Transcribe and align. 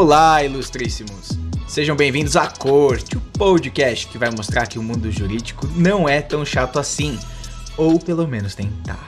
Olá, 0.00 0.44
ilustríssimos! 0.44 1.30
Sejam 1.66 1.96
bem-vindos 1.96 2.36
à 2.36 2.46
Corte, 2.46 3.16
o 3.16 3.20
podcast 3.36 4.06
que 4.06 4.16
vai 4.16 4.30
mostrar 4.30 4.68
que 4.68 4.78
o 4.78 4.82
mundo 4.82 5.10
jurídico 5.10 5.66
não 5.74 6.08
é 6.08 6.22
tão 6.22 6.46
chato 6.46 6.78
assim, 6.78 7.18
ou 7.76 7.98
pelo 7.98 8.24
menos 8.24 8.54
tentar. 8.54 9.04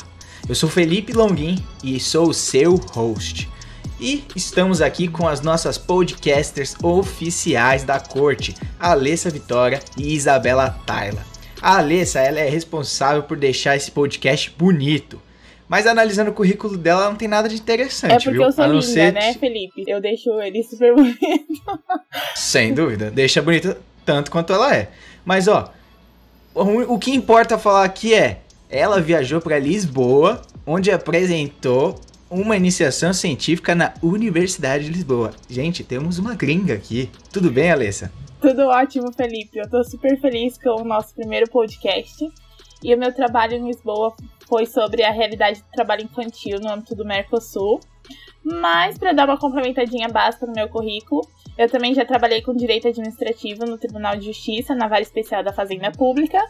Eu 0.48 0.54
sou 0.56 0.68
Felipe 0.68 1.12
Longuin 1.12 1.64
e 1.84 2.00
sou 2.00 2.30
o 2.30 2.34
seu 2.34 2.74
host. 2.74 3.48
E 4.00 4.24
estamos 4.34 4.82
aqui 4.82 5.06
com 5.06 5.28
as 5.28 5.40
nossas 5.40 5.78
podcasters 5.78 6.74
oficiais 6.82 7.84
da 7.84 8.00
corte, 8.00 8.56
Alessa 8.76 9.30
Vitória 9.30 9.80
e 9.96 10.12
Isabela 10.12 10.70
Taila. 10.84 11.24
A 11.62 11.78
Alessa 11.78 12.18
ela 12.18 12.40
é 12.40 12.48
responsável 12.48 13.22
por 13.22 13.36
deixar 13.36 13.76
esse 13.76 13.92
podcast 13.92 14.52
bonito. 14.58 15.22
Mas 15.70 15.86
analisando 15.86 16.32
o 16.32 16.34
currículo 16.34 16.76
dela, 16.76 17.08
não 17.08 17.14
tem 17.14 17.28
nada 17.28 17.48
de 17.48 17.54
interessante, 17.54 18.10
É 18.10 18.16
porque 18.16 18.30
viu? 18.30 18.42
eu 18.42 18.50
sou 18.50 18.66
linda, 18.66 18.82
ser- 18.82 19.12
né, 19.12 19.34
Felipe? 19.34 19.84
Eu 19.86 20.00
deixo 20.00 20.28
ele 20.40 20.64
super 20.64 20.92
bonito. 20.96 21.20
Sem 22.34 22.74
dúvida. 22.74 23.08
Deixa 23.08 23.40
bonita 23.40 23.78
tanto 24.04 24.32
quanto 24.32 24.52
ela 24.52 24.74
é. 24.74 24.90
Mas, 25.24 25.46
ó, 25.46 25.72
o, 26.52 26.94
o 26.94 26.98
que 26.98 27.12
importa 27.14 27.56
falar 27.56 27.84
aqui 27.84 28.12
é: 28.12 28.40
ela 28.68 29.00
viajou 29.00 29.40
para 29.40 29.60
Lisboa, 29.60 30.42
onde 30.66 30.90
apresentou 30.90 32.00
uma 32.28 32.56
iniciação 32.56 33.12
científica 33.12 33.72
na 33.72 33.94
Universidade 34.02 34.86
de 34.86 34.90
Lisboa. 34.90 35.30
Gente, 35.48 35.84
temos 35.84 36.18
uma 36.18 36.34
gringa 36.34 36.74
aqui. 36.74 37.08
Tudo 37.32 37.48
bem, 37.48 37.70
Alessa? 37.70 38.10
Tudo 38.40 38.62
ótimo, 38.66 39.12
Felipe. 39.12 39.58
Eu 39.60 39.70
tô 39.70 39.84
super 39.84 40.20
feliz 40.20 40.58
com 40.58 40.82
o 40.82 40.84
nosso 40.84 41.14
primeiro 41.14 41.48
podcast. 41.48 42.28
E 42.82 42.92
o 42.92 42.98
meu 42.98 43.14
trabalho 43.14 43.54
em 43.54 43.66
Lisboa 43.68 44.14
foi 44.50 44.66
sobre 44.66 45.04
a 45.04 45.12
realidade 45.12 45.60
do 45.60 45.70
trabalho 45.72 46.02
infantil 46.02 46.58
no 46.60 46.68
âmbito 46.68 46.96
do 46.96 47.04
Mercosul. 47.04 47.78
Mas, 48.42 48.98
para 48.98 49.12
dar 49.12 49.28
uma 49.28 49.38
complementadinha 49.38 50.08
básica 50.08 50.44
no 50.44 50.52
meu 50.52 50.68
currículo, 50.68 51.22
eu 51.56 51.68
também 51.68 51.94
já 51.94 52.04
trabalhei 52.04 52.42
com 52.42 52.54
direito 52.54 52.88
administrativo 52.88 53.64
no 53.64 53.78
Tribunal 53.78 54.16
de 54.16 54.26
Justiça, 54.26 54.74
na 54.74 54.88
Vara 54.88 55.02
Especial 55.02 55.44
da 55.44 55.52
Fazenda 55.52 55.92
Pública. 55.92 56.42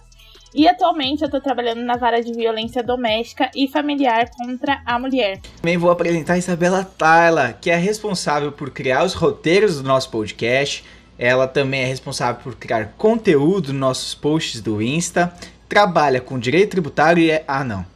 E 0.54 0.66
atualmente 0.66 1.22
eu 1.22 1.30
tô 1.30 1.40
trabalhando 1.40 1.82
na 1.82 1.96
Vara 1.96 2.22
de 2.22 2.32
Violência 2.32 2.82
Doméstica 2.82 3.50
e 3.54 3.68
Familiar 3.68 4.30
contra 4.30 4.82
a 4.86 4.98
Mulher. 4.98 5.40
Também 5.60 5.76
vou 5.76 5.90
apresentar 5.90 6.34
a 6.34 6.38
Isabela 6.38 6.84
Tayla, 6.84 7.52
que 7.52 7.70
é 7.70 7.76
responsável 7.76 8.50
por 8.50 8.70
criar 8.70 9.04
os 9.04 9.14
roteiros 9.14 9.76
do 9.76 9.86
nosso 9.86 10.10
podcast. 10.10 10.84
Ela 11.18 11.46
também 11.46 11.82
é 11.82 11.86
responsável 11.86 12.40
por 12.42 12.56
criar 12.56 12.94
conteúdo 12.96 13.72
nos 13.72 13.80
nossos 13.80 14.14
posts 14.14 14.60
do 14.60 14.80
Insta. 14.80 15.32
Trabalha 15.70 16.20
com 16.20 16.36
direito 16.36 16.72
tributário 16.72 17.22
e 17.22 17.30
é. 17.30 17.44
Ah, 17.46 17.62
não. 17.62 17.86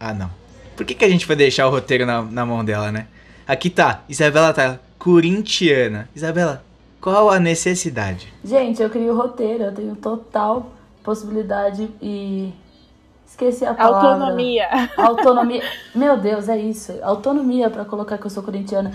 Ah, 0.00 0.14
não. 0.14 0.30
Por 0.74 0.86
que, 0.86 0.94
que 0.94 1.04
a 1.04 1.08
gente 1.08 1.26
vai 1.26 1.36
deixar 1.36 1.66
o 1.66 1.70
roteiro 1.70 2.06
na, 2.06 2.22
na 2.22 2.46
mão 2.46 2.64
dela, 2.64 2.90
né? 2.90 3.08
Aqui 3.46 3.68
tá, 3.68 4.00
Isabela 4.08 4.54
Tayla, 4.54 4.80
corintiana. 4.98 6.08
Isabela, 6.16 6.64
qual 6.98 7.28
a 7.28 7.38
necessidade? 7.38 8.32
Gente, 8.42 8.82
eu 8.82 8.88
crio 8.88 9.14
roteiro, 9.14 9.64
eu 9.64 9.74
tenho 9.74 9.94
total 9.96 10.72
possibilidade 11.04 11.90
e. 12.00 12.54
Esqueci 13.26 13.66
a 13.66 13.74
palavra. 13.74 14.12
Autonomia. 14.12 14.68
Autonomia. 14.96 15.62
Meu 15.94 16.16
Deus, 16.16 16.48
é 16.48 16.56
isso. 16.56 16.98
Autonomia 17.02 17.68
pra 17.68 17.84
colocar 17.84 18.16
que 18.16 18.24
eu 18.24 18.30
sou 18.30 18.42
corintiana. 18.42 18.92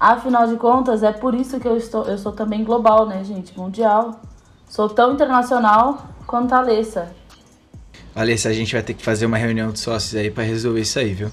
Afinal 0.00 0.46
de 0.46 0.56
contas, 0.56 1.02
é 1.02 1.12
por 1.12 1.34
isso 1.34 1.60
que 1.60 1.68
eu 1.68 1.76
estou. 1.76 2.04
Eu 2.04 2.16
sou 2.16 2.32
também 2.32 2.64
global, 2.64 3.04
né, 3.04 3.22
gente? 3.22 3.54
Mundial. 3.54 4.18
Sou 4.66 4.88
tão 4.88 5.12
internacional 5.12 6.06
quanto 6.26 6.54
a 6.54 6.58
Alessa. 6.58 7.14
Alessa, 8.16 8.48
a 8.48 8.52
gente 8.52 8.72
vai 8.72 8.82
ter 8.82 8.94
que 8.94 9.04
fazer 9.04 9.26
uma 9.26 9.36
reunião 9.36 9.70
de 9.70 9.78
sócios 9.78 10.14
aí 10.14 10.30
pra 10.30 10.42
resolver 10.42 10.80
isso 10.80 10.98
aí, 10.98 11.12
viu? 11.12 11.30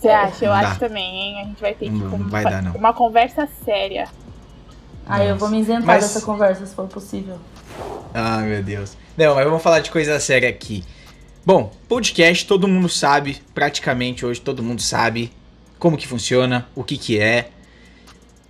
Você 0.00 0.08
acha? 0.08 0.44
Eu 0.46 0.50
Não 0.50 0.56
acho 0.58 0.80
dá. 0.80 0.88
também, 0.88 1.04
hein? 1.04 1.40
A 1.42 1.44
gente 1.44 1.60
vai 1.60 1.74
ter 1.74 1.84
que 1.86 1.90
Não 1.90 2.28
vai 2.28 2.42
dar, 2.42 2.62
não. 2.62 2.72
uma 2.72 2.92
conversa 2.94 3.46
séria. 3.64 4.08
Aí 5.06 5.28
eu 5.28 5.36
vou 5.36 5.48
me 5.50 5.60
isentar 5.60 5.84
Mas- 5.86 6.04
dessa 6.04 6.22
conversa, 6.22 6.64
se 6.66 6.74
for 6.74 6.86
possível. 6.88 7.38
Ah, 8.14 8.38
meu 8.38 8.62
Deus. 8.62 8.96
Não, 9.16 9.34
mas 9.34 9.44
vamos 9.44 9.62
falar 9.62 9.80
de 9.80 9.90
coisa 9.90 10.18
séria 10.18 10.48
aqui. 10.48 10.82
Bom, 11.44 11.70
podcast 11.88 12.46
todo 12.46 12.66
mundo 12.66 12.88
sabe, 12.88 13.40
praticamente 13.54 14.24
hoje 14.26 14.40
todo 14.40 14.62
mundo 14.62 14.80
sabe 14.82 15.30
como 15.78 15.96
que 15.96 16.08
funciona, 16.08 16.66
o 16.74 16.82
que 16.82 16.96
que 16.96 17.20
é. 17.20 17.50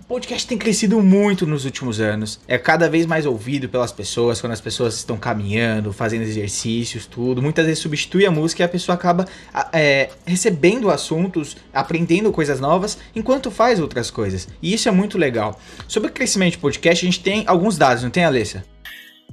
Podcast 0.07 0.47
tem 0.47 0.57
crescido 0.57 1.01
muito 1.01 1.45
nos 1.45 1.65
últimos 1.65 1.99
anos. 1.99 2.39
É 2.47 2.57
cada 2.57 2.89
vez 2.89 3.05
mais 3.05 3.25
ouvido 3.25 3.67
pelas 3.67 3.91
pessoas, 3.91 4.39
quando 4.39 4.53
as 4.53 4.61
pessoas 4.61 4.95
estão 4.95 5.17
caminhando, 5.17 5.91
fazendo 5.91 6.21
exercícios, 6.21 7.05
tudo. 7.05 7.41
Muitas 7.41 7.65
vezes 7.65 7.79
substitui 7.79 8.25
a 8.25 8.31
música 8.31 8.63
e 8.63 8.65
a 8.65 8.69
pessoa 8.69 8.95
acaba 8.95 9.25
é, 9.73 10.09
recebendo 10.25 10.89
assuntos, 10.89 11.57
aprendendo 11.73 12.31
coisas 12.31 12.61
novas, 12.61 12.97
enquanto 13.13 13.51
faz 13.51 13.81
outras 13.81 14.09
coisas. 14.09 14.47
E 14.61 14.73
isso 14.73 14.87
é 14.87 14.91
muito 14.93 15.17
legal. 15.17 15.59
Sobre 15.89 16.09
o 16.09 16.13
crescimento 16.13 16.51
de 16.51 16.59
podcast, 16.59 17.05
a 17.05 17.09
gente 17.09 17.21
tem 17.21 17.43
alguns 17.45 17.77
dados, 17.77 18.01
não 18.01 18.09
tem, 18.09 18.23
Alessa? 18.23 18.63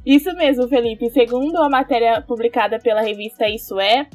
Isso 0.04 0.34
mesmo, 0.34 0.66
Felipe. 0.66 1.08
Segundo 1.10 1.56
a 1.58 1.70
matéria 1.70 2.20
publicada 2.20 2.80
pela 2.80 3.00
revista 3.00 3.48
Isso 3.48 3.78
É, 3.78 4.06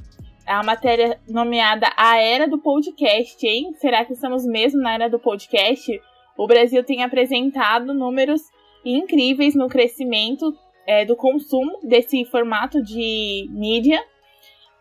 a 0.46 0.62
matéria 0.62 1.18
nomeada 1.26 1.88
A 1.96 2.18
Era 2.18 2.50
do 2.50 2.60
Podcast, 2.60 3.48
hein? 3.48 3.74
Será 3.80 4.04
que 4.04 4.12
estamos 4.12 4.46
mesmo 4.46 4.82
na 4.82 4.96
era 4.96 5.10
do 5.10 5.20
podcast? 5.20 6.02
O 6.40 6.48
Brasil 6.48 6.82
tem 6.86 7.04
apresentado 7.04 7.94
números 7.94 8.42
incríveis 8.86 9.54
no 9.56 9.68
crescimento 9.68 10.56
é, 10.88 11.04
do 11.04 11.14
consumo 11.14 11.82
desse 11.84 12.24
formato 12.24 12.82
de 12.82 13.50
mídia. 13.52 14.02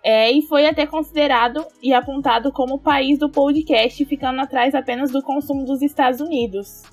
é, 0.05 0.31
e 0.31 0.41
foi 0.43 0.67
até 0.69 0.87
considerado 0.87 1.67
e 1.83 1.93
apontado 1.93 2.53
como 2.53 2.77
o 2.77 2.79
país 2.79 3.19
do 3.19 3.29
podcast, 3.29 4.05
ficando 4.05 4.41
atrás 4.41 4.73
apenas 4.73 5.11
do 5.11 5.21
consumo 5.21 5.65
dos 5.65 5.83
Estados 5.83 6.21
Unidos. 6.21 6.85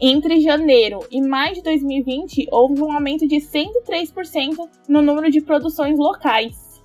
Entre 0.00 0.40
janeiro 0.40 1.00
e 1.10 1.20
maio 1.20 1.56
de 1.56 1.62
2020, 1.62 2.46
houve 2.50 2.80
um 2.80 2.90
aumento 2.90 3.28
de 3.28 3.36
103% 3.36 4.66
no 4.88 5.02
número 5.02 5.30
de 5.30 5.42
produções 5.42 5.98
locais. 5.98 6.82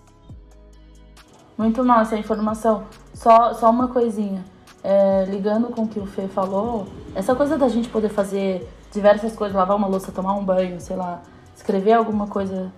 Muito 1.58 1.82
massa 1.82 2.18
a 2.18 2.20
informação. 2.20 2.86
Só, 3.14 3.54
só 3.54 3.70
uma 3.70 3.88
coisinha. 3.88 4.44
É, 4.88 5.26
ligando 5.26 5.70
com 5.70 5.82
o 5.82 5.88
que 5.88 6.00
o 6.00 6.06
Fê 6.06 6.28
falou, 6.28 6.86
essa 7.16 7.34
coisa 7.34 7.58
da 7.58 7.68
gente 7.68 7.90
poder 7.90 8.10
fazer 8.10 8.70
diversas 8.94 9.36
coisas, 9.36 9.56
lavar 9.56 9.76
uma 9.76 9.88
louça, 9.88 10.12
tomar 10.12 10.34
um 10.34 10.46
banho, 10.46 10.80
sei 10.80 10.96
lá, 10.96 11.24
escrever 11.56 11.94
alguma 11.94 12.28
coisa 12.28 12.72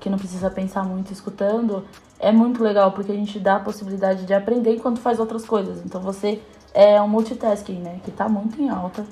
que 0.00 0.08
não 0.08 0.16
precisa 0.16 0.50
pensar 0.50 0.84
muito 0.84 1.12
escutando, 1.12 1.84
é 2.18 2.32
muito 2.32 2.62
legal, 2.62 2.92
porque 2.92 3.12
a 3.12 3.14
gente 3.14 3.38
dá 3.38 3.56
a 3.56 3.60
possibilidade 3.60 4.24
de 4.24 4.32
aprender 4.32 4.74
enquanto 4.74 5.00
faz 5.00 5.20
outras 5.20 5.44
coisas. 5.44 5.84
Então 5.84 6.00
você 6.00 6.40
é 6.72 7.00
um 7.02 7.08
multitasking, 7.08 7.78
né? 7.80 8.00
Que 8.04 8.10
tá 8.10 8.26
muito 8.26 8.60
em 8.60 8.70
alta 8.70 9.04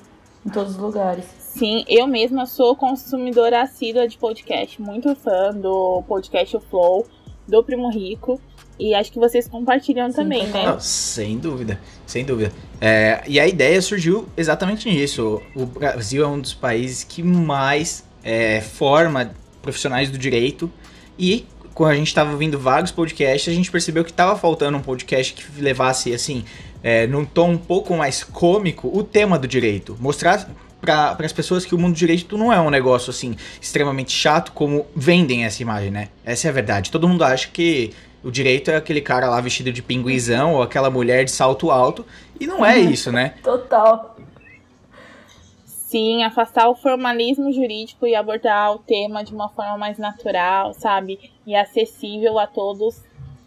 em 0.47 0.49
todos 0.49 0.77
os 0.77 0.79
lugares. 0.79 1.27
Sim, 1.39 1.85
eu 1.87 2.07
mesma 2.07 2.47
sou 2.47 2.75
consumidora 2.75 3.61
assídua 3.61 4.09
de 4.09 4.17
podcast, 4.17 4.81
muito 4.81 5.15
fã 5.17 5.53
do 5.53 6.03
podcast 6.09 6.57
O 6.57 6.61
Flow, 6.61 7.07
do 7.47 7.63
Primo 7.63 7.91
Rico, 7.91 8.41
e 8.78 8.94
acho 8.94 9.11
que 9.11 9.19
vocês 9.19 9.49
compartilham 9.49 10.09
Sim, 10.11 10.16
também, 10.16 10.47
né? 10.47 10.66
Não, 10.66 10.81
sem 10.81 11.39
dúvida, 11.39 11.81
sem 12.06 12.25
dúvida. 12.25 12.53
É, 12.81 13.22
e 13.27 13.41
a 13.41 13.47
ideia 13.47 13.81
surgiu 13.83 14.28
exatamente 14.37 14.89
nisso. 14.89 15.43
O 15.55 15.66
Brasil 15.66 16.25
é 16.25 16.27
um 16.27 16.41
dos 16.41 16.55
países 16.55 17.03
que 17.05 17.22
mais 17.22 18.05
é, 18.22 18.61
forma 18.61 19.33
profissionais 19.61 20.11
do 20.11 20.19
direito 20.19 20.71
e 21.19 21.47
quando 21.75 21.93
a 21.93 21.94
gente 21.94 22.09
estava 22.09 22.33
ouvindo 22.33 22.59
vários 22.59 22.91
podcasts, 22.91 23.53
a 23.53 23.55
gente 23.55 23.71
percebeu 23.71 24.03
que 24.03 24.11
estava 24.11 24.37
faltando 24.37 24.77
um 24.77 24.83
podcast 24.83 25.33
que 25.33 25.61
levasse 25.61 26.12
assim, 26.12 26.44
é, 26.83 27.06
num 27.06 27.25
tom 27.25 27.53
um 27.53 27.59
pouco 27.59 27.97
mais 27.97 28.25
cômico, 28.25 28.91
o 28.93 29.05
tema 29.05 29.38
do 29.38 29.47
direito, 29.47 29.97
mostrar 30.00 30.50
para 30.81 31.17
as 31.21 31.33
pessoas 31.33 31.65
que 31.65 31.75
o 31.75 31.78
mundo 31.78 31.93
do 31.94 31.97
direito 31.97 32.37
não 32.37 32.53
é 32.53 32.61
um 32.61 32.70
negócio 32.70 33.11
assim 33.11 33.37
extremamente 33.61 34.12
chato 34.12 34.53
como 34.53 34.87
vendem 34.94 35.44
essa 35.44 35.62
imagem, 35.62 35.91
né? 35.91 36.08
Essa 36.25 36.49
é 36.49 36.50
a 36.50 36.53
verdade. 36.53 36.91
Todo 36.91 37.08
mundo 37.08 37.23
acha 37.23 37.49
que 37.49 37.93
o 38.23 38.31
direito 38.31 38.70
é 38.70 38.76
aquele 38.76 39.00
cara 39.00 39.29
lá 39.29 39.41
vestido 39.41 39.73
de 39.73 39.82
pinguizão 39.82 40.55
ou 40.55 40.62
aquela 40.62 40.91
mulher 40.91 41.25
de 41.25 41.31
salto 41.31 41.70
alto. 41.70 42.05
E 42.41 42.47
não 42.47 42.65
é 42.65 42.76
isso, 42.81 43.11
né? 43.12 43.35
Total. 43.43 44.17
Sim, 45.65 46.23
afastar 46.23 46.69
o 46.69 46.75
formalismo 46.75 47.50
jurídico 47.53 48.06
e 48.06 48.15
abordar 48.15 48.73
o 48.73 48.79
tema 48.79 49.25
de 49.25 49.32
uma 49.32 49.49
forma 49.49 49.79
mais 49.79 49.97
natural, 49.97 50.75
sabe? 50.75 51.19
E 51.47 51.56
acessível 51.56 52.38
a 52.38 52.47
todos. 52.47 53.03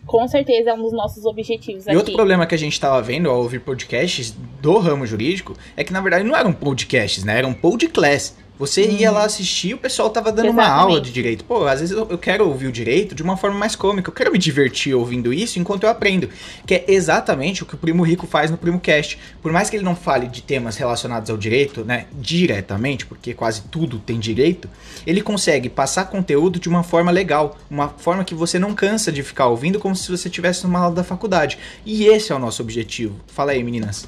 Com 0.07 0.27
certeza 0.27 0.71
é 0.71 0.73
um 0.73 0.81
dos 0.81 0.91
nossos 0.91 1.25
objetivos 1.25 1.85
E 1.85 1.89
aqui. 1.89 1.97
outro 1.97 2.13
problema 2.15 2.47
que 2.47 2.55
a 2.55 2.57
gente 2.57 2.79
tava 2.79 2.99
vendo 3.03 3.29
ao 3.29 3.37
ouvir 3.37 3.59
podcasts 3.59 4.31
do 4.59 4.79
ramo 4.79 5.05
jurídico 5.05 5.55
é 5.77 5.83
que 5.83 5.93
na 5.93 6.01
verdade 6.01 6.23
não 6.23 6.35
eram 6.35 6.51
podcasts, 6.51 7.23
né? 7.23 7.37
Eram 7.37 7.53
podcast. 7.53 8.35
Você 8.59 8.85
ia 8.85 9.09
lá 9.09 9.25
assistir, 9.25 9.73
o 9.73 9.77
pessoal 9.77 10.09
tava 10.11 10.31
dando 10.31 10.51
uma 10.51 10.61
Exatamente. 10.61 10.83
aula 10.83 11.01
de 11.01 11.11
direito. 11.11 11.43
Pô, 11.43 11.65
às 11.65 11.79
vezes 11.79 11.95
eu 11.95 12.11
eu 12.11 12.17
quero 12.17 12.45
ouvir 12.47 12.67
o 12.67 12.71
direito 12.71 13.15
de 13.15 13.23
uma 13.23 13.37
forma 13.37 13.57
mais 13.57 13.75
cômica. 13.75 14.09
Eu 14.09 14.13
quero 14.13 14.31
me 14.31 14.37
divertir 14.37 14.93
ouvindo 14.93 15.33
isso 15.33 15.57
enquanto 15.59 15.83
eu 15.83 15.89
aprendo. 15.89 16.29
Que 16.65 16.75
é 16.75 16.85
exatamente 16.89 17.63
o 17.63 17.65
que 17.65 17.73
o 17.73 17.77
Primo 17.77 18.03
Rico 18.03 18.27
faz 18.27 18.51
no 18.51 18.57
Primo 18.57 18.79
Cast. 18.79 19.17
Por 19.41 19.51
mais 19.51 19.69
que 19.69 19.77
ele 19.77 19.85
não 19.85 19.95
fale 19.95 20.27
de 20.27 20.41
temas 20.41 20.75
relacionados 20.75 21.29
ao 21.29 21.37
direito, 21.37 21.85
né, 21.85 22.05
diretamente, 22.13 23.05
porque 23.05 23.33
quase 23.33 23.61
tudo 23.71 23.97
tem 23.97 24.19
direito, 24.19 24.69
ele 25.07 25.21
consegue 25.21 25.69
passar 25.69 26.05
conteúdo 26.05 26.59
de 26.59 26.67
uma 26.67 26.83
forma 26.83 27.11
legal, 27.11 27.57
uma 27.69 27.89
forma 27.89 28.23
que 28.23 28.35
você 28.35 28.59
não 28.59 28.73
cansa 28.73 29.11
de 29.11 29.23
ficar 29.23 29.47
ouvindo 29.47 29.79
como 29.79 29.95
se 29.95 30.11
você 30.11 30.27
estivesse 30.27 30.65
numa 30.65 30.79
aula 30.79 30.95
da 30.95 31.03
faculdade. 31.03 31.57
E 31.85 32.05
esse 32.05 32.31
é 32.31 32.35
o 32.35 32.39
nosso 32.39 32.61
objetivo. 32.61 33.15
Fala 33.27 33.53
aí, 33.53 33.63
meninas. 33.63 34.07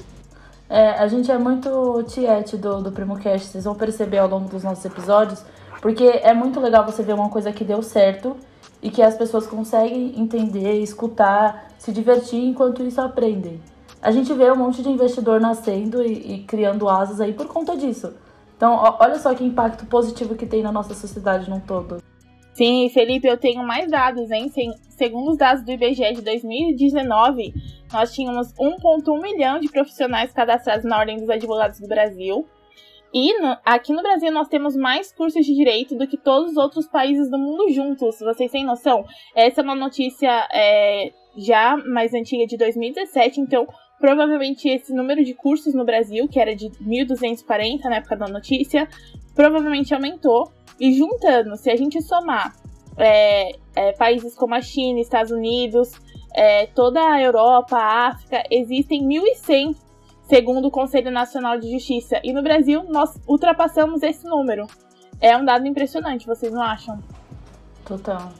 É, 0.74 0.90
a 0.98 1.06
gente 1.06 1.30
é 1.30 1.38
muito 1.38 2.02
tiete 2.08 2.56
do, 2.56 2.82
do 2.82 2.90
Primo 2.90 3.16
Cast, 3.16 3.46
vocês 3.46 3.62
vão 3.62 3.76
perceber 3.76 4.18
ao 4.18 4.28
longo 4.28 4.48
dos 4.48 4.64
nossos 4.64 4.84
episódios, 4.84 5.40
porque 5.80 6.02
é 6.02 6.34
muito 6.34 6.58
legal 6.58 6.84
você 6.84 7.00
ver 7.00 7.12
uma 7.12 7.28
coisa 7.28 7.52
que 7.52 7.62
deu 7.62 7.80
certo 7.80 8.36
e 8.82 8.90
que 8.90 9.00
as 9.00 9.16
pessoas 9.16 9.46
conseguem 9.46 10.18
entender, 10.20 10.82
escutar, 10.82 11.68
se 11.78 11.92
divertir 11.92 12.44
enquanto 12.44 12.82
isso 12.82 13.00
aprendem. 13.00 13.62
A 14.02 14.10
gente 14.10 14.34
vê 14.34 14.50
um 14.50 14.56
monte 14.56 14.82
de 14.82 14.88
investidor 14.88 15.40
nascendo 15.40 16.02
e, 16.02 16.34
e 16.34 16.42
criando 16.42 16.88
asas 16.88 17.20
aí 17.20 17.32
por 17.32 17.46
conta 17.46 17.76
disso. 17.76 18.12
Então, 18.56 18.76
olha 18.98 19.20
só 19.20 19.32
que 19.32 19.44
impacto 19.44 19.86
positivo 19.86 20.34
que 20.34 20.44
tem 20.44 20.60
na 20.60 20.72
nossa 20.72 20.92
sociedade 20.92 21.48
num 21.48 21.60
todo. 21.60 22.02
Sim, 22.54 22.88
Felipe, 22.88 23.26
eu 23.26 23.36
tenho 23.36 23.64
mais 23.64 23.90
dados, 23.90 24.30
hein? 24.30 24.48
Segundo 24.88 25.32
os 25.32 25.36
dados 25.36 25.64
do 25.64 25.72
IBGE 25.72 26.14
de 26.14 26.22
2019, 26.22 27.52
nós 27.92 28.14
tínhamos 28.14 28.54
1,1 28.54 29.20
milhão 29.20 29.58
de 29.58 29.68
profissionais 29.68 30.32
cadastrados 30.32 30.84
na 30.84 30.96
Ordem 30.96 31.18
dos 31.18 31.28
Advogados 31.28 31.80
do 31.80 31.88
Brasil. 31.88 32.46
E 33.12 33.40
no, 33.40 33.56
aqui 33.64 33.92
no 33.92 34.02
Brasil 34.02 34.30
nós 34.30 34.46
temos 34.46 34.76
mais 34.76 35.12
cursos 35.12 35.44
de 35.44 35.52
direito 35.52 35.96
do 35.96 36.06
que 36.06 36.16
todos 36.16 36.52
os 36.52 36.56
outros 36.56 36.86
países 36.86 37.28
do 37.28 37.38
mundo 37.38 37.70
juntos. 37.70 38.20
Vocês 38.20 38.52
têm 38.52 38.64
noção? 38.64 39.04
Essa 39.34 39.60
é 39.60 39.64
uma 39.64 39.74
notícia 39.74 40.48
é, 40.52 41.12
já 41.36 41.76
mais 41.76 42.14
antiga 42.14 42.46
de 42.46 42.56
2017, 42.56 43.40
então 43.40 43.66
provavelmente 43.98 44.68
esse 44.68 44.94
número 44.94 45.24
de 45.24 45.34
cursos 45.34 45.74
no 45.74 45.84
Brasil, 45.84 46.28
que 46.28 46.38
era 46.38 46.54
de 46.54 46.68
1.240 46.70 47.84
na 47.84 47.96
época 47.96 48.16
da 48.16 48.28
notícia, 48.28 48.88
provavelmente 49.34 49.92
aumentou. 49.92 50.52
E 50.78 50.92
juntando, 50.94 51.56
se 51.56 51.70
a 51.70 51.76
gente 51.76 52.00
somar 52.02 52.54
é, 52.96 53.56
é, 53.74 53.92
países 53.92 54.34
como 54.34 54.54
a 54.54 54.60
China, 54.60 55.00
Estados 55.00 55.30
Unidos, 55.30 55.92
é, 56.34 56.66
toda 56.66 57.00
a 57.00 57.20
Europa, 57.20 57.76
a 57.76 58.08
África, 58.08 58.42
existem 58.50 59.02
1.100, 59.06 59.76
segundo 60.28 60.68
o 60.68 60.70
Conselho 60.70 61.10
Nacional 61.10 61.58
de 61.58 61.70
Justiça. 61.70 62.20
E 62.24 62.32
no 62.32 62.42
Brasil, 62.42 62.84
nós 62.88 63.18
ultrapassamos 63.26 64.02
esse 64.02 64.24
número. 64.24 64.66
É 65.20 65.36
um 65.36 65.44
dado 65.44 65.66
impressionante, 65.66 66.26
vocês 66.26 66.52
não 66.52 66.62
acham? 66.62 67.02
Total. 67.84 68.32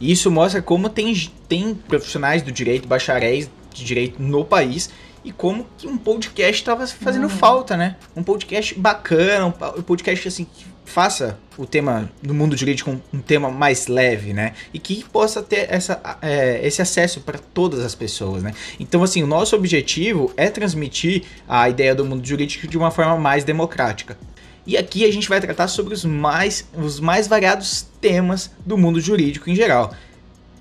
Isso 0.00 0.30
mostra 0.30 0.62
como 0.62 0.88
tem, 0.88 1.14
tem 1.48 1.74
profissionais 1.74 2.42
do 2.42 2.50
direito, 2.50 2.88
bacharéis 2.88 3.50
de 3.72 3.84
direito 3.84 4.22
no 4.22 4.44
país 4.44 4.90
e 5.24 5.30
como 5.30 5.66
que 5.76 5.86
um 5.86 5.98
podcast 5.98 6.54
estava 6.54 6.86
fazendo 6.86 7.24
uhum. 7.24 7.28
falta, 7.28 7.76
né? 7.76 7.96
Um 8.16 8.22
podcast 8.22 8.74
bacana, 8.78 9.46
um 9.46 9.82
podcast 9.82 10.28
assim 10.28 10.44
que 10.44 10.64
faça 10.90 11.38
o 11.56 11.64
tema 11.64 12.10
do 12.20 12.34
mundo 12.34 12.56
jurídico 12.56 12.90
um, 12.90 13.00
um 13.14 13.20
tema 13.20 13.48
mais 13.48 13.86
leve, 13.86 14.32
né? 14.32 14.54
E 14.74 14.78
que 14.78 15.04
possa 15.04 15.40
ter 15.40 15.66
essa, 15.70 16.00
é, 16.20 16.66
esse 16.66 16.82
acesso 16.82 17.20
para 17.20 17.38
todas 17.38 17.84
as 17.84 17.94
pessoas, 17.94 18.42
né? 18.42 18.52
Então, 18.78 19.02
assim, 19.02 19.22
o 19.22 19.26
nosso 19.26 19.54
objetivo 19.54 20.32
é 20.36 20.50
transmitir 20.50 21.22
a 21.48 21.68
ideia 21.68 21.94
do 21.94 22.04
mundo 22.04 22.26
jurídico 22.26 22.66
de 22.66 22.76
uma 22.76 22.90
forma 22.90 23.16
mais 23.16 23.44
democrática. 23.44 24.18
E 24.66 24.76
aqui 24.76 25.04
a 25.04 25.12
gente 25.12 25.28
vai 25.28 25.40
tratar 25.40 25.68
sobre 25.68 25.94
os 25.94 26.04
mais, 26.04 26.68
os 26.76 26.98
mais 26.98 27.28
variados 27.28 27.86
temas 28.00 28.50
do 28.66 28.76
mundo 28.76 29.00
jurídico 29.00 29.48
em 29.48 29.54
geral. 29.54 29.94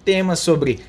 Temas 0.05 0.39
sobre 0.39 0.79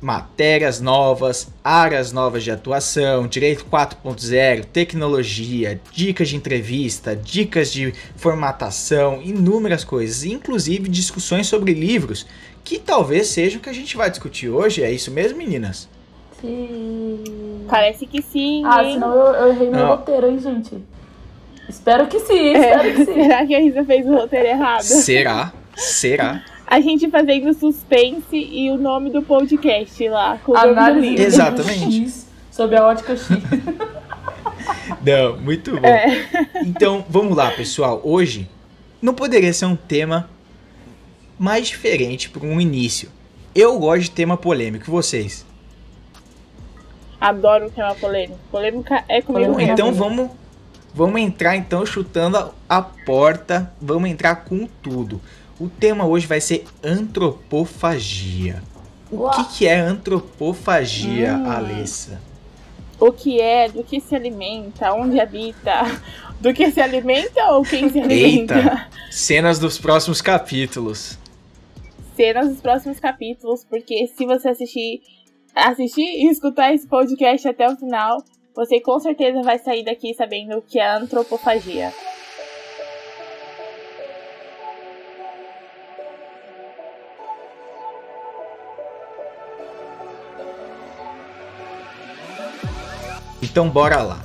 matérias 0.00 0.80
novas, 0.80 1.48
áreas 1.62 2.12
novas 2.12 2.44
de 2.44 2.50
atuação, 2.50 3.26
direito 3.26 3.64
4.0, 3.70 4.64
tecnologia, 4.66 5.80
dicas 5.92 6.28
de 6.28 6.36
entrevista, 6.36 7.16
dicas 7.16 7.72
de 7.72 7.92
formatação, 8.16 9.20
inúmeras 9.22 9.84
coisas, 9.84 10.24
inclusive 10.24 10.88
discussões 10.88 11.46
sobre 11.46 11.72
livros, 11.72 12.26
que 12.64 12.78
talvez 12.78 13.28
seja 13.28 13.58
o 13.58 13.60
que 13.60 13.70
a 13.70 13.74
gente 13.74 13.96
vai 13.96 14.10
discutir 14.10 14.48
hoje. 14.48 14.82
É 14.82 14.90
isso 14.90 15.10
mesmo, 15.10 15.38
meninas? 15.38 15.88
Sim. 16.40 17.64
Parece 17.68 18.06
que 18.06 18.20
sim. 18.20 18.62
Ah, 18.64 18.84
hein? 18.84 18.94
senão 18.94 19.14
eu, 19.14 19.34
eu 19.34 19.48
errei 19.48 19.70
meu 19.70 19.86
roteiro, 19.86 20.30
hein, 20.30 20.38
gente? 20.38 20.76
Espero 21.68 22.06
que 22.06 22.20
sim, 22.20 22.54
é, 22.54 22.58
espero 22.58 22.94
que 22.94 23.04
sim. 23.04 23.14
Será 23.14 23.46
que 23.46 23.54
a 23.54 23.60
Isa 23.60 23.84
fez 23.84 24.06
o 24.06 24.14
roteiro 24.14 24.46
errado? 24.46 24.82
Será? 24.82 25.52
Será? 25.74 26.42
A 26.66 26.80
gente 26.80 27.08
fazendo 27.08 27.52
suspense 27.54 28.36
e 28.36 28.70
o 28.70 28.76
nome 28.76 29.10
do 29.10 29.22
podcast 29.22 30.08
lá. 30.08 30.38
Com 30.44 30.56
Análise 30.56 31.22
o 31.22 31.26
Exatamente. 31.26 32.04
X, 32.04 32.26
sobre 32.50 32.76
a 32.76 32.86
ótica 32.86 33.16
X. 33.16 33.28
Não, 35.04 35.38
muito 35.38 35.78
bom. 35.80 35.86
É. 35.86 36.28
Então, 36.64 37.04
vamos 37.08 37.36
lá, 37.36 37.52
pessoal. 37.52 38.00
Hoje 38.02 38.48
não 39.00 39.14
poderia 39.14 39.52
ser 39.52 39.66
um 39.66 39.76
tema 39.76 40.28
mais 41.38 41.68
diferente 41.68 42.28
para 42.28 42.44
um 42.44 42.60
início. 42.60 43.10
Eu 43.54 43.78
gosto 43.78 44.02
de 44.02 44.10
tema 44.10 44.36
polêmico, 44.36 44.90
vocês? 44.90 45.46
Adoro 47.20 47.66
o 47.66 47.70
tema 47.70 47.94
polêmico. 47.94 48.38
Polêmica 48.50 49.04
é 49.08 49.22
comigo 49.22 49.52
Bom, 49.52 49.60
Então 49.60 49.92
vamos, 49.92 50.30
vamos 50.92 51.20
entrar 51.20 51.56
então 51.56 51.86
chutando 51.86 52.52
a 52.68 52.82
porta, 52.82 53.72
vamos 53.80 54.10
entrar 54.10 54.36
com 54.44 54.66
tudo. 54.82 55.20
O 55.58 55.68
tema 55.68 56.06
hoje 56.06 56.26
vai 56.26 56.40
ser 56.40 56.64
antropofagia. 56.84 58.62
O 59.10 59.30
que, 59.30 59.44
que 59.44 59.66
é 59.66 59.78
antropofagia, 59.78 61.34
hum. 61.34 61.50
Alessa? 61.50 62.20
O 62.98 63.12
que 63.12 63.40
é, 63.40 63.68
do 63.68 63.82
que 63.84 64.00
se 64.00 64.14
alimenta, 64.14 64.92
onde 64.92 65.20
habita, 65.20 65.82
do 66.40 66.52
que 66.52 66.70
se 66.70 66.80
alimenta 66.80 67.52
ou 67.52 67.62
quem 67.62 67.88
se 67.88 68.00
alimenta? 68.00 68.56
Eita, 68.56 68.88
cenas 69.10 69.58
dos 69.58 69.78
próximos 69.78 70.20
capítulos. 70.20 71.18
Cenas 72.14 72.48
dos 72.48 72.60
próximos 72.60 72.98
capítulos, 72.98 73.64
porque 73.64 74.06
se 74.08 74.26
você 74.26 74.48
assistir, 74.48 75.02
assistir 75.54 76.02
e 76.02 76.30
escutar 76.30 76.74
esse 76.74 76.86
podcast 76.86 77.46
até 77.48 77.68
o 77.68 77.76
final, 77.76 78.22
você 78.54 78.80
com 78.80 78.98
certeza 78.98 79.42
vai 79.42 79.58
sair 79.58 79.84
daqui 79.84 80.14
sabendo 80.14 80.58
o 80.58 80.62
que 80.62 80.78
é 80.78 80.96
antropofagia. 80.96 81.92
Então 93.50 93.68
bora 93.68 94.02
lá. 94.02 94.20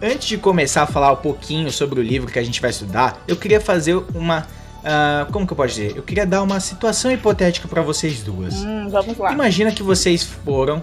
Antes 0.00 0.28
de 0.28 0.38
começar 0.38 0.82
a 0.82 0.86
falar 0.86 1.12
um 1.12 1.16
pouquinho 1.16 1.70
sobre 1.70 2.00
o 2.00 2.02
livro 2.02 2.30
que 2.30 2.38
a 2.38 2.42
gente 2.42 2.60
vai 2.60 2.70
estudar, 2.70 3.22
eu 3.26 3.36
queria 3.36 3.60
fazer 3.60 3.94
uma 4.14 4.46
Uh, 4.82 5.30
como 5.30 5.46
que 5.46 5.52
eu 5.52 5.56
posso 5.56 5.76
dizer? 5.76 5.96
Eu 5.96 6.02
queria 6.02 6.26
dar 6.26 6.42
uma 6.42 6.58
situação 6.58 7.12
hipotética 7.12 7.68
para 7.68 7.80
vocês 7.82 8.20
duas. 8.20 8.54
Hum, 8.64 8.88
vamos 8.90 9.16
lá. 9.16 9.32
Imagina 9.32 9.70
que 9.70 9.80
vocês 9.80 10.24
foram 10.24 10.82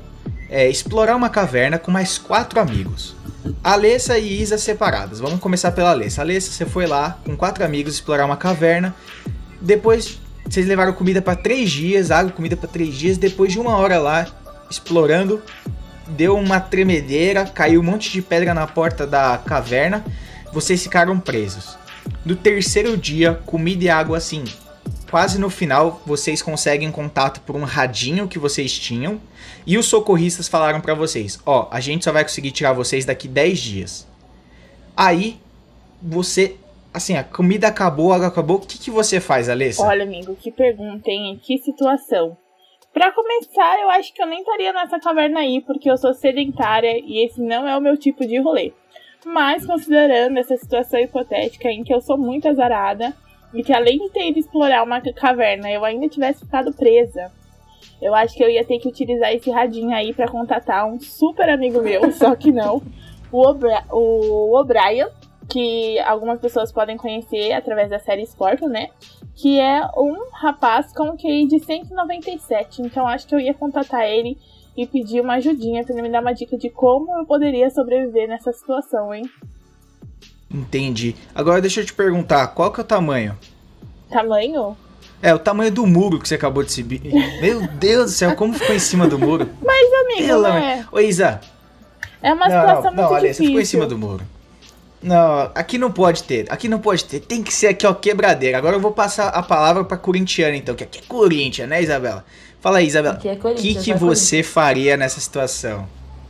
é, 0.49 0.69
explorar 0.69 1.17
uma 1.17 1.29
caverna 1.29 1.77
com 1.77 1.91
mais 1.91 2.17
quatro 2.17 2.61
amigos. 2.61 3.13
Alessa 3.61 4.17
e 4.17 4.41
Isa 4.41 4.57
separadas. 4.57 5.19
Vamos 5.19 5.39
começar 5.39 5.71
pela 5.71 5.91
Alessa. 5.91 6.21
Alessa, 6.21 6.49
você 6.49 6.65
foi 6.65 6.87
lá 6.87 7.19
com 7.25 7.35
quatro 7.35 7.63
amigos 7.63 7.95
explorar 7.95 8.25
uma 8.25 8.37
caverna. 8.37 8.95
Depois 9.59 10.17
vocês 10.47 10.65
levaram 10.65 10.93
comida 10.93 11.21
para 11.21 11.35
três 11.35 11.69
dias, 11.69 12.09
água, 12.09 12.31
comida 12.31 12.55
para 12.55 12.69
três 12.69 12.95
dias. 12.95 13.17
Depois 13.17 13.51
de 13.51 13.59
uma 13.59 13.75
hora 13.75 13.99
lá 13.99 14.27
explorando, 14.71 15.41
deu 16.09 16.35
uma 16.35 16.59
tremedeira, 16.59 17.45
caiu 17.45 17.81
um 17.81 17.83
monte 17.83 18.11
de 18.11 18.21
pedra 18.21 18.53
na 18.53 18.67
porta 18.67 19.05
da 19.05 19.37
caverna, 19.37 20.03
vocês 20.51 20.81
ficaram 20.83 21.19
presos. 21.19 21.77
No 22.25 22.35
terceiro 22.35 22.97
dia, 22.97 23.39
comida 23.45 23.83
e 23.83 23.89
água 23.89 24.17
assim. 24.17 24.43
Quase 25.09 25.39
no 25.39 25.49
final, 25.49 26.01
vocês 26.05 26.41
conseguem 26.41 26.91
contato 26.91 27.41
por 27.41 27.55
um 27.55 27.63
radinho 27.63 28.27
que 28.27 28.37
vocês 28.37 28.77
tinham 28.77 29.19
e 29.65 29.77
os 29.77 29.87
socorristas 29.87 30.47
falaram 30.47 30.81
para 30.81 30.93
vocês: 30.93 31.39
"Ó, 31.45 31.67
a 31.71 31.79
gente 31.79 32.05
só 32.05 32.11
vai 32.11 32.23
conseguir 32.23 32.51
tirar 32.51 32.73
vocês 32.73 33.05
daqui 33.05 33.27
10 33.27 33.59
dias". 33.59 34.07
Aí 34.95 35.39
você 36.01 36.55
assim, 36.93 37.15
a 37.15 37.23
comida 37.23 37.67
acabou, 37.67 38.11
a 38.11 38.15
água 38.15 38.27
acabou, 38.27 38.57
o 38.57 38.59
que, 38.61 38.77
que 38.77 38.91
você 38.91 39.19
faz, 39.19 39.47
Alessa? 39.47 39.83
Olha, 39.83 40.03
amigo, 40.03 40.35
que 40.35 40.51
pergunta, 40.51 41.09
hein? 41.09 41.39
Que 41.41 41.57
situação. 41.59 42.35
Para 42.99 43.13
começar, 43.13 43.79
eu 43.79 43.89
acho 43.91 44.13
que 44.13 44.21
eu 44.21 44.27
nem 44.27 44.39
estaria 44.39 44.73
nessa 44.73 44.99
caverna 44.99 45.39
aí, 45.39 45.61
porque 45.61 45.89
eu 45.89 45.95
sou 45.95 46.13
sedentária 46.13 46.99
e 46.99 47.25
esse 47.25 47.41
não 47.41 47.65
é 47.65 47.77
o 47.77 47.79
meu 47.79 47.95
tipo 47.95 48.27
de 48.27 48.37
rolê. 48.41 48.73
Mas 49.25 49.65
considerando 49.65 50.37
essa 50.37 50.57
situação 50.57 50.99
hipotética 50.99 51.71
em 51.71 51.81
que 51.81 51.93
eu 51.93 52.01
sou 52.01 52.17
muito 52.17 52.49
azarada 52.49 53.15
e 53.53 53.63
que 53.63 53.71
além 53.71 53.99
de 53.99 54.09
ter 54.09 54.27
ido 54.27 54.39
explorar 54.39 54.83
uma 54.83 54.99
caverna, 55.13 55.71
eu 55.71 55.85
ainda 55.85 56.09
tivesse 56.09 56.41
ficado 56.41 56.73
presa, 56.73 57.31
eu 58.01 58.13
acho 58.13 58.35
que 58.35 58.43
eu 58.43 58.49
ia 58.49 58.65
ter 58.65 58.79
que 58.79 58.89
utilizar 58.89 59.33
esse 59.33 59.49
radinho 59.49 59.95
aí 59.95 60.13
para 60.13 60.27
contatar 60.27 60.85
um 60.85 60.99
super 60.99 61.49
amigo 61.49 61.81
meu, 61.81 62.11
só 62.11 62.35
que 62.35 62.51
não, 62.51 62.81
o 63.31 64.59
O'Brien, 64.59 65.07
que 65.49 65.99
algumas 65.99 66.39
pessoas 66.39 66.71
podem 66.71 66.95
conhecer 66.97 67.51
através 67.53 67.89
da 67.89 67.99
série 67.99 68.25
Scorpion, 68.25 68.67
né? 68.67 68.89
que 69.41 69.57
é 69.57 69.85
um 69.97 70.29
rapaz 70.33 70.91
com 70.93 71.15
QI 71.15 71.47
de 71.47 71.59
197. 71.59 72.81
Então 72.81 73.07
acho 73.07 73.25
que 73.25 73.33
eu 73.33 73.39
ia 73.39 73.53
contatar 73.53 74.05
ele 74.05 74.37
e 74.75 74.85
pedir 74.85 75.21
uma 75.21 75.35
ajudinha 75.35 75.83
para 75.83 75.93
ele 75.93 76.01
me 76.01 76.09
dar 76.11 76.21
uma 76.21 76.33
dica 76.33 76.57
de 76.57 76.69
como 76.69 77.17
eu 77.17 77.25
poderia 77.25 77.69
sobreviver 77.69 78.27
nessa 78.27 78.51
situação, 78.51 79.13
hein? 79.13 79.23
Entendi. 80.51 81.15
Agora 81.33 81.61
deixa 81.61 81.79
eu 81.79 81.85
te 81.85 81.93
perguntar, 81.93 82.47
qual 82.47 82.71
que 82.71 82.81
é 82.81 82.83
o 82.83 82.85
tamanho? 82.85 83.37
Tamanho? 84.09 84.75
É, 85.21 85.33
o 85.33 85.39
tamanho 85.39 85.71
do 85.71 85.85
muro 85.85 86.19
que 86.19 86.27
você 86.27 86.35
acabou 86.35 86.63
de 86.63 86.71
subir. 86.73 87.01
Meu 87.41 87.65
Deus 87.67 88.11
do 88.11 88.11
céu, 88.11 88.35
como 88.35 88.53
ficou 88.53 88.75
em 88.75 88.79
cima 88.79 89.07
do 89.07 89.17
muro? 89.17 89.49
Mas, 89.63 89.93
amigo, 90.05 90.27
Pela... 90.27 90.53
né? 90.53 90.85
Ô, 90.91 90.99
Isa, 90.99 91.39
É 92.21 92.33
uma 92.33 92.47
Não, 92.47 92.59
situação 92.59 92.91
não, 92.91 92.93
muito 92.93 93.01
não, 93.01 93.09
você 93.09 93.27
difícil. 93.27 93.45
ficou 93.45 93.61
em 93.61 93.65
cima 93.65 93.85
do 93.85 93.97
muro. 93.97 94.23
Não, 95.01 95.49
aqui 95.55 95.77
não 95.77 95.91
pode 95.91 96.23
ter, 96.23 96.45
aqui 96.49 96.67
não 96.67 96.79
pode 96.79 97.05
ter. 97.05 97.21
Tem 97.21 97.41
que 97.41 97.53
ser 97.53 97.67
aqui, 97.67 97.87
ó, 97.87 97.93
quebradeira. 97.93 98.57
Agora 98.57 98.75
eu 98.75 98.81
vou 98.81 98.91
passar 98.91 99.29
a 99.29 99.41
palavra 99.41 99.83
pra 99.83 99.97
corintiana, 99.97 100.55
então, 100.55 100.75
que 100.75 100.83
aqui 100.83 100.99
é 100.99 101.01
Corinthians, 101.07 101.69
né, 101.69 101.81
Isabela? 101.81 102.25
Fala 102.59 102.79
aí, 102.79 102.87
Isabela. 102.87 103.15
Aqui 103.15 103.29
é 103.29 103.33
O 103.33 103.55
que, 103.55 103.75
que 103.75 103.91
vai 103.91 103.99
você 103.99 104.43
faria 104.43 104.97
nessa 104.97 105.21
situação? 105.21 105.87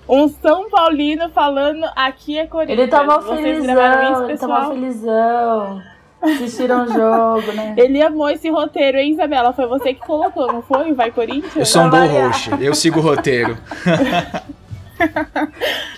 Um 0.07 0.27
São 0.27 0.69
Paulino 0.69 1.29
falando 1.29 1.85
aqui 1.95 2.37
é 2.37 2.45
Corinthians. 2.45 2.79
Ele 2.79 2.87
tá 2.87 3.03
isso, 3.03 3.35
felizão, 3.35 4.29
ele 4.29 4.37
tá 4.37 4.47
mal 4.47 4.59
pessoal? 4.59 4.71
felizão. 4.71 5.81
Assistiram 6.21 6.83
o 6.83 6.87
jogo, 6.93 7.51
né? 7.53 7.73
Ele 7.77 8.01
amou 8.01 8.29
esse 8.29 8.49
roteiro, 8.49 8.97
hein, 8.97 9.13
Isabela? 9.13 9.53
Foi 9.53 9.65
você 9.67 9.93
que 9.93 10.01
colocou, 10.01 10.51
não 10.51 10.61
foi? 10.61 10.93
Vai 10.93 11.11
Corinthians? 11.11 11.55
Eu 11.55 11.65
sou 11.65 11.83
um 11.83 11.89
bom 11.89 12.05
host, 12.05 12.51
eu 12.59 12.75
sigo 12.75 12.99
o 12.99 13.03
roteiro. 13.03 13.57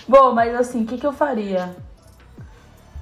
Bom, 0.06 0.32
mas 0.32 0.54
assim, 0.54 0.82
o 0.82 0.86
que, 0.86 0.96
que 0.96 1.06
eu 1.06 1.12
faria? 1.12 1.70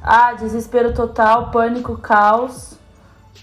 Ah, 0.02 0.32
desespero 0.32 0.94
total, 0.94 1.50
pânico, 1.50 1.96
caos. 1.98 2.78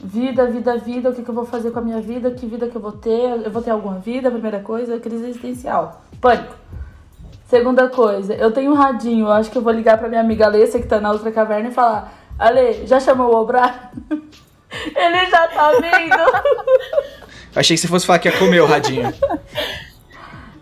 Vida, 0.01 0.45
vida, 0.47 0.77
vida. 0.77 1.09
O 1.09 1.13
que, 1.13 1.23
que 1.23 1.29
eu 1.29 1.33
vou 1.33 1.45
fazer 1.45 1.71
com 1.71 1.79
a 1.79 1.81
minha 1.81 2.01
vida? 2.01 2.31
Que 2.31 2.45
vida 2.45 2.67
que 2.67 2.75
eu 2.75 2.81
vou 2.81 2.91
ter? 2.91 3.45
Eu 3.45 3.51
vou 3.51 3.61
ter 3.61 3.71
alguma 3.71 3.99
vida? 3.99 4.29
Primeira 4.29 4.59
coisa, 4.59 4.99
crise 4.99 5.29
existencial. 5.29 6.01
Pânico. 6.21 6.55
Segunda 7.47 7.87
coisa, 7.87 8.33
eu 8.33 8.51
tenho 8.51 8.71
um 8.71 8.75
radinho. 8.75 9.27
Eu 9.27 9.31
acho 9.31 9.49
que 9.49 9.57
eu 9.57 9.61
vou 9.61 9.71
ligar 9.71 9.97
pra 9.97 10.09
minha 10.09 10.19
amiga 10.19 10.45
Alessia, 10.45 10.81
que 10.81 10.87
tá 10.87 10.99
na 10.99 11.11
outra 11.11 11.31
caverna, 11.31 11.69
e 11.69 11.73
falar: 11.73 12.13
Ale, 12.37 12.85
já 12.85 12.99
chamou 12.99 13.31
o 13.31 13.39
Obrar? 13.39 13.91
Ele 14.95 15.25
já 15.27 15.47
tá 15.47 15.71
vindo. 15.71 16.17
Achei 17.55 17.75
que 17.75 17.81
você 17.81 17.87
fosse 17.87 18.05
falar 18.05 18.19
que 18.19 18.27
ia 18.27 18.37
comer 18.37 18.61
o 18.61 18.65
radinho. 18.65 19.11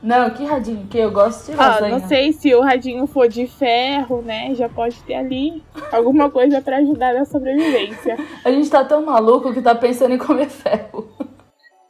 Não, 0.05 0.29
que 0.29 0.45
radinho? 0.45 0.85
Que 0.87 0.99
eu 0.99 1.09
gosto 1.11 1.51
de 1.51 1.59
Ah, 1.59 1.69
lasanha. 1.71 1.97
não 1.99 2.07
sei 2.07 2.31
se 2.31 2.53
o 2.53 2.61
radinho 2.61 3.07
for 3.07 3.27
de 3.27 3.47
ferro, 3.47 4.21
né? 4.21 4.53
Já 4.53 4.69
pode 4.69 4.95
ter 4.97 5.15
ali 5.15 5.63
alguma 5.91 6.29
coisa 6.29 6.61
pra 6.61 6.77
ajudar 6.77 7.13
na 7.15 7.25
sobrevivência. 7.25 8.15
A 8.45 8.51
gente 8.51 8.69
tá 8.69 8.83
tão 8.85 9.03
maluco 9.03 9.51
que 9.51 9.61
tá 9.63 9.73
pensando 9.73 10.13
em 10.13 10.17
comer 10.19 10.47
ferro. 10.47 11.09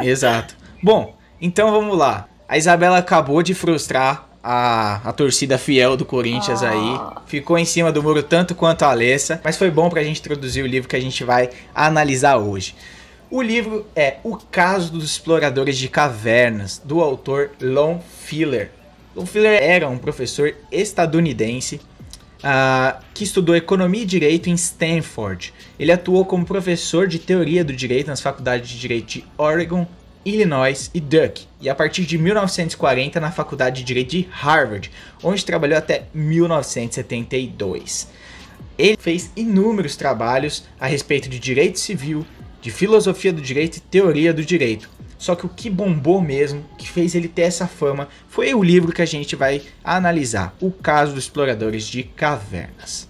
Exato. 0.00 0.56
Bom, 0.82 1.14
então 1.40 1.70
vamos 1.70 1.96
lá. 1.96 2.26
A 2.48 2.56
Isabela 2.58 2.98
acabou 2.98 3.42
de 3.42 3.54
frustrar 3.54 4.28
a, 4.42 5.00
a 5.08 5.12
torcida 5.12 5.56
fiel 5.56 5.96
do 5.96 6.04
Corinthians 6.04 6.62
Ah. 6.62 6.70
aí. 6.70 7.00
Ficou 7.26 7.56
em 7.58 7.64
cima 7.64 7.90
do 7.90 8.02
muro 8.02 8.22
tanto 8.22 8.54
quanto 8.54 8.82
a 8.84 8.90
Alessa. 8.90 9.40
Mas 9.42 9.56
foi 9.56 9.70
bom 9.70 9.88
pra 9.88 10.02
gente 10.02 10.20
introduzir 10.20 10.62
o 10.64 10.66
livro 10.66 10.88
que 10.88 10.96
a 10.96 11.00
gente 11.00 11.24
vai 11.24 11.48
analisar 11.74 12.36
hoje. 12.36 12.74
O 13.36 13.42
livro 13.42 13.84
é 13.96 14.18
O 14.22 14.36
Caso 14.36 14.92
dos 14.92 15.02
Exploradores 15.02 15.76
de 15.76 15.88
Cavernas, 15.88 16.80
do 16.84 17.00
autor 17.00 17.50
Lon 17.60 17.98
Filler. 17.98 18.70
Lon 19.12 19.26
Filler 19.26 19.60
era 19.60 19.88
um 19.88 19.98
professor 19.98 20.54
estadunidense 20.70 21.80
ah, 22.44 23.00
que 23.12 23.24
estudou 23.24 23.56
economia 23.56 24.02
e 24.02 24.06
direito 24.06 24.48
em 24.48 24.54
Stanford. 24.54 25.52
Ele 25.76 25.90
atuou 25.90 26.24
como 26.24 26.46
professor 26.46 27.08
de 27.08 27.18
teoria 27.18 27.64
do 27.64 27.72
direito 27.72 28.06
nas 28.06 28.20
faculdades 28.20 28.68
de 28.68 28.78
direito 28.78 29.06
de 29.08 29.24
Oregon, 29.36 29.84
Illinois 30.24 30.88
e 30.94 31.00
Duke, 31.00 31.48
e 31.60 31.68
a 31.68 31.74
partir 31.74 32.04
de 32.04 32.16
1940 32.16 33.18
na 33.18 33.32
faculdade 33.32 33.78
de 33.78 33.84
direito 33.84 34.10
de 34.10 34.28
Harvard, 34.30 34.92
onde 35.24 35.44
trabalhou 35.44 35.76
até 35.76 36.04
1972. 36.14 38.06
Ele 38.78 38.96
fez 38.96 39.30
inúmeros 39.36 39.96
trabalhos 39.96 40.64
a 40.78 40.86
respeito 40.86 41.28
de 41.28 41.40
direito 41.40 41.80
civil, 41.80 42.24
de 42.64 42.70
filosofia 42.70 43.30
do 43.30 43.42
direito 43.42 43.76
e 43.76 43.80
teoria 43.80 44.32
do 44.32 44.42
direito. 44.42 44.88
Só 45.18 45.34
que 45.34 45.44
o 45.44 45.50
que 45.50 45.68
bombou 45.68 46.18
mesmo, 46.22 46.64
que 46.78 46.88
fez 46.88 47.14
ele 47.14 47.28
ter 47.28 47.42
essa 47.42 47.66
fama, 47.66 48.08
foi 48.26 48.54
o 48.54 48.62
livro 48.62 48.90
que 48.90 49.02
a 49.02 49.06
gente 49.06 49.36
vai 49.36 49.60
analisar, 49.84 50.54
O 50.62 50.70
Caso 50.70 51.12
dos 51.12 51.24
Exploradores 51.24 51.84
de 51.86 52.04
Cavernas. 52.04 53.06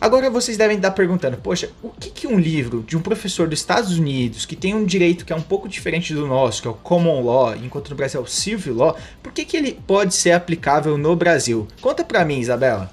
Agora 0.00 0.28
vocês 0.28 0.56
devem 0.56 0.78
estar 0.78 0.90
perguntando, 0.90 1.36
poxa, 1.36 1.70
o 1.80 1.90
que, 1.90 2.10
que 2.10 2.26
um 2.26 2.40
livro 2.40 2.82
de 2.82 2.96
um 2.96 3.00
professor 3.00 3.46
dos 3.46 3.60
Estados 3.60 3.96
Unidos, 3.96 4.44
que 4.44 4.56
tem 4.56 4.74
um 4.74 4.84
direito 4.84 5.24
que 5.24 5.32
é 5.32 5.36
um 5.36 5.40
pouco 5.40 5.68
diferente 5.68 6.12
do 6.12 6.26
nosso, 6.26 6.60
que 6.60 6.66
é 6.66 6.70
o 6.72 6.74
Common 6.74 7.24
Law, 7.24 7.54
enquanto 7.54 7.90
no 7.90 7.94
Brasil 7.94 8.20
é 8.20 8.24
o 8.24 8.26
Civil 8.26 8.74
Law, 8.74 8.96
por 9.22 9.30
que, 9.30 9.44
que 9.44 9.56
ele 9.56 9.80
pode 9.86 10.12
ser 10.12 10.32
aplicável 10.32 10.98
no 10.98 11.14
Brasil? 11.14 11.68
Conta 11.80 12.02
pra 12.02 12.24
mim, 12.24 12.40
Isabela. 12.40 12.90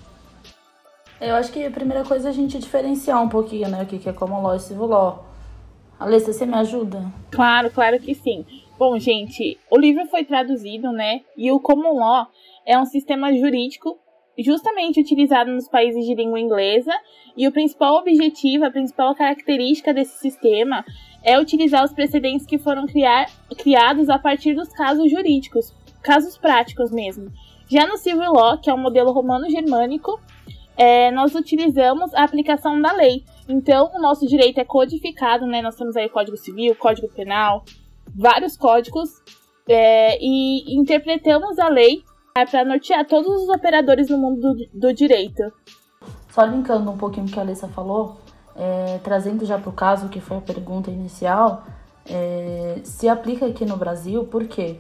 Eu 1.20 1.34
acho 1.34 1.52
que 1.52 1.66
a 1.66 1.72
primeira 1.72 2.04
coisa 2.04 2.28
é 2.28 2.30
a 2.30 2.34
gente 2.34 2.60
diferenciar 2.60 3.20
um 3.24 3.28
pouquinho, 3.28 3.68
né? 3.70 3.82
O 3.82 3.88
que 3.88 3.98
que 3.98 4.08
é 4.08 4.14
common 4.14 4.44
law 4.44 4.56
e 4.56 4.60
civil 4.60 4.86
law. 4.86 5.29
Alessa, 6.00 6.32
você 6.32 6.46
me 6.46 6.56
ajuda? 6.56 7.12
Claro, 7.30 7.70
claro 7.70 8.00
que 8.00 8.16
sim. 8.16 8.46
Bom, 8.78 8.98
gente, 8.98 9.60
o 9.70 9.78
livro 9.78 10.06
foi 10.06 10.24
traduzido, 10.24 10.94
né? 10.94 11.22
E 11.36 11.52
o 11.52 11.60
Common 11.60 12.00
Law 12.00 12.28
é 12.66 12.80
um 12.80 12.86
sistema 12.86 13.34
jurídico 13.36 14.00
justamente 14.38 15.02
utilizado 15.02 15.52
nos 15.52 15.68
países 15.68 16.06
de 16.06 16.16
língua 16.16 16.40
inglesa. 16.40 16.94
E 17.36 17.46
o 17.46 17.52
principal 17.52 17.96
objetivo, 17.96 18.64
a 18.64 18.72
principal 18.72 19.14
característica 19.14 19.94
desse 19.94 20.18
sistema 20.20 20.86
é 21.22 21.38
utilizar 21.38 21.84
os 21.84 21.92
precedentes 21.92 22.46
que 22.46 22.58
foram 22.58 22.86
criar, 22.86 23.30
criados 23.58 24.10
a 24.10 24.18
partir 24.18 24.54
dos 24.54 24.70
casos 24.70 25.12
jurídicos, 25.12 25.76
casos 26.02 26.38
práticos 26.38 26.92
mesmo. 26.92 27.30
Já 27.70 27.86
no 27.86 27.98
Civil 27.98 28.32
Law, 28.32 28.58
que 28.58 28.70
é 28.70 28.74
um 28.74 28.78
modelo 28.78 29.12
romano-germânico, 29.12 30.18
é, 30.78 31.12
nós 31.12 31.36
utilizamos 31.36 32.14
a 32.14 32.24
aplicação 32.24 32.82
da 32.82 32.94
lei. 32.94 33.26
Então, 33.50 33.90
o 33.96 34.00
nosso 34.00 34.28
direito 34.28 34.60
é 34.60 34.64
codificado, 34.64 35.48
né? 35.48 35.60
Nós 35.60 35.76
temos 35.76 35.98
aí 35.98 36.06
o 36.06 36.10
Código 36.12 36.38
Civil, 36.38 36.76
Código 36.76 37.10
Penal, 37.10 37.66
vários 38.16 38.56
códigos, 38.56 39.10
é, 39.68 40.20
e 40.22 40.78
interpretamos 40.78 41.58
a 41.58 41.68
lei 41.68 42.04
para 42.52 42.64
nortear 42.64 43.08
todos 43.08 43.42
os 43.42 43.50
operadores 43.50 44.08
no 44.08 44.20
mundo 44.20 44.54
do, 44.54 44.68
do 44.72 44.94
direito. 44.94 45.52
Só 46.30 46.44
linkando 46.44 46.92
um 46.92 46.98
pouquinho 46.98 47.26
o 47.26 47.30
que 47.30 47.40
a 47.40 47.42
Alessa 47.42 47.68
falou, 47.68 48.18
é, 48.56 49.00
trazendo 49.04 49.44
já 49.46 49.58
para 49.58 49.70
o 49.70 49.74
caso, 49.74 50.10
que 50.10 50.22
foi 50.22 50.38
a 50.38 50.42
pergunta 50.42 50.92
inicial, 50.92 51.64
é, 52.08 52.80
se 52.84 53.10
aplica 53.10 53.48
aqui 53.48 53.66
no 53.66 53.78
Brasil, 53.78 54.26
por 54.26 54.48
quê? 54.48 54.78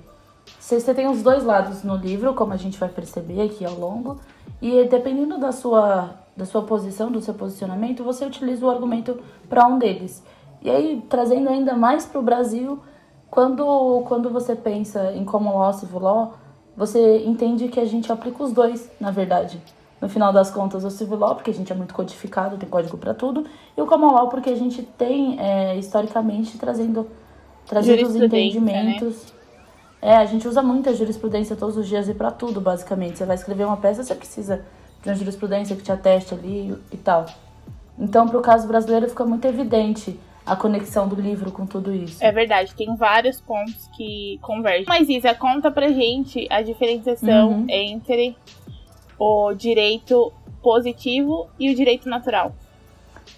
Você 0.59 0.93
tem 0.93 1.07
os 1.07 1.23
dois 1.23 1.43
lados 1.43 1.83
no 1.83 1.95
livro, 1.95 2.33
como 2.35 2.53
a 2.53 2.57
gente 2.57 2.77
vai 2.77 2.89
perceber 2.89 3.41
aqui 3.41 3.65
ao 3.65 3.73
longo, 3.73 4.19
e 4.61 4.83
dependendo 4.85 5.37
da 5.37 5.51
sua, 5.51 6.15
da 6.35 6.45
sua 6.45 6.61
posição, 6.63 7.11
do 7.11 7.21
seu 7.21 7.33
posicionamento, 7.33 8.03
você 8.03 8.25
utiliza 8.25 8.65
o 8.65 8.69
argumento 8.69 9.19
para 9.47 9.65
um 9.65 9.77
deles. 9.77 10.23
E 10.61 10.69
aí, 10.69 11.03
trazendo 11.09 11.49
ainda 11.49 11.75
mais 11.75 12.05
para 12.05 12.19
o 12.19 12.23
Brasil, 12.23 12.79
quando, 13.29 14.03
quando 14.07 14.29
você 14.29 14.55
pensa 14.55 15.13
em 15.13 15.23
common 15.23 15.57
law, 15.57 15.73
civil 15.73 15.99
law, 15.99 16.33
você 16.75 17.23
entende 17.25 17.67
que 17.69 17.79
a 17.79 17.85
gente 17.85 18.11
aplica 18.11 18.43
os 18.43 18.51
dois, 18.51 18.89
na 18.99 19.11
verdade. 19.11 19.61
No 20.01 20.07
final 20.07 20.31
das 20.31 20.49
contas, 20.49 20.83
o 20.83 20.89
civil 20.89 21.17
law, 21.17 21.35
porque 21.35 21.51
a 21.51 21.53
gente 21.53 21.71
é 21.71 21.75
muito 21.75 21.93
codificado, 21.93 22.57
tem 22.57 22.69
código 22.69 22.97
para 22.97 23.13
tudo, 23.13 23.45
e 23.77 23.81
o 23.81 23.85
common 23.85 24.13
law, 24.13 24.29
porque 24.29 24.49
a 24.49 24.55
gente 24.55 24.81
tem, 24.81 25.39
é, 25.39 25.77
historicamente, 25.77 26.57
trazendo, 26.57 27.07
trazendo 27.65 28.07
os 28.07 28.13
Jurisprudência, 28.13 28.59
entendimentos. 28.59 29.38
É, 30.01 30.15
a 30.15 30.25
gente 30.25 30.47
usa 30.47 30.61
muito 30.61 30.89
a 30.89 30.93
jurisprudência 30.93 31.55
todos 31.55 31.75
os 31.77 31.87
dias 31.87 32.07
e 32.07 32.13
para 32.13 32.31
tudo, 32.31 32.61
basicamente. 32.61 33.17
Você 33.17 33.25
vai 33.25 33.35
escrever 33.35 33.65
uma 33.65 33.77
peça, 33.77 34.03
você 34.03 34.15
precisa 34.15 34.63
de 35.03 35.09
uma 35.09 35.15
jurisprudência 35.15 35.75
que 35.75 35.83
te 35.83 35.91
ateste 35.91 36.33
ali 36.33 36.73
e 36.91 36.97
tal. 36.97 37.25
Então, 37.97 38.27
para 38.27 38.37
o 38.37 38.41
caso 38.41 38.67
brasileiro, 38.67 39.09
fica 39.09 39.25
muito 39.25 39.45
evidente 39.45 40.17
a 40.45 40.55
conexão 40.55 41.07
do 41.07 41.15
livro 41.19 41.51
com 41.51 41.65
tudo 41.65 41.93
isso. 41.93 42.23
É 42.23 42.31
verdade, 42.31 42.73
tem 42.73 42.95
vários 42.95 43.41
pontos 43.41 43.87
que 43.95 44.39
convergem. 44.41 44.85
Mas 44.87 45.07
Isa, 45.09 45.35
conta 45.35 45.69
pra 45.69 45.89
gente 45.89 46.47
a 46.49 46.61
diferenciação 46.61 47.49
Uhum. 47.51 47.65
entre 47.69 48.35
o 49.19 49.53
direito 49.53 50.31
positivo 50.63 51.49
e 51.59 51.71
o 51.71 51.75
direito 51.75 52.07
natural. 52.09 52.53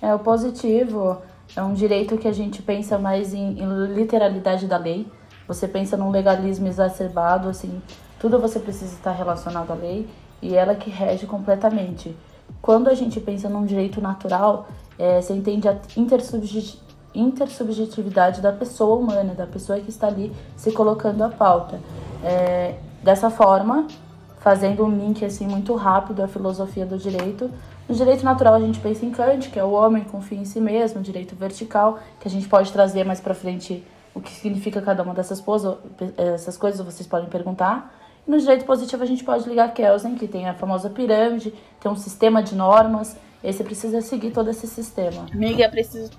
É, 0.01 0.13
o 0.13 0.19
positivo 0.19 1.17
é 1.55 1.61
um 1.61 1.73
direito 1.73 2.17
que 2.17 2.27
a 2.27 2.31
gente 2.31 2.61
pensa 2.61 2.97
mais 2.97 3.33
em, 3.33 3.59
em 3.59 3.85
literalidade 3.93 4.67
da 4.67 4.77
lei. 4.77 5.05
Você 5.51 5.67
pensa 5.67 5.97
num 5.97 6.09
legalismo 6.09 6.65
exacerbado, 6.65 7.49
assim, 7.49 7.81
tudo 8.17 8.39
você 8.39 8.57
precisa 8.57 8.95
estar 8.95 9.11
relacionado 9.11 9.69
à 9.69 9.75
lei 9.75 10.07
e 10.41 10.55
ela 10.55 10.75
que 10.75 10.89
rege 10.89 11.27
completamente. 11.27 12.15
Quando 12.61 12.89
a 12.89 12.93
gente 12.93 13.19
pensa 13.19 13.49
num 13.49 13.65
direito 13.65 13.99
natural, 13.99 14.67
é, 14.97 15.21
você 15.21 15.33
entende 15.33 15.67
a 15.67 15.75
intersubjeti- 15.97 16.81
intersubjetividade 17.13 18.39
da 18.39 18.53
pessoa 18.53 18.95
humana, 18.95 19.33
da 19.33 19.45
pessoa 19.45 19.77
que 19.81 19.89
está 19.89 20.07
ali 20.07 20.31
se 20.55 20.71
colocando 20.71 21.21
à 21.21 21.27
pauta. 21.27 21.81
É, 22.23 22.75
dessa 23.03 23.29
forma, 23.29 23.87
fazendo 24.39 24.85
um 24.85 24.89
link 24.89 25.25
assim 25.25 25.47
muito 25.47 25.75
rápido 25.75 26.23
à 26.23 26.29
filosofia 26.29 26.85
do 26.85 26.97
direito. 26.97 27.51
No 27.89 27.93
direito 27.93 28.23
natural 28.23 28.53
a 28.53 28.59
gente 28.61 28.79
pensa 28.79 29.05
em 29.05 29.11
Kant, 29.11 29.49
que 29.49 29.59
é 29.59 29.63
o 29.65 29.71
homem 29.71 30.05
confia 30.05 30.37
em 30.37 30.45
si 30.45 30.61
mesmo, 30.61 31.01
direito 31.01 31.35
vertical, 31.35 31.99
que 32.21 32.27
a 32.29 32.31
gente 32.31 32.47
pode 32.47 32.71
trazer 32.71 33.03
mais 33.03 33.19
para 33.19 33.33
frente 33.33 33.83
o 34.13 34.21
que 34.21 34.31
significa 34.31 34.81
cada 34.81 35.03
uma 35.03 35.13
dessas, 35.13 35.43
essas 36.17 36.57
coisas, 36.57 36.85
vocês 36.85 37.07
podem 37.07 37.29
perguntar. 37.29 37.93
E 38.27 38.31
no 38.31 38.37
direito 38.37 38.65
positivo 38.65 39.03
a 39.03 39.05
gente 39.05 39.23
pode 39.23 39.47
ligar 39.47 39.73
Kelsen, 39.73 40.15
que 40.15 40.27
tem 40.27 40.47
a 40.47 40.53
famosa 40.53 40.89
pirâmide, 40.89 41.53
tem 41.79 41.91
um 41.91 41.95
sistema 41.95 42.43
de 42.43 42.55
normas, 42.55 43.17
e 43.43 43.47
aí 43.47 43.53
você 43.53 43.63
precisa 43.63 44.01
seguir 44.01 44.31
todo 44.31 44.49
esse 44.49 44.67
sistema. 44.67 45.25
Amiga, 45.33 45.67
preciso 45.69 46.11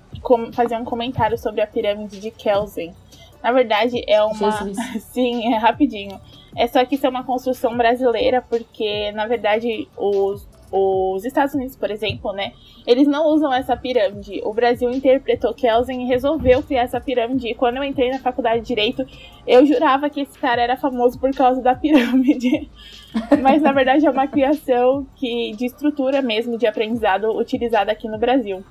fazer 0.53 0.77
um 0.77 0.85
comentário 0.85 1.39
sobre 1.39 1.61
a 1.61 1.67
pirâmide 1.67 2.21
de 2.21 2.31
Kelsen. 2.31 2.95
Na 3.43 3.53
verdade, 3.53 4.03
é 4.09 4.23
uma. 4.23 4.53
Sim, 5.01 5.53
é 5.53 5.59
rapidinho. 5.59 6.21
É 6.57 6.67
só 6.67 6.85
que 6.85 6.97
isso 6.97 7.07
é 7.07 7.09
uma 7.09 7.25
construção 7.25 7.77
brasileira, 7.77 8.43
porque, 8.43 9.11
na 9.13 9.27
verdade, 9.27 9.89
os, 9.97 10.47
os 10.73 11.25
Estados 11.25 11.55
Unidos, 11.55 11.77
por 11.77 11.91
exemplo, 11.91 12.33
né? 12.33 12.53
Eles 12.87 13.07
não 13.07 13.27
usam 13.27 13.53
essa 13.53 13.77
pirâmide. 13.77 14.41
O 14.43 14.55
Brasil 14.55 14.91
interpretou 14.91 15.53
Kelsen 15.53 16.03
e 16.03 16.07
resolveu 16.07 16.63
criar 16.63 16.83
essa 16.83 17.01
pirâmide. 17.01 17.49
E 17.49 17.55
quando 17.55 17.77
eu 17.77 17.85
entrei 17.85 18.11
na 18.11 18.19
faculdade 18.19 18.63
de 18.63 18.67
Direito, 18.69 19.05
eu 19.47 19.67
jurava 19.67 20.09
que 20.09 20.23
esse 20.23 20.39
cara 20.39 20.63
era 20.63 20.77
famoso 20.77 21.19
por 21.21 21.31
causa 21.35 21.61
da 21.61 21.75
pirâmide. 21.75 22.71
Mas 23.43 23.61
na 23.61 23.73
verdade 23.73 24.07
é 24.07 24.11
uma 24.11 24.27
criação 24.27 25.07
que, 25.15 25.53
de 25.55 25.67
estrutura 25.67 26.23
mesmo 26.23 26.57
de 26.57 26.67
aprendizado 26.67 27.31
utilizada 27.37 27.93
aqui 27.93 28.09
no 28.09 28.19
Brasil. 28.19 28.65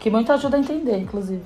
Que 0.00 0.10
muito 0.10 0.32
ajuda 0.32 0.56
a 0.56 0.60
entender, 0.60 0.98
inclusive. 0.98 1.42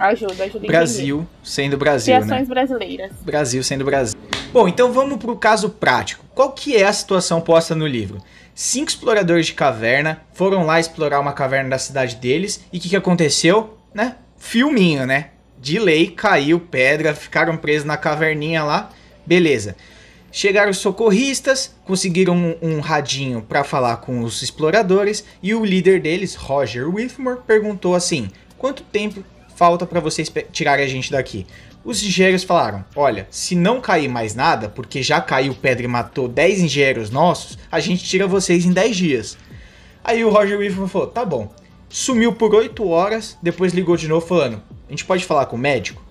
Ajuda, 0.00 0.44
ajuda 0.44 0.66
Brasil 0.66 1.28
sendo 1.44 1.76
Brasil, 1.76 2.14
Criações 2.14 2.48
né? 2.48 2.54
brasileiras. 2.54 3.12
Brasil 3.20 3.62
sendo 3.62 3.84
Brasil. 3.84 4.18
Bom, 4.50 4.66
então 4.66 4.90
vamos 4.94 5.18
para 5.18 5.30
o 5.30 5.36
caso 5.36 5.68
prático. 5.68 6.24
Qual 6.34 6.52
que 6.52 6.74
é 6.74 6.84
a 6.84 6.92
situação 6.92 7.38
posta 7.38 7.74
no 7.74 7.86
livro? 7.86 8.18
Cinco 8.54 8.88
exploradores 8.88 9.44
de 9.44 9.52
caverna 9.52 10.22
foram 10.32 10.64
lá 10.64 10.80
explorar 10.80 11.20
uma 11.20 11.34
caverna 11.34 11.68
da 11.68 11.78
cidade 11.78 12.16
deles 12.16 12.64
e 12.72 12.78
o 12.78 12.80
que, 12.80 12.88
que 12.88 12.96
aconteceu? 12.96 13.76
Né? 13.92 14.16
Filminho, 14.38 15.06
né? 15.06 15.32
De 15.60 15.78
lei, 15.78 16.06
caiu 16.06 16.58
pedra, 16.58 17.14
ficaram 17.14 17.58
presos 17.58 17.84
na 17.84 17.98
caverninha 17.98 18.64
lá. 18.64 18.88
Beleza. 19.26 19.76
Chegaram 20.32 20.70
os 20.70 20.78
socorristas, 20.78 21.74
conseguiram 21.84 22.34
um, 22.34 22.56
um 22.62 22.80
radinho 22.80 23.42
para 23.42 23.64
falar 23.64 23.98
com 23.98 24.22
os 24.22 24.40
exploradores 24.40 25.26
e 25.42 25.54
o 25.54 25.62
líder 25.62 26.00
deles, 26.00 26.36
Roger 26.36 26.88
Whitmore, 26.88 27.40
perguntou 27.46 27.94
assim: 27.94 28.30
quanto 28.56 28.82
tempo 28.82 29.22
falta 29.60 29.84
para 29.84 30.00
vocês 30.00 30.32
tirarem 30.50 30.86
a 30.86 30.88
gente 30.88 31.12
daqui? 31.12 31.46
Os 31.84 32.02
engenheiros 32.02 32.42
falaram: 32.42 32.82
Olha, 32.96 33.28
se 33.30 33.54
não 33.54 33.78
cair 33.78 34.08
mais 34.08 34.34
nada, 34.34 34.70
porque 34.70 35.02
já 35.02 35.20
caiu 35.20 35.54
pedra 35.54 35.84
e 35.84 35.86
matou 35.86 36.26
10 36.26 36.60
engenheiros 36.60 37.10
nossos, 37.10 37.58
a 37.70 37.78
gente 37.78 38.02
tira 38.02 38.26
vocês 38.26 38.64
em 38.64 38.72
10 38.72 38.96
dias. 38.96 39.38
Aí 40.02 40.24
o 40.24 40.30
Roger 40.30 40.58
Weaver 40.58 40.86
falou: 40.86 41.08
Tá 41.08 41.26
bom. 41.26 41.52
Sumiu 41.90 42.32
por 42.32 42.54
8 42.54 42.88
horas, 42.88 43.36
depois 43.42 43.74
ligou 43.74 43.98
de 43.98 44.08
novo 44.08 44.26
falando: 44.26 44.62
A 44.88 44.90
gente 44.92 45.04
pode 45.04 45.26
falar 45.26 45.44
com 45.44 45.56
o 45.56 45.58
médico? 45.58 46.02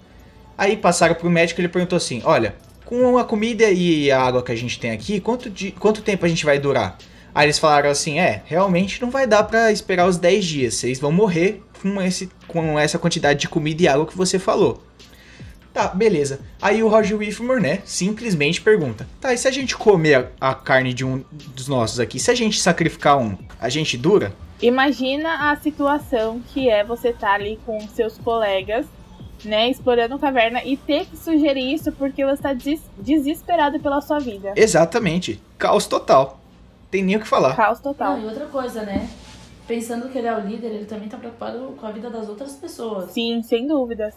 Aí 0.56 0.78
passaram 0.78 1.16
pro 1.16 1.28
médico 1.28 1.60
e 1.60 1.62
ele 1.64 1.70
perguntou 1.70 1.98
assim: 1.98 2.22
Olha, 2.26 2.56
com 2.86 3.18
a 3.18 3.24
comida 3.24 3.72
e 3.72 4.12
a 4.12 4.22
água 4.22 4.44
que 4.44 4.52
a 4.52 4.56
gente 4.56 4.80
tem 4.80 4.92
aqui, 4.92 5.20
quanto, 5.20 5.50
de, 5.50 5.72
quanto 5.72 6.04
tempo 6.04 6.24
a 6.24 6.30
gente 6.30 6.46
vai 6.46 6.60
durar? 6.60 7.00
Aí 7.34 7.48
eles 7.48 7.58
falaram 7.58 7.90
assim: 7.90 8.20
É, 8.20 8.44
realmente 8.46 9.02
não 9.02 9.10
vai 9.10 9.26
dar 9.26 9.44
para 9.44 9.72
esperar 9.72 10.08
os 10.08 10.18
10 10.18 10.46
dias, 10.46 10.76
vocês 10.76 11.00
vão 11.00 11.12
morrer 11.12 11.64
com, 11.82 12.02
esse, 12.02 12.30
com 12.48 12.78
essa 12.78 13.00
quantidade 13.00 13.40
de 13.40 13.50
comida 13.50 13.84
e 13.84 13.88
água 13.88 14.06
que 14.06 14.18
você 14.18 14.38
falou. 14.38 14.84
Tá, 15.74 15.88
beleza. 15.88 16.40
Aí 16.62 16.82
o 16.82 16.88
Roger 16.88 17.18
Whitmore, 17.18 17.62
né, 17.62 17.80
simplesmente 17.86 18.62
pergunta: 18.62 19.08
Tá, 19.22 19.34
e 19.34 19.38
se 19.38 19.48
a 19.48 19.52
gente 19.52 19.78
comer 19.78 20.32
a, 20.42 20.50
a 20.50 20.56
carne 20.56 20.94
de 20.94 21.06
um 21.06 21.24
dos 21.56 21.68
nossos 21.68 22.00
aqui, 22.00 22.20
se 22.20 22.32
a 22.32 22.36
gente 22.36 22.60
sacrificar 22.60 23.18
um, 23.18 23.38
a 23.60 23.70
gente 23.70 23.98
dura? 23.98 24.34
Imagina 24.62 25.52
a 25.52 25.56
situação 25.56 26.42
que 26.54 26.70
é 26.70 26.84
você 26.84 27.10
estar 27.10 27.28
tá 27.28 27.34
ali 27.34 27.58
com 27.66 27.80
seus 27.88 28.18
colegas, 28.18 28.86
né, 29.46 29.70
explorando 29.70 30.16
a 30.16 30.20
caverna 30.20 30.62
e 30.66 30.76
ter 30.76 31.06
que 31.06 31.16
sugerir 31.16 31.74
isso 31.74 31.92
porque 31.94 32.26
você 32.26 32.34
está 32.34 32.52
des 32.54 32.82
desesperado 32.98 33.80
pela 33.80 34.02
sua 34.02 34.20
vida. 34.20 34.54
Exatamente. 34.56 35.42
Caos 35.58 35.88
total. 35.88 36.42
Tem 36.92 37.04
nem 37.04 37.16
o 37.16 37.20
que 37.20 37.28
falar. 37.28 37.56
Caos 37.56 37.80
total. 37.80 38.18
Não, 38.18 38.24
e 38.24 38.28
outra 38.28 38.48
coisa, 38.48 38.82
né? 38.82 39.08
Pensando 39.70 40.10
que 40.10 40.18
ele 40.18 40.26
é 40.26 40.36
o 40.36 40.40
líder, 40.40 40.68
ele 40.70 40.86
também 40.86 41.08
tá 41.08 41.16
preocupado 41.16 41.76
com 41.80 41.86
a 41.86 41.92
vida 41.92 42.10
das 42.10 42.28
outras 42.28 42.54
pessoas. 42.54 43.12
Sim, 43.12 43.44
sem 43.44 43.68
dúvidas. 43.68 44.16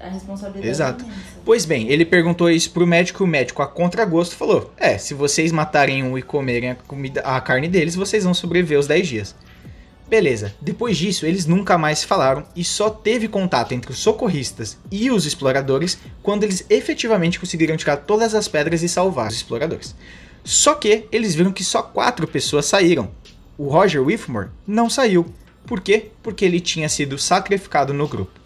A 0.00 0.08
responsabilidade. 0.08 0.66
Exato. 0.66 1.04
É 1.04 1.08
pois 1.44 1.66
bem, 1.66 1.88
ele 1.88 2.06
perguntou 2.06 2.50
isso 2.50 2.70
pro 2.70 2.86
médico, 2.86 3.22
o 3.22 3.26
médico 3.26 3.62
a 3.62 3.66
contragosto 3.68 4.34
falou: 4.34 4.72
"É, 4.78 4.96
se 4.96 5.12
vocês 5.12 5.52
matarem 5.52 6.02
um 6.02 6.16
e 6.16 6.22
comerem 6.22 6.70
a 6.70 6.74
comida, 6.74 7.20
a 7.20 7.38
carne 7.40 7.68
deles, 7.68 7.94
vocês 7.94 8.24
vão 8.24 8.32
sobreviver 8.32 8.78
os 8.78 8.86
10 8.86 9.06
dias." 9.06 9.34
Beleza. 10.08 10.54
Depois 10.60 10.96
disso, 10.96 11.26
eles 11.26 11.46
nunca 11.46 11.78
mais 11.78 12.00
se 12.00 12.06
falaram 12.06 12.44
e 12.56 12.64
só 12.64 12.90
teve 12.90 13.28
contato 13.28 13.72
entre 13.72 13.92
os 13.92 13.98
socorristas 13.98 14.78
e 14.90 15.10
os 15.10 15.26
exploradores 15.26 15.98
quando 16.22 16.44
eles 16.44 16.64
efetivamente 16.68 17.38
conseguiram 17.38 17.76
tirar 17.76 17.98
todas 17.98 18.34
as 18.34 18.48
pedras 18.48 18.82
e 18.82 18.88
salvar 18.88 19.28
os 19.28 19.36
exploradores. 19.36 19.94
Só 20.44 20.74
que 20.74 21.06
eles 21.12 21.34
viram 21.34 21.52
que 21.52 21.62
só 21.62 21.82
quatro 21.82 22.26
pessoas 22.26 22.66
saíram, 22.66 23.10
o 23.56 23.68
Roger 23.68 24.02
Whitmore 24.02 24.48
não 24.66 24.88
saiu. 24.90 25.26
Por 25.66 25.80
quê? 25.80 26.10
Porque 26.22 26.44
ele 26.44 26.60
tinha 26.60 26.88
sido 26.88 27.18
sacrificado 27.18 27.92
no 27.92 28.08
grupo. 28.08 28.40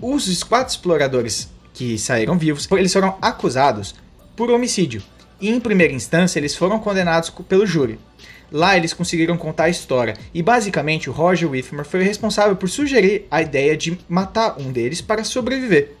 Os 0.00 0.42
quatro 0.42 0.72
exploradores 0.72 1.48
que 1.72 1.98
saíram 1.98 2.38
vivos, 2.38 2.68
eles 2.72 2.92
foram 2.92 3.16
acusados 3.20 3.94
por 4.34 4.50
homicídio. 4.50 5.02
E 5.40 5.50
em 5.50 5.60
primeira 5.60 5.92
instância, 5.92 6.38
eles 6.38 6.54
foram 6.54 6.78
condenados 6.78 7.30
pelo 7.30 7.66
júri. 7.66 7.98
Lá 8.50 8.76
eles 8.76 8.92
conseguiram 8.92 9.36
contar 9.36 9.64
a 9.64 9.68
história 9.68 10.16
e 10.32 10.40
basicamente 10.40 11.10
o 11.10 11.12
Roger 11.12 11.50
Whitmore 11.50 11.86
foi 11.86 12.02
responsável 12.04 12.54
por 12.54 12.68
sugerir 12.68 13.26
a 13.30 13.42
ideia 13.42 13.76
de 13.76 13.98
matar 14.08 14.56
um 14.60 14.70
deles 14.70 15.00
para 15.00 15.24
sobreviver. 15.24 15.92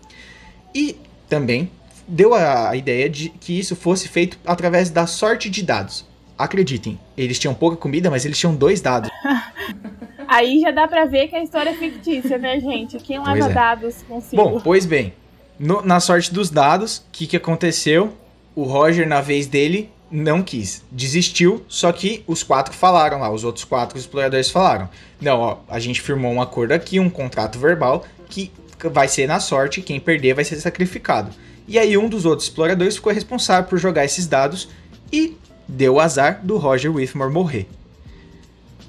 E 0.72 0.96
também 1.28 1.68
deu 2.06 2.34
a 2.34 2.76
ideia 2.76 3.10
de 3.10 3.30
que 3.30 3.58
isso 3.58 3.74
fosse 3.74 4.06
feito 4.06 4.38
através 4.46 4.90
da 4.90 5.08
sorte 5.08 5.50
de 5.50 5.62
dados. 5.62 6.05
Acreditem, 6.38 6.98
eles 7.16 7.38
tinham 7.38 7.54
pouca 7.54 7.76
comida, 7.76 8.10
mas 8.10 8.24
eles 8.24 8.38
tinham 8.38 8.54
dois 8.54 8.80
dados. 8.80 9.10
Aí 10.28 10.60
já 10.60 10.70
dá 10.70 10.88
pra 10.88 11.04
ver 11.04 11.28
que 11.28 11.36
a 11.36 11.42
história 11.42 11.70
é 11.70 11.74
fictícia, 11.74 12.36
né, 12.36 12.58
gente? 12.60 12.98
Quem 12.98 13.22
leva 13.22 13.50
é. 13.50 13.52
dados 13.52 14.02
consigo? 14.08 14.42
Bom, 14.42 14.60
pois 14.60 14.84
bem, 14.84 15.14
no, 15.58 15.82
na 15.82 16.00
sorte 16.00 16.32
dos 16.32 16.50
dados, 16.50 16.98
o 16.98 17.02
que, 17.12 17.26
que 17.26 17.36
aconteceu? 17.36 18.12
O 18.54 18.64
Roger, 18.64 19.08
na 19.08 19.20
vez 19.20 19.46
dele, 19.46 19.90
não 20.10 20.42
quis. 20.42 20.84
Desistiu, 20.90 21.64
só 21.68 21.92
que 21.92 22.22
os 22.26 22.42
quatro 22.42 22.74
falaram 22.74 23.20
lá, 23.20 23.30
os 23.30 23.44
outros 23.44 23.64
quatro 23.64 23.98
exploradores 23.98 24.50
falaram. 24.50 24.88
Não, 25.20 25.40
ó, 25.40 25.58
a 25.68 25.78
gente 25.78 26.00
firmou 26.00 26.32
um 26.32 26.42
acordo 26.42 26.72
aqui, 26.72 27.00
um 27.00 27.10
contrato 27.10 27.58
verbal, 27.58 28.04
que 28.28 28.50
vai 28.90 29.08
ser 29.08 29.26
na 29.26 29.40
sorte, 29.40 29.80
quem 29.80 29.98
perder 29.98 30.34
vai 30.34 30.44
ser 30.44 30.56
sacrificado. 30.56 31.30
E 31.68 31.78
aí 31.78 31.96
um 31.96 32.08
dos 32.08 32.24
outros 32.24 32.48
exploradores 32.48 32.96
ficou 32.96 33.12
responsável 33.12 33.68
por 33.68 33.78
jogar 33.78 34.04
esses 34.04 34.26
dados 34.26 34.68
e 35.12 35.36
deu 35.68 35.94
o 35.94 36.00
azar 36.00 36.40
do 36.42 36.56
Roger 36.56 36.94
Whitmore 36.94 37.32
morrer. 37.32 37.68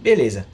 Beleza. 0.01 0.45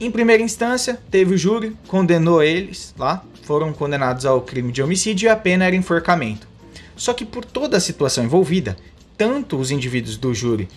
Em 0.00 0.10
primeira 0.10 0.42
instância, 0.42 0.98
teve 1.10 1.34
o 1.34 1.38
júri, 1.38 1.76
condenou 1.86 2.42
eles 2.42 2.94
lá, 2.98 3.24
foram 3.42 3.72
condenados 3.72 4.24
ao 4.24 4.40
crime 4.40 4.72
de 4.72 4.82
homicídio 4.82 5.26
e 5.26 5.28
a 5.28 5.36
pena 5.36 5.66
era 5.66 5.76
enforcamento. 5.76 6.48
Só 6.96 7.12
que 7.12 7.24
por 7.24 7.44
toda 7.44 7.76
a 7.76 7.80
situação 7.80 8.24
envolvida, 8.24 8.76
tanto 9.16 9.58
os 9.58 9.70
indivíduos 9.70 10.16
do 10.16 10.32
júri 10.32 10.68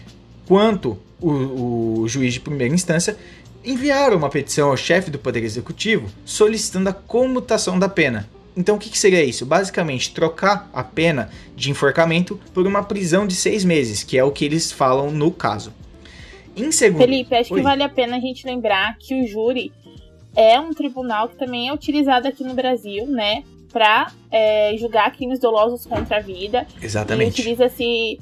quanto 0.45 0.97
o, 1.21 2.01
o 2.01 2.07
juiz 2.07 2.33
de 2.33 2.39
primeira 2.39 2.73
instância 2.73 3.17
enviaram 3.63 4.17
uma 4.17 4.29
petição 4.29 4.69
ao 4.69 4.77
chefe 4.77 5.09
do 5.09 5.17
Poder 5.17 5.43
Executivo 5.43 6.09
solicitando 6.25 6.89
a 6.89 6.93
comutação 6.93 7.79
da 7.79 7.87
pena, 7.87 8.29
então 8.55 8.75
o 8.75 8.79
que, 8.79 8.89
que, 8.89 8.97
seria 8.97 9.23
isso? 9.23 9.45
Basicamente, 9.45 10.13
trocar 10.13 10.69
a 10.73 10.83
pena 10.83 11.29
de 11.55 11.71
enforcamento 11.71 12.39
por 12.53 12.67
uma 12.67 12.83
prisão 12.83 13.25
de 13.25 13.35
seis 13.35 13.65
meses, 13.65 14.03
que 14.03 14.17
é 14.17 14.23
o 14.23 14.31
que 14.31 14.45
eles 14.45 14.71
falam 14.71 15.11
no 15.11 15.31
caso. 15.31 15.73
Em 16.55 16.71
segundo... 16.71 17.01
Felipe, 17.01 17.35
acho 17.35 17.53
Oi. 17.53 17.59
que 17.59 17.63
vale 17.63 17.83
a 17.83 17.89
pena 17.89 18.17
a 18.17 18.19
gente 18.19 18.45
lembrar 18.45 18.97
que 18.97 19.15
o 19.15 19.27
júri 19.27 19.71
é 20.35 20.59
um 20.59 20.71
tribunal 20.71 21.29
que 21.29 21.35
também 21.35 21.69
é 21.69 21.73
utilizado 21.73 22.27
aqui 22.27 22.43
no 22.43 22.53
Brasil, 22.53 23.07
né? 23.07 23.43
Para 23.71 24.11
é, 24.31 24.75
julgar 24.77 25.11
crimes 25.15 25.39
dolosos 25.39 25.85
contra 25.85 26.17
a 26.17 26.19
vida. 26.19 26.67
Exatamente. 26.81 27.41
Utiliza-se. 27.41 28.19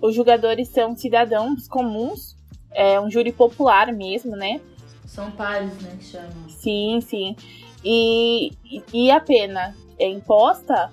Os 0.00 0.14
julgadores 0.14 0.68
são 0.68 0.96
cidadãos 0.96 1.66
comuns, 1.66 2.36
é 2.70 3.00
um 3.00 3.10
júri 3.10 3.32
popular 3.32 3.92
mesmo, 3.92 4.36
né? 4.36 4.60
São 5.06 5.30
pares, 5.30 5.72
né? 5.80 5.96
Que 5.98 6.04
chamam. 6.04 6.48
Sim, 6.48 7.00
sim. 7.00 7.36
E, 7.84 8.50
e 8.92 9.10
a 9.10 9.20
pena 9.20 9.74
é 9.98 10.08
imposta, 10.08 10.92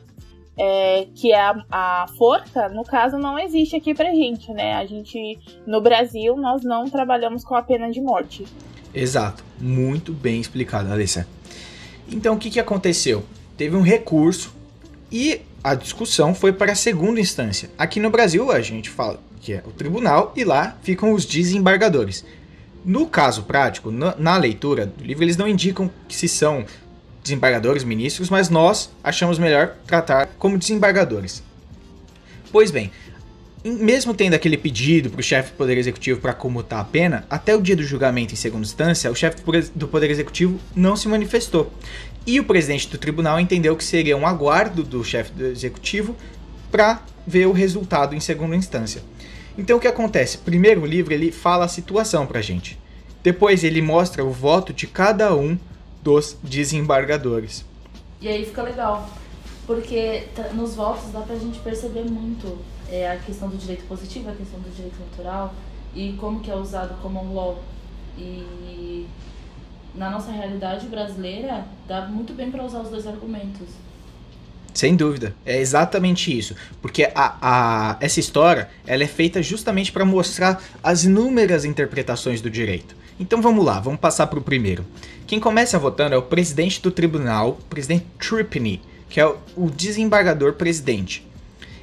é, 0.58 1.08
que 1.16 1.32
é 1.32 1.40
a, 1.40 1.66
a 1.72 2.06
forca, 2.18 2.70
no 2.70 2.84
caso, 2.84 3.18
não 3.18 3.40
existe 3.40 3.76
aqui 3.76 3.94
pra 3.94 4.12
gente, 4.12 4.52
né? 4.52 4.74
A 4.74 4.86
gente, 4.86 5.40
no 5.66 5.82
Brasil, 5.82 6.36
nós 6.36 6.64
não 6.64 6.90
trabalhamos 6.90 7.44
com 7.44 7.56
a 7.56 7.64
pena 7.64 7.90
de 7.90 8.02
morte. 8.02 8.46
Exato. 8.94 9.44
Muito 9.60 10.12
bem 10.12 10.42
explicado, 10.42 10.92
Alessa. 10.92 11.28
Então, 12.12 12.36
o 12.36 12.38
que, 12.38 12.50
que 12.50 12.60
aconteceu? 12.60 13.24
Teve 13.56 13.76
um 13.76 13.82
recurso 13.82 14.54
e 15.12 15.42
a 15.64 15.76
discussão 15.76 16.34
foi 16.34 16.52
para 16.52 16.74
a 16.74 16.76
segunda 16.76 17.20
instância. 17.20 17.70
Aqui 17.78 18.00
no 18.00 18.10
Brasil, 18.10 18.52
a 18.52 18.62
gente 18.62 18.90
fala 18.90 19.20
que 19.40 19.54
é 19.54 19.64
o 19.66 19.72
tribunal 19.72 20.34
e 20.36 20.44
lá 20.44 20.78
ficam 20.84 21.14
os 21.14 21.26
desembargadores. 21.26 22.26
No 22.84 23.06
caso 23.06 23.44
prático, 23.44 23.92
na, 23.92 24.16
na, 24.16 24.38
leitura 24.38 24.88
do 24.88 25.04
livro, 25.04 25.24
eles 25.24 25.38
não 25.38 25.48
indicam 25.48 25.90
se 26.10 26.28
são 26.28 26.66
desembargadores, 27.24 27.84
ministros, 27.84 28.30
mas 28.30 28.50
nós 28.50 28.90
achamos 29.04 29.38
melhor 29.38 29.76
tratar 29.86 30.28
como 30.38 30.58
desembargadores. 30.58 31.44
Pois 32.52 32.72
bem, 32.72 32.92
mesmo 33.64 34.14
tendo 34.14 34.34
aquele 34.34 34.58
pedido 34.58 35.10
para 35.10 35.20
o 35.20 35.24
chefe 35.24 35.52
do 35.52 35.58
Poder 35.58 35.78
Executivo 35.78 36.20
para 36.20 36.34
comutar 36.34 36.80
a 36.80 36.84
pena, 36.84 37.26
até 37.30 37.56
o 37.56 37.62
dia 37.62 37.76
do 37.76 37.84
julgamento 37.84 38.34
em 38.34 38.38
segunda 38.38 38.66
instância, 38.66 39.12
o 39.12 39.16
chefe 39.16 39.42
do 39.76 39.88
Poder 39.88 40.10
Executivo 40.10 40.60
não 40.76 40.96
se 40.96 41.08
manifestou. 41.08 41.72
E 42.26 42.40
o 42.40 42.44
presidente 42.44 42.88
do 42.88 42.98
tribunal 42.98 43.40
entendeu 43.40 43.76
que 43.76 43.84
seria 43.84 44.18
um 44.18 44.26
aguardo 44.26 44.84
do 44.84 45.04
chefe 45.04 45.32
do 45.32 45.46
executivo 45.46 46.16
para 46.72 47.04
ver 47.26 47.46
o 47.46 47.52
resultado 47.52 48.16
em 48.16 48.20
segunda 48.20 48.56
instância. 48.56 49.04
Então 49.58 49.78
o 49.78 49.80
que 49.80 49.88
acontece? 49.88 50.40
Primeiro 50.40 50.82
o 50.82 50.86
livro 50.86 51.14
ele 51.14 51.32
fala 51.32 51.66
a 51.66 51.68
situação 51.68 52.26
pra 52.26 52.42
gente. 52.42 52.80
Depois 53.24 53.64
ele 53.64 53.82
mostra 53.82 54.24
o 54.24 54.32
voto 54.32 54.74
de 54.74 54.88
cada 54.88 55.36
um 55.36 55.58
dos 56.04 56.38
desembargadores. 56.44 57.66
E 58.20 58.28
aí 58.28 58.46
fica 58.46 58.62
legal, 58.62 59.10
porque 59.66 60.26
nos 60.54 60.76
votos 60.76 61.12
dá 61.12 61.22
pra 61.22 61.36
gente 61.36 61.60
perceber 61.60 62.04
muito 62.04 62.60
é, 62.90 63.10
a 63.10 63.18
questão 63.18 63.50
do 63.50 63.58
direito 63.58 63.84
positivo, 63.86 64.30
a 64.30 64.34
questão 64.34 64.60
do 64.60 64.70
direito 64.76 65.00
natural 65.00 65.54
e 65.96 66.14
como 66.14 66.40
que 66.40 66.52
é 66.52 66.56
usado 66.56 67.02
como 67.02 67.24
um 67.24 67.34
law. 67.34 67.64
E 68.18 69.08
na 69.96 70.10
nossa 70.10 70.32
realidade 70.32 70.88
brasileira 70.88 71.66
dá 71.88 72.06
muito 72.06 72.34
bem 72.34 72.52
para 72.52 72.64
usar 72.64 72.82
os 72.82 72.90
dois 72.90 73.08
argumentos. 73.08 73.68
Sem 74.74 74.96
dúvida, 74.96 75.36
é 75.46 75.60
exatamente 75.60 76.36
isso, 76.36 76.56
porque 76.82 77.12
a, 77.14 77.36
a, 77.42 77.98
essa 78.00 78.22
história 78.22 78.70
ela 78.88 79.04
é 79.04 79.08
feita 79.08 79.44
justamente 79.44 79.92
para 79.92 80.06
mostrar 80.06 80.64
as 80.82 81.04
inúmeras 81.04 81.66
interpretações 81.66 82.40
do 82.40 82.50
direito. 82.50 82.96
Então 83.22 83.40
vamos 83.40 83.64
lá, 83.64 83.80
vamos 83.80 84.00
passar 84.00 84.26
para 84.26 84.40
o 84.40 84.42
primeiro. 84.42 84.84
Quem 85.28 85.40
começa 85.40 85.78
votando 85.78 86.16
é 86.16 86.18
o 86.18 86.24
presidente 86.24 86.82
do 86.82 86.90
tribunal, 86.90 87.52
o 87.52 87.66
presidente 87.66 88.04
Tripney, 88.18 88.82
que 89.08 89.20
é 89.20 89.26
o 89.56 89.70
desembargador 89.70 90.54
presidente. 90.54 91.24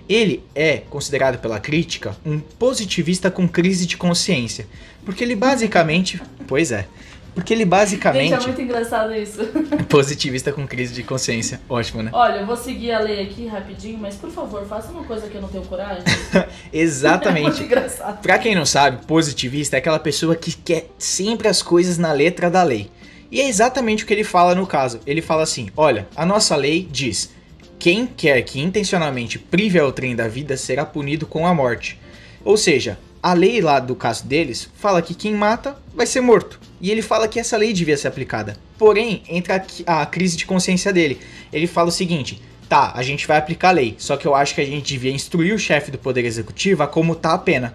Ele 0.09 0.43
é 0.53 0.79
considerado 0.91 1.39
pela 1.39 1.61
crítica 1.61 2.17
um 2.27 2.41
positivista 2.41 3.31
com 3.31 3.47
crise 3.47 3.87
de 3.87 3.97
consciência, 3.97 4.67
porque 5.05 5.23
ele 5.23 5.37
basicamente, 5.37 6.21
pois 6.49 6.73
é, 6.73 6.89
porque 7.39 7.55
ele 7.55 7.65
basicamente. 7.65 8.31
Gente, 8.31 8.43
é 8.43 8.47
muito 8.47 8.63
engraçado 8.63 9.15
isso. 9.15 9.39
Positivista 9.89 10.53
com 10.53 10.67
crise 10.67 10.93
de 10.93 11.05
consciência. 11.05 11.61
Ótimo, 11.69 12.03
né? 12.03 12.11
Olha, 12.13 12.41
eu 12.41 12.47
vou 12.47 12.57
seguir 12.57 12.91
a 12.91 12.99
lei 12.99 13.23
aqui 13.23 13.47
rapidinho, 13.47 13.97
mas 13.97 14.17
por 14.17 14.29
favor, 14.29 14.67
faça 14.67 14.91
uma 14.91 15.05
coisa 15.05 15.29
que 15.29 15.37
eu 15.37 15.41
não 15.41 15.49
tenho 15.49 15.65
coragem. 15.65 16.03
Exatamente. 16.73 17.47
É 17.47 17.51
muito 17.51 17.63
engraçado. 17.63 18.21
Pra 18.21 18.39
quem 18.39 18.57
não 18.57 18.67
sabe, 18.67 19.07
positivista 19.07 19.77
é 19.77 19.79
aquela 19.79 20.01
pessoa 20.01 20.35
que 20.35 20.53
quer 20.53 20.91
sempre 20.99 21.47
as 21.47 21.63
coisas 21.63 21.97
na 21.97 22.13
letra 22.13 22.51
da 22.51 22.65
lei. 22.65 22.91
E 23.31 23.41
é 23.41 23.49
exatamente 23.49 24.03
o 24.03 24.07
que 24.07 24.13
ele 24.13 24.25
fala 24.25 24.55
no 24.55 24.67
caso. 24.67 24.99
Ele 25.07 25.23
fala 25.23 25.45
assim: 25.45 25.69
olha, 25.77 26.09
a 26.17 26.27
nossa 26.27 26.57
lei 26.57 26.89
diz. 26.91 27.37
Quem 27.79 28.05
quer 28.05 28.43
que 28.43 28.61
intencionalmente 28.61 29.39
prive 29.39 29.79
ao 29.79 29.93
trem 29.93 30.17
da 30.17 30.27
vida 30.27 30.57
será 30.57 30.85
punido 30.85 31.25
com 31.25 31.47
a 31.47 31.55
morte. 31.55 32.01
Ou 32.45 32.57
seja, 32.57 32.99
a 33.23 33.33
lei 33.33 33.61
lá 33.61 33.81
do 33.81 33.95
caso 33.95 34.27
deles 34.27 34.69
fala 34.75 35.03
que 35.03 35.15
quem 35.15 35.35
mata 35.35 35.77
vai 35.95 36.07
ser 36.07 36.21
morto. 36.21 36.61
E 36.81 36.91
ele 36.91 37.03
fala 37.03 37.29
que 37.29 37.41
essa 37.41 37.57
lei 37.57 37.73
devia 37.73 37.97
ser 37.97 38.09
aplicada. 38.09 38.57
Porém, 38.79 39.23
entra 39.29 39.65
a, 39.87 40.03
a 40.03 40.07
crise 40.07 40.37
de 40.37 40.47
consciência 40.47 40.93
dele. 40.93 41.21
Ele 41.53 41.67
fala 41.67 41.89
o 41.89 41.93
seguinte: 41.93 42.41
tá, 42.69 42.93
a 42.95 43.03
gente 43.03 43.27
vai 43.27 43.39
aplicar 43.39 43.71
a 43.71 43.73
lei, 43.73 43.97
só 43.99 44.17
que 44.17 44.27
eu 44.27 44.35
acho 44.35 44.55
que 44.55 44.61
a 44.61 44.67
gente 44.67 44.87
devia 44.87 45.11
instruir 45.11 45.55
o 45.55 45.59
chefe 45.59 45.91
do 45.91 45.99
Poder 45.99 46.25
Executivo 46.25 46.83
a 46.83 46.87
como 46.87 47.15
tá 47.15 47.33
a 47.33 47.39
pena. 47.39 47.75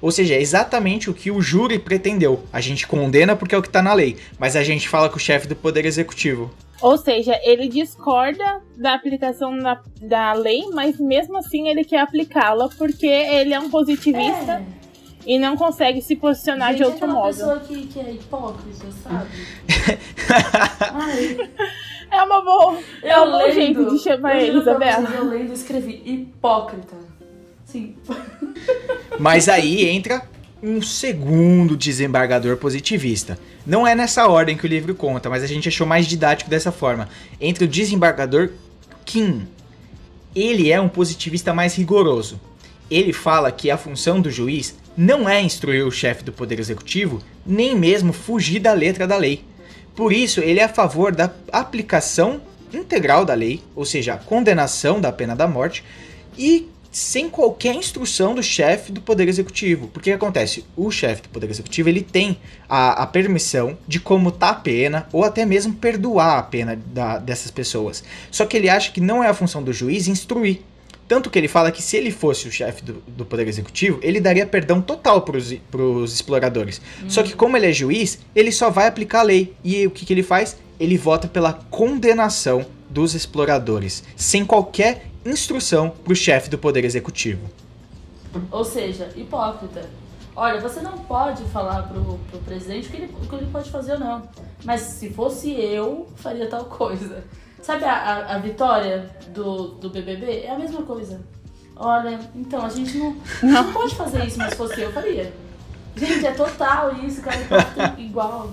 Ou 0.00 0.12
seja, 0.12 0.34
é 0.34 0.40
exatamente 0.40 1.08
o 1.08 1.14
que 1.14 1.30
o 1.30 1.40
júri 1.40 1.78
pretendeu. 1.78 2.44
A 2.52 2.60
gente 2.60 2.86
condena 2.86 3.34
porque 3.34 3.54
é 3.54 3.58
o 3.58 3.62
que 3.62 3.70
tá 3.70 3.80
na 3.80 3.94
lei, 3.94 4.16
mas 4.38 4.54
a 4.54 4.62
gente 4.62 4.88
fala 4.88 5.08
com 5.08 5.16
o 5.16 5.20
chefe 5.20 5.48
do 5.48 5.56
Poder 5.56 5.86
Executivo. 5.86 6.52
Ou 6.80 6.98
seja, 6.98 7.38
ele 7.42 7.68
discorda 7.68 8.60
da 8.76 8.94
aplicação 8.94 9.58
da, 9.58 9.80
da 10.00 10.32
lei, 10.34 10.66
mas 10.72 10.98
mesmo 10.98 11.38
assim 11.38 11.68
ele 11.68 11.84
quer 11.84 12.00
aplicá-la 12.00 12.68
porque 12.76 13.06
ele 13.06 13.54
é 13.54 13.60
um 13.60 13.70
positivista 13.70 14.52
é. 14.52 14.64
e 15.24 15.38
não 15.38 15.56
consegue 15.56 16.02
se 16.02 16.14
posicionar 16.16 16.72
Gente, 16.72 16.78
de 16.78 16.84
outro 16.84 17.04
é 17.04 17.08
modo. 17.08 17.28
pessoa 17.28 17.60
que, 17.60 17.86
que 17.86 17.98
é 17.98 18.12
hipócrita, 18.12 18.86
sabe? 19.02 19.30
é 22.10 22.22
uma 22.22 22.42
boa, 22.42 22.78
eu 23.02 23.08
é 23.08 23.20
um 23.22 23.30
bom 23.30 23.50
jeito 23.50 23.90
de 23.90 23.98
chamar 23.98 24.36
ele, 24.36 24.58
Isabela. 24.58 25.08
Eu 25.10 25.24
lendo 25.24 25.52
escrevi 25.52 26.02
hipócrita. 26.04 26.94
Sim. 27.64 27.96
Mas 29.18 29.48
aí 29.48 29.88
entra 29.88 30.22
um 30.62 30.80
segundo 30.80 31.76
desembargador 31.76 32.56
positivista. 32.56 33.38
Não 33.66 33.86
é 33.86 33.94
nessa 33.94 34.26
ordem 34.26 34.56
que 34.56 34.64
o 34.64 34.68
livro 34.68 34.94
conta, 34.94 35.28
mas 35.28 35.42
a 35.42 35.46
gente 35.46 35.68
achou 35.68 35.86
mais 35.86 36.06
didático 36.06 36.48
dessa 36.48 36.72
forma. 36.72 37.08
Entre 37.40 37.64
o 37.64 37.68
desembargador 37.68 38.50
Kim. 39.04 39.46
Ele 40.34 40.70
é 40.70 40.80
um 40.80 40.88
positivista 40.88 41.54
mais 41.54 41.74
rigoroso. 41.74 42.40
Ele 42.90 43.12
fala 43.12 43.50
que 43.50 43.70
a 43.70 43.78
função 43.78 44.20
do 44.20 44.30
juiz 44.30 44.74
não 44.96 45.28
é 45.28 45.40
instruir 45.40 45.86
o 45.86 45.90
chefe 45.90 46.24
do 46.24 46.32
poder 46.32 46.58
executivo, 46.58 47.20
nem 47.44 47.74
mesmo 47.76 48.12
fugir 48.12 48.60
da 48.60 48.72
letra 48.72 49.06
da 49.06 49.16
lei. 49.16 49.44
Por 49.94 50.12
isso, 50.12 50.40
ele 50.40 50.60
é 50.60 50.64
a 50.64 50.68
favor 50.68 51.14
da 51.14 51.32
aplicação 51.52 52.40
integral 52.72 53.24
da 53.24 53.34
lei, 53.34 53.62
ou 53.74 53.84
seja, 53.84 54.14
a 54.14 54.18
condenação 54.18 55.00
da 55.00 55.12
pena 55.12 55.34
da 55.34 55.46
morte, 55.46 55.82
e 56.36 56.68
sem 56.96 57.28
qualquer 57.28 57.74
instrução 57.74 58.34
do 58.34 58.42
chefe 58.42 58.90
do 58.90 59.02
Poder 59.02 59.28
Executivo. 59.28 59.88
Porque 59.88 60.08
que 60.08 60.16
acontece? 60.16 60.64
O 60.74 60.90
chefe 60.90 61.24
do 61.24 61.28
Poder 61.28 61.50
Executivo 61.50 61.90
ele 61.90 62.00
tem 62.00 62.38
a, 62.66 63.02
a 63.02 63.06
permissão 63.06 63.76
de 63.86 64.00
comutar 64.00 64.48
a 64.48 64.54
pena 64.54 65.06
ou 65.12 65.22
até 65.22 65.44
mesmo 65.44 65.74
perdoar 65.74 66.38
a 66.38 66.42
pena 66.42 66.80
da, 66.94 67.18
dessas 67.18 67.50
pessoas. 67.50 68.02
Só 68.30 68.46
que 68.46 68.56
ele 68.56 68.70
acha 68.70 68.92
que 68.92 69.00
não 69.02 69.22
é 69.22 69.28
a 69.28 69.34
função 69.34 69.62
do 69.62 69.74
juiz 69.74 70.08
instruir. 70.08 70.60
Tanto 71.06 71.28
que 71.28 71.38
ele 71.38 71.48
fala 71.48 71.70
que 71.70 71.82
se 71.82 71.98
ele 71.98 72.10
fosse 72.10 72.48
o 72.48 72.50
chefe 72.50 72.82
do, 72.82 72.94
do, 73.06 73.26
Poder 73.26 73.46
Executivo, 73.46 74.00
ele 74.02 74.18
daria 74.18 74.46
perdão 74.46 74.80
total 74.80 75.20
para 75.20 75.36
os 75.36 76.14
exploradores. 76.14 76.80
Hum. 77.02 77.10
Só 77.10 77.22
que 77.22 77.34
como 77.34 77.58
ele 77.58 77.66
é 77.66 77.72
juiz, 77.74 78.20
ele 78.34 78.50
só 78.50 78.70
vai 78.70 78.86
aplicar 78.86 79.20
a 79.20 79.24
lei. 79.24 79.52
E 79.62 79.86
o 79.86 79.90
que, 79.90 80.06
que 80.06 80.14
ele 80.14 80.22
faz? 80.22 80.56
Ele 80.80 80.96
vota 80.96 81.28
pela 81.28 81.52
condenação 81.52 82.64
dos 82.88 83.14
exploradores, 83.14 84.02
sem 84.16 84.46
qualquer 84.46 85.10
instrução 85.30 85.90
para 85.90 86.12
o 86.12 86.16
chefe 86.16 86.48
do 86.50 86.58
Poder 86.58 86.84
Executivo. 86.84 87.48
Ou 88.50 88.64
seja, 88.64 89.10
hipócrita. 89.16 89.88
Olha, 90.34 90.60
você 90.60 90.80
não 90.80 90.98
pode 90.98 91.42
falar 91.44 91.84
pro, 91.84 92.18
pro 92.30 92.38
presidente 92.40 92.88
o 92.88 92.90
que, 92.90 92.96
ele, 92.98 93.14
o 93.22 93.26
que 93.26 93.34
ele 93.34 93.46
pode 93.50 93.70
fazer 93.70 93.92
ou 93.94 94.00
não. 94.00 94.28
Mas 94.64 94.82
se 94.82 95.08
fosse 95.10 95.50
eu, 95.50 96.06
faria 96.16 96.46
tal 96.46 96.66
coisa. 96.66 97.24
Sabe 97.62 97.84
a, 97.84 97.94
a, 97.94 98.34
a 98.34 98.38
vitória 98.38 99.10
do, 99.28 99.68
do 99.68 99.88
BBB? 99.88 100.42
É 100.42 100.50
a 100.50 100.58
mesma 100.58 100.82
coisa. 100.82 101.20
Olha, 101.74 102.20
então, 102.34 102.64
a 102.64 102.68
gente 102.68 102.98
não, 102.98 103.16
não 103.42 103.72
pode 103.72 103.94
fazer 103.94 104.24
isso, 104.26 104.38
mas 104.38 104.50
se 104.50 104.56
fosse 104.56 104.80
eu, 104.80 104.92
faria. 104.92 105.32
Gente, 105.96 106.26
é 106.26 106.32
total 106.32 106.94
isso, 106.96 107.22
cara. 107.22 107.38
igual. 107.98 108.52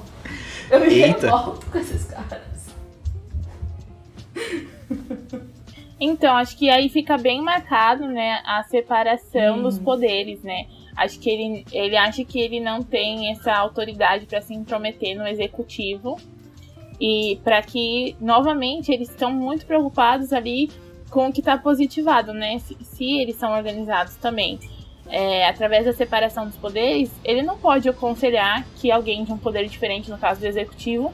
Eu 0.69 0.79
me 0.79 0.87
revolto 0.87 1.65
com 1.65 1.77
esses 1.77 2.05
caras. 2.05 2.41
Então, 6.05 6.35
acho 6.35 6.57
que 6.57 6.69
aí 6.69 6.89
fica 6.89 7.17
bem 7.17 7.41
marcado, 7.41 8.05
né, 8.07 8.41
a 8.43 8.61
separação 8.63 9.59
hum. 9.59 9.63
dos 9.63 9.79
poderes, 9.79 10.43
né? 10.43 10.67
Acho 10.97 11.17
que 11.17 11.29
ele, 11.29 11.65
ele 11.71 11.95
acha 11.95 12.25
que 12.25 12.41
ele 12.41 12.59
não 12.59 12.83
tem 12.83 13.31
essa 13.31 13.53
autoridade 13.53 14.25
para 14.25 14.41
se 14.41 14.53
intrometer 14.53 15.17
no 15.17 15.25
executivo 15.25 16.19
e 16.99 17.39
para 17.41 17.61
que, 17.61 18.17
novamente, 18.19 18.91
eles 18.91 19.09
estão 19.09 19.31
muito 19.31 19.65
preocupados 19.65 20.33
ali 20.33 20.69
com 21.09 21.29
o 21.29 21.31
que 21.31 21.39
está 21.39 21.57
positivado, 21.57 22.33
né? 22.33 22.59
Se, 22.59 22.75
se, 22.83 23.21
eles 23.21 23.37
são 23.37 23.53
organizados 23.53 24.17
também. 24.17 24.59
É, 25.07 25.47
através 25.47 25.85
da 25.85 25.93
separação 25.93 26.45
dos 26.45 26.57
poderes, 26.57 27.09
ele 27.23 27.43
não 27.43 27.57
pode 27.57 27.87
aconselhar 27.87 28.65
que 28.75 28.91
alguém 28.91 29.23
de 29.23 29.31
um 29.31 29.37
poder 29.37 29.69
diferente, 29.69 30.11
no 30.11 30.17
caso 30.17 30.41
do 30.41 30.47
executivo, 30.47 31.13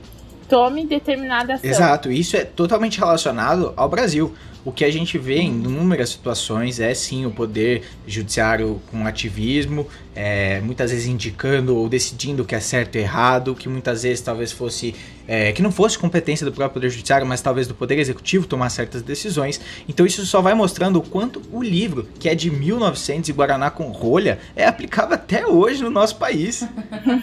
tome 0.50 0.86
determinada 0.86 1.54
ação. 1.54 1.70
Exato, 1.70 2.12
isso 2.12 2.36
é 2.36 2.44
totalmente 2.44 3.00
relacionado 3.00 3.72
ao 3.78 3.88
Brasil. 3.88 4.34
O 4.66 4.72
que 4.74 4.84
a 4.84 4.92
gente 4.92 5.18
vê 5.18 5.38
em 5.38 5.48
inúmeras 5.48 6.10
situações 6.10 6.80
é 6.80 6.94
sim 6.94 7.26
o 7.26 7.32
poder 7.32 7.84
judiciário 8.06 8.82
com 8.92 9.08
ativismo, 9.08 9.88
é, 10.15 10.60
muitas 10.62 10.91
vezes 10.91 11.06
indicando 11.06 11.78
ou 11.78 11.88
decidindo 11.88 12.43
o 12.43 12.45
que 12.45 12.56
é 12.56 12.60
certo 12.60 12.95
e 12.95 13.00
errado, 13.00 13.56
que 13.56 13.69
muitas 13.69 14.04
vezes 14.04 14.22
talvez 14.22 14.52
fosse 14.52 14.95
é, 15.28 15.52
que 15.52 15.62
não 15.62 15.72
fosse 15.72 15.98
competência 15.98 16.43
do 16.45 16.52
próprio 16.52 16.74
poder 16.74 16.89
judiciário, 16.89 17.26
mas 17.26 17.39
talvez 17.39 17.67
do 17.67 17.76
poder 17.76 18.00
executivo 18.00 18.48
tomar 18.48 18.69
certas 18.69 19.04
decisões. 19.04 19.62
Então 19.88 20.06
isso 20.06 20.26
só 20.26 20.41
vai 20.41 20.56
mostrando 20.56 20.98
o 20.98 21.02
quanto 21.02 21.41
o 21.52 21.62
livro, 21.62 22.08
que 22.19 22.28
é 22.28 22.34
de 22.34 22.50
1900 22.50 23.30
e 23.30 23.34
Guaraná 23.34 23.69
com 23.69 23.91
rolha, 23.91 24.39
é 24.56 24.65
aplicável 24.65 25.13
até 25.13 25.45
hoje 25.45 25.84
no 25.84 25.91
nosso 25.91 26.17
país. 26.17 26.67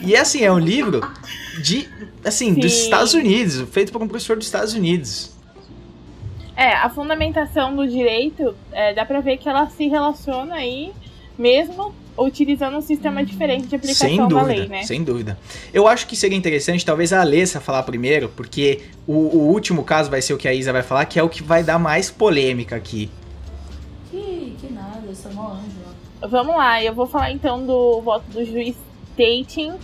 e 0.03 0.17
assim 0.17 0.45
é 0.45 0.53
um 0.53 0.59
livro 0.59 1.01
de 1.63 1.89
assim 2.25 2.55
Sim. 2.55 2.61
dos 2.61 2.73
Estados 2.73 3.15
Unidos, 3.15 3.69
feito 3.73 3.93
por 3.93 4.01
um 4.01 4.09
professor 4.09 4.37
dos 4.37 4.47
Estados 4.47 4.73
Unidos. 4.73 5.35
É, 6.57 6.73
a 6.73 6.89
fundamentação 6.89 7.77
do 7.77 7.87
direito, 7.87 8.55
é, 8.73 8.95
dá 8.95 9.05
pra 9.05 9.21
ver 9.21 9.37
que 9.37 9.49
ela 9.49 9.69
se 9.69 9.89
relaciona 9.89 10.55
aí, 10.55 10.93
mesmo 11.37 11.93
utilizando 12.19 12.77
um 12.77 12.81
sistema 12.81 13.25
diferente 13.25 13.67
de 13.67 13.77
aplicação 13.77 14.09
sem 14.09 14.17
dúvida, 14.17 14.41
da 14.41 14.43
lei, 14.43 14.69
né? 14.69 14.83
Sem 14.83 15.05
dúvida. 15.05 15.39
Eu 15.73 15.87
acho 15.87 16.07
que 16.07 16.17
seria 16.17 16.37
interessante, 16.37 16.85
talvez, 16.85 17.13
a 17.13 17.21
Alessa 17.21 17.61
falar 17.61 17.83
primeiro, 17.83 18.29
porque 18.31 18.83
o, 19.07 19.13
o, 19.13 19.49
último 19.49 19.85
caso 19.85 20.11
vai 20.11 20.23
ser 20.23 20.35
o 20.35 20.39
que 20.39 20.49
a 20.49 20.55
Isa 20.55 20.73
vai 20.73 20.83
falar, 20.83 21.05
que 21.07 21.19
é 21.19 21.23
o 21.23 21.29
que 21.29 21.43
vai 21.43 21.63
dar 21.63 21.79
mais 21.79 22.11
polêmica 22.11 22.77
aqui. 22.77 23.11
Que, 24.11 24.57
que 24.61 24.73
nada, 24.73 25.03
eu 25.07 25.15
sou 25.15 25.33
mó 25.33 25.53
anjo. 25.53 25.87
Vamos 26.29 26.57
lá, 26.57 26.83
eu 26.83 26.95
vou 26.95 27.07
falar 27.07 27.31
então 27.31 27.65
do 27.65 28.01
voto 28.01 28.25
do 28.31 28.45
juiz 28.45 28.75
Tating 29.17 29.75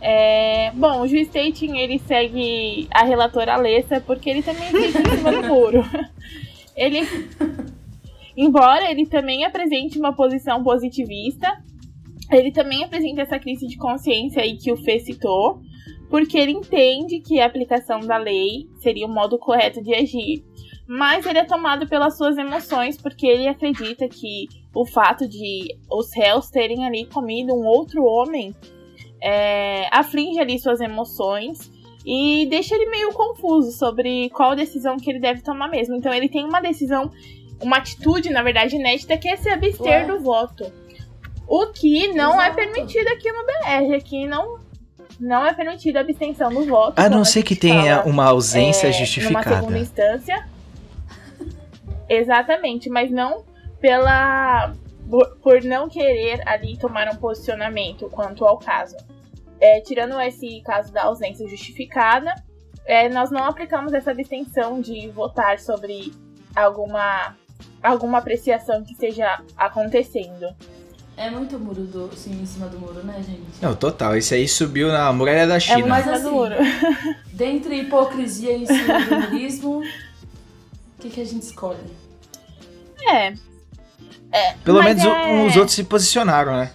É, 0.00 0.72
bom, 0.74 1.02
o 1.02 1.08
juiz 1.08 1.28
Tatum, 1.28 1.74
ele 1.74 2.00
segue 2.00 2.88
a 2.92 3.04
relatora 3.04 3.54
Alessa 3.54 4.00
porque 4.00 4.28
ele 4.28 4.42
também 4.42 4.68
fica 4.68 4.98
em 4.98 5.16
cima 5.16 5.32
do 5.32 5.42
muro. 5.44 5.84
Ele, 6.76 7.00
embora 8.36 8.88
ele 8.88 9.04
também 9.04 9.44
apresente 9.44 9.98
uma 9.98 10.12
posição 10.12 10.62
positivista, 10.62 11.60
ele 12.30 12.52
também 12.52 12.84
apresenta 12.84 13.22
essa 13.22 13.38
crise 13.38 13.66
de 13.66 13.76
consciência 13.76 14.42
aí 14.42 14.56
que 14.56 14.70
o 14.72 14.76
Fê 14.76 14.98
citou, 14.98 15.60
porque 16.10 16.38
ele 16.38 16.52
entende 16.52 17.20
que 17.20 17.40
a 17.40 17.46
aplicação 17.46 18.00
da 18.00 18.16
lei 18.16 18.68
seria 18.80 19.06
o 19.06 19.12
modo 19.12 19.38
correto 19.38 19.82
de 19.82 19.94
agir. 19.94 20.44
Mas 20.86 21.26
ele 21.26 21.38
é 21.38 21.44
tomado 21.44 21.86
pelas 21.86 22.16
suas 22.16 22.38
emoções, 22.38 22.96
porque 22.96 23.26
ele 23.26 23.46
acredita 23.46 24.08
que 24.08 24.48
o 24.74 24.86
fato 24.86 25.28
de 25.28 25.76
os 25.90 26.14
réus 26.14 26.48
terem 26.48 26.86
ali 26.86 27.04
comido 27.04 27.52
um 27.52 27.66
outro 27.66 28.04
homem 28.04 28.54
é, 29.20 29.86
aflige 29.92 30.40
ali 30.40 30.58
suas 30.58 30.80
emoções 30.80 31.70
e 32.06 32.46
deixa 32.46 32.74
ele 32.74 32.88
meio 32.88 33.12
confuso 33.12 33.72
sobre 33.72 34.30
qual 34.30 34.56
decisão 34.56 34.96
que 34.96 35.10
ele 35.10 35.18
deve 35.20 35.42
tomar 35.42 35.68
mesmo. 35.68 35.94
Então 35.94 36.12
ele 36.12 36.28
tem 36.28 36.44
uma 36.46 36.60
decisão, 36.60 37.10
uma 37.60 37.76
atitude, 37.76 38.30
na 38.30 38.42
verdade, 38.42 38.76
inédita, 38.76 39.18
que 39.18 39.28
é 39.28 39.36
se 39.36 39.50
abster 39.50 39.86
Ué? 39.86 40.06
do 40.06 40.18
voto. 40.20 40.72
O 41.48 41.68
que 41.68 42.08
não 42.08 42.40
é 42.40 42.48
Exato. 42.48 42.60
é 42.60 42.64
permitido 42.64 43.08
aqui 43.08 43.32
no 43.32 43.44
BR. 43.44 43.94
Aqui 43.96 44.26
não, 44.26 44.58
não 45.18 45.46
é 45.46 45.54
permitido 45.54 45.96
a 45.96 46.00
abstenção 46.00 46.52
do 46.52 46.66
voto. 46.66 46.98
A 46.98 47.08
não 47.08 47.24
ser 47.24 47.42
que 47.42 47.56
tenha 47.56 48.02
uma 48.02 48.26
ausência 48.26 48.88
é, 48.88 48.92
justificada. 48.92 49.48
Numa 49.48 49.60
segunda 49.60 49.78
instância. 49.78 50.46
Exatamente, 52.08 52.90
mas 52.90 53.10
não 53.10 53.44
pela 53.80 54.74
por 55.42 55.62
não 55.64 55.88
querer 55.88 56.46
ali 56.46 56.76
tomar 56.76 57.08
um 57.08 57.16
posicionamento 57.16 58.10
quanto 58.10 58.44
ao 58.44 58.58
caso. 58.58 58.94
É, 59.58 59.80
tirando 59.80 60.20
esse 60.20 60.60
caso 60.60 60.92
da 60.92 61.04
ausência 61.04 61.48
justificada, 61.48 62.34
é, 62.84 63.08
nós 63.08 63.30
não 63.30 63.44
aplicamos 63.44 63.94
essa 63.94 64.14
distinção 64.14 64.80
de 64.80 65.08
votar 65.08 65.58
sobre 65.58 66.12
alguma, 66.54 67.34
alguma 67.82 68.18
apreciação 68.18 68.84
que 68.84 68.92
esteja 68.92 69.42
acontecendo. 69.56 70.54
É 71.18 71.28
muito 71.28 71.58
muro 71.58 71.82
do, 71.82 72.04
assim, 72.12 72.30
em 72.30 72.46
cima 72.46 72.68
do 72.68 72.78
muro, 72.78 73.02
né, 73.02 73.16
gente? 73.16 73.60
Não, 73.60 73.74
total. 73.74 74.16
Esse 74.16 74.36
aí 74.36 74.46
subiu 74.46 74.86
na 74.86 75.12
muralha 75.12 75.48
da 75.48 75.58
China. 75.58 75.80
É 75.80 75.86
mais 75.86 76.06
assim, 76.06 76.30
dentre 77.34 77.80
hipocrisia 77.80 78.52
e 78.52 78.64
murismo, 79.10 79.80
o 79.80 81.00
que, 81.00 81.10
que 81.10 81.20
a 81.20 81.24
gente 81.24 81.42
escolhe? 81.42 81.80
É, 83.04 83.34
é, 84.30 84.54
Pelo 84.64 84.80
menos 84.80 85.04
é... 85.04 85.46
os 85.46 85.56
outros 85.56 85.74
se 85.74 85.82
posicionaram, 85.82 86.52
né? 86.52 86.70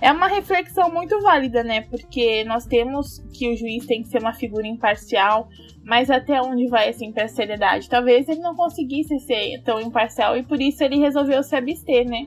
É 0.00 0.10
uma 0.10 0.26
reflexão 0.26 0.90
muito 0.90 1.20
válida, 1.20 1.62
né? 1.62 1.82
Porque 1.82 2.42
nós 2.44 2.66
temos 2.66 3.20
que 3.32 3.52
o 3.52 3.56
juiz 3.56 3.86
tem 3.86 4.02
que 4.02 4.08
ser 4.08 4.18
uma 4.18 4.32
figura 4.32 4.66
imparcial, 4.66 5.48
mas 5.84 6.10
até 6.10 6.40
onde 6.40 6.66
vai 6.66 6.88
essa 6.88 7.04
imparcialidade? 7.04 7.88
Talvez 7.88 8.28
ele 8.28 8.40
não 8.40 8.56
conseguisse 8.56 9.16
ser 9.20 9.62
tão 9.64 9.80
imparcial 9.80 10.36
e 10.36 10.42
por 10.42 10.60
isso 10.60 10.82
ele 10.82 10.98
resolveu 10.98 11.40
se 11.44 11.54
abster, 11.54 12.04
né? 12.04 12.26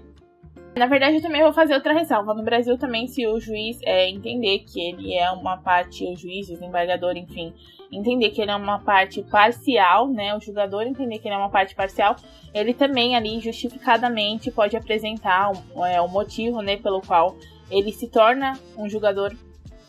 Na 0.75 0.86
verdade, 0.86 1.17
eu 1.17 1.21
também 1.21 1.43
vou 1.43 1.51
fazer 1.51 1.73
outra 1.73 1.93
ressalva. 1.93 2.34
No 2.34 2.43
Brasil 2.43 2.77
também, 2.77 3.07
se 3.07 3.27
o 3.27 3.39
juiz 3.39 3.77
é, 3.84 4.10
entender 4.10 4.60
que 4.60 4.79
ele 4.79 5.13
é 5.13 5.29
uma 5.31 5.57
parte, 5.57 6.05
o 6.05 6.15
juiz, 6.15 6.47
o 6.47 6.53
desembargador, 6.53 7.17
enfim, 7.17 7.53
entender 7.91 8.29
que 8.29 8.41
ele 8.41 8.51
é 8.51 8.55
uma 8.55 8.79
parte 8.79 9.21
parcial, 9.21 10.07
né? 10.07 10.34
O 10.34 10.39
julgador 10.39 10.84
entender 10.84 11.19
que 11.19 11.27
ele 11.27 11.36
é 11.36 11.38
uma 11.38 11.49
parte 11.49 11.75
parcial, 11.75 12.15
ele 12.53 12.73
também 12.73 13.15
ali 13.15 13.39
justificadamente 13.41 14.49
pode 14.49 14.77
apresentar 14.77 15.51
o, 15.75 15.86
é, 15.86 15.99
o 15.99 16.07
motivo, 16.07 16.62
né, 16.62 16.77
pelo 16.77 17.01
qual 17.01 17.36
ele 17.69 17.91
se 17.91 18.07
torna 18.07 18.57
um 18.77 18.89
julgador 18.89 19.34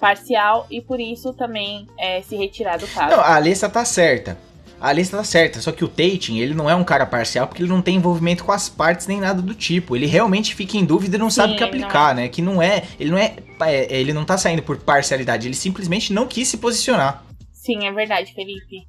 parcial 0.01 0.67
e 0.69 0.81
por 0.81 0.99
isso 0.99 1.33
também 1.33 1.87
é, 1.97 2.21
se 2.23 2.35
retirar 2.37 2.77
do 2.77 2.89
caso. 2.89 3.17
Não, 3.17 3.23
a 3.23 3.39
lista 3.39 3.71
tá 3.71 3.85
certa. 3.85 4.37
A 4.83 4.93
lista 4.93 5.17
tá 5.17 5.23
certa, 5.23 5.61
só 5.61 5.71
que 5.71 5.85
o 5.85 5.89
Tatum, 5.89 6.35
ele 6.35 6.55
não 6.55 6.69
é 6.69 6.75
um 6.75 6.83
cara 6.83 7.07
parcial 7.07 7.47
porque 7.47 7.63
ele 7.63 7.71
não 7.71 7.81
tem 7.81 7.95
envolvimento 7.95 8.43
com 8.43 8.51
as 8.51 8.69
partes 8.69 9.07
nem 9.07 9.21
nada 9.21 9.41
do 9.41 9.55
tipo. 9.55 9.95
Ele 9.95 10.07
realmente 10.07 10.57
fica 10.57 10.77
em 10.77 10.85
dúvida 10.85 11.15
e 11.15 11.21
não 11.21 11.31
Sim, 11.31 11.37
sabe 11.37 11.53
o 11.53 11.57
que 11.57 11.63
aplicar, 11.63 12.09
não. 12.09 12.23
né? 12.23 12.29
Que 12.29 12.43
não 12.43 12.61
é, 12.61 12.83
ele 12.99 13.13
não 13.13 13.17
é, 13.17 13.37
é, 13.61 14.01
ele 14.01 14.13
não 14.13 14.25
tá 14.25 14.37
saindo 14.37 14.61
por 14.61 14.77
parcialidade, 14.79 15.47
ele 15.47 15.55
simplesmente 15.55 16.13
não 16.13 16.27
quis 16.27 16.49
se 16.49 16.57
posicionar. 16.57 17.25
Sim, 17.53 17.87
é 17.87 17.93
verdade, 17.93 18.35
Felipe. 18.35 18.85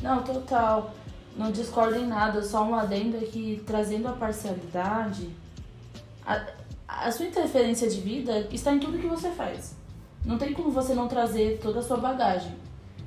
Não, 0.00 0.22
total. 0.22 0.94
Não 1.36 1.52
discordo 1.52 1.98
em 1.98 2.06
nada, 2.06 2.42
só 2.42 2.64
um 2.64 2.74
adendo 2.74 3.18
é 3.18 3.26
que 3.26 3.62
trazendo 3.66 4.08
a 4.08 4.12
parcialidade, 4.12 5.28
a, 6.24 6.42
a 6.88 7.12
sua 7.12 7.26
interferência 7.26 7.86
de 7.86 8.00
vida 8.00 8.48
está 8.50 8.72
em 8.72 8.78
tudo 8.78 8.98
que 8.98 9.06
você 9.06 9.30
faz. 9.30 9.76
Não 10.24 10.38
tem 10.38 10.54
como 10.54 10.70
você 10.70 10.94
não 10.94 11.06
trazer 11.06 11.58
toda 11.62 11.80
a 11.80 11.82
sua 11.82 11.98
bagagem. 11.98 12.61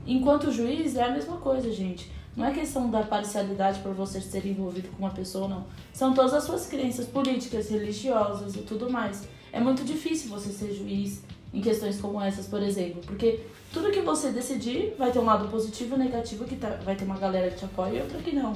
Enquanto 0.05 0.51
juiz 0.51 0.95
é 0.95 1.03
a 1.03 1.11
mesma 1.11 1.37
coisa, 1.37 1.71
gente. 1.71 2.11
Não 2.35 2.45
é 2.45 2.51
questão 2.51 2.89
da 2.89 3.01
parcialidade 3.01 3.79
por 3.79 3.93
você 3.93 4.19
ser 4.19 4.45
envolvido 4.45 4.89
com 4.89 4.99
uma 4.99 5.11
pessoa, 5.11 5.47
não. 5.47 5.65
São 5.93 6.13
todas 6.13 6.33
as 6.33 6.43
suas 6.43 6.67
crenças 6.67 7.07
políticas, 7.07 7.69
religiosas 7.69 8.55
e 8.55 8.59
tudo 8.59 8.89
mais. 8.89 9.27
É 9.53 9.59
muito 9.59 9.83
difícil 9.85 10.29
você 10.29 10.49
ser 10.49 10.73
juiz 10.73 11.23
em 11.53 11.61
questões 11.61 11.99
como 11.99 12.21
essas, 12.21 12.45
por 12.45 12.61
exemplo, 12.61 13.01
porque 13.05 13.39
tudo 13.71 13.89
que 13.89 14.01
você 14.01 14.31
decidir 14.31 14.93
vai 14.97 15.11
ter 15.11 15.19
um 15.19 15.25
lado 15.25 15.47
positivo 15.47 15.95
e 15.95 15.99
negativo 15.99 16.43
que 16.43 16.57
tá, 16.57 16.77
vai 16.83 16.95
ter 16.95 17.05
uma 17.05 17.17
galera 17.17 17.49
que 17.49 17.59
te 17.59 17.65
apoia 17.65 17.99
e 17.99 18.01
outra 18.01 18.19
que 18.19 18.35
não. 18.35 18.53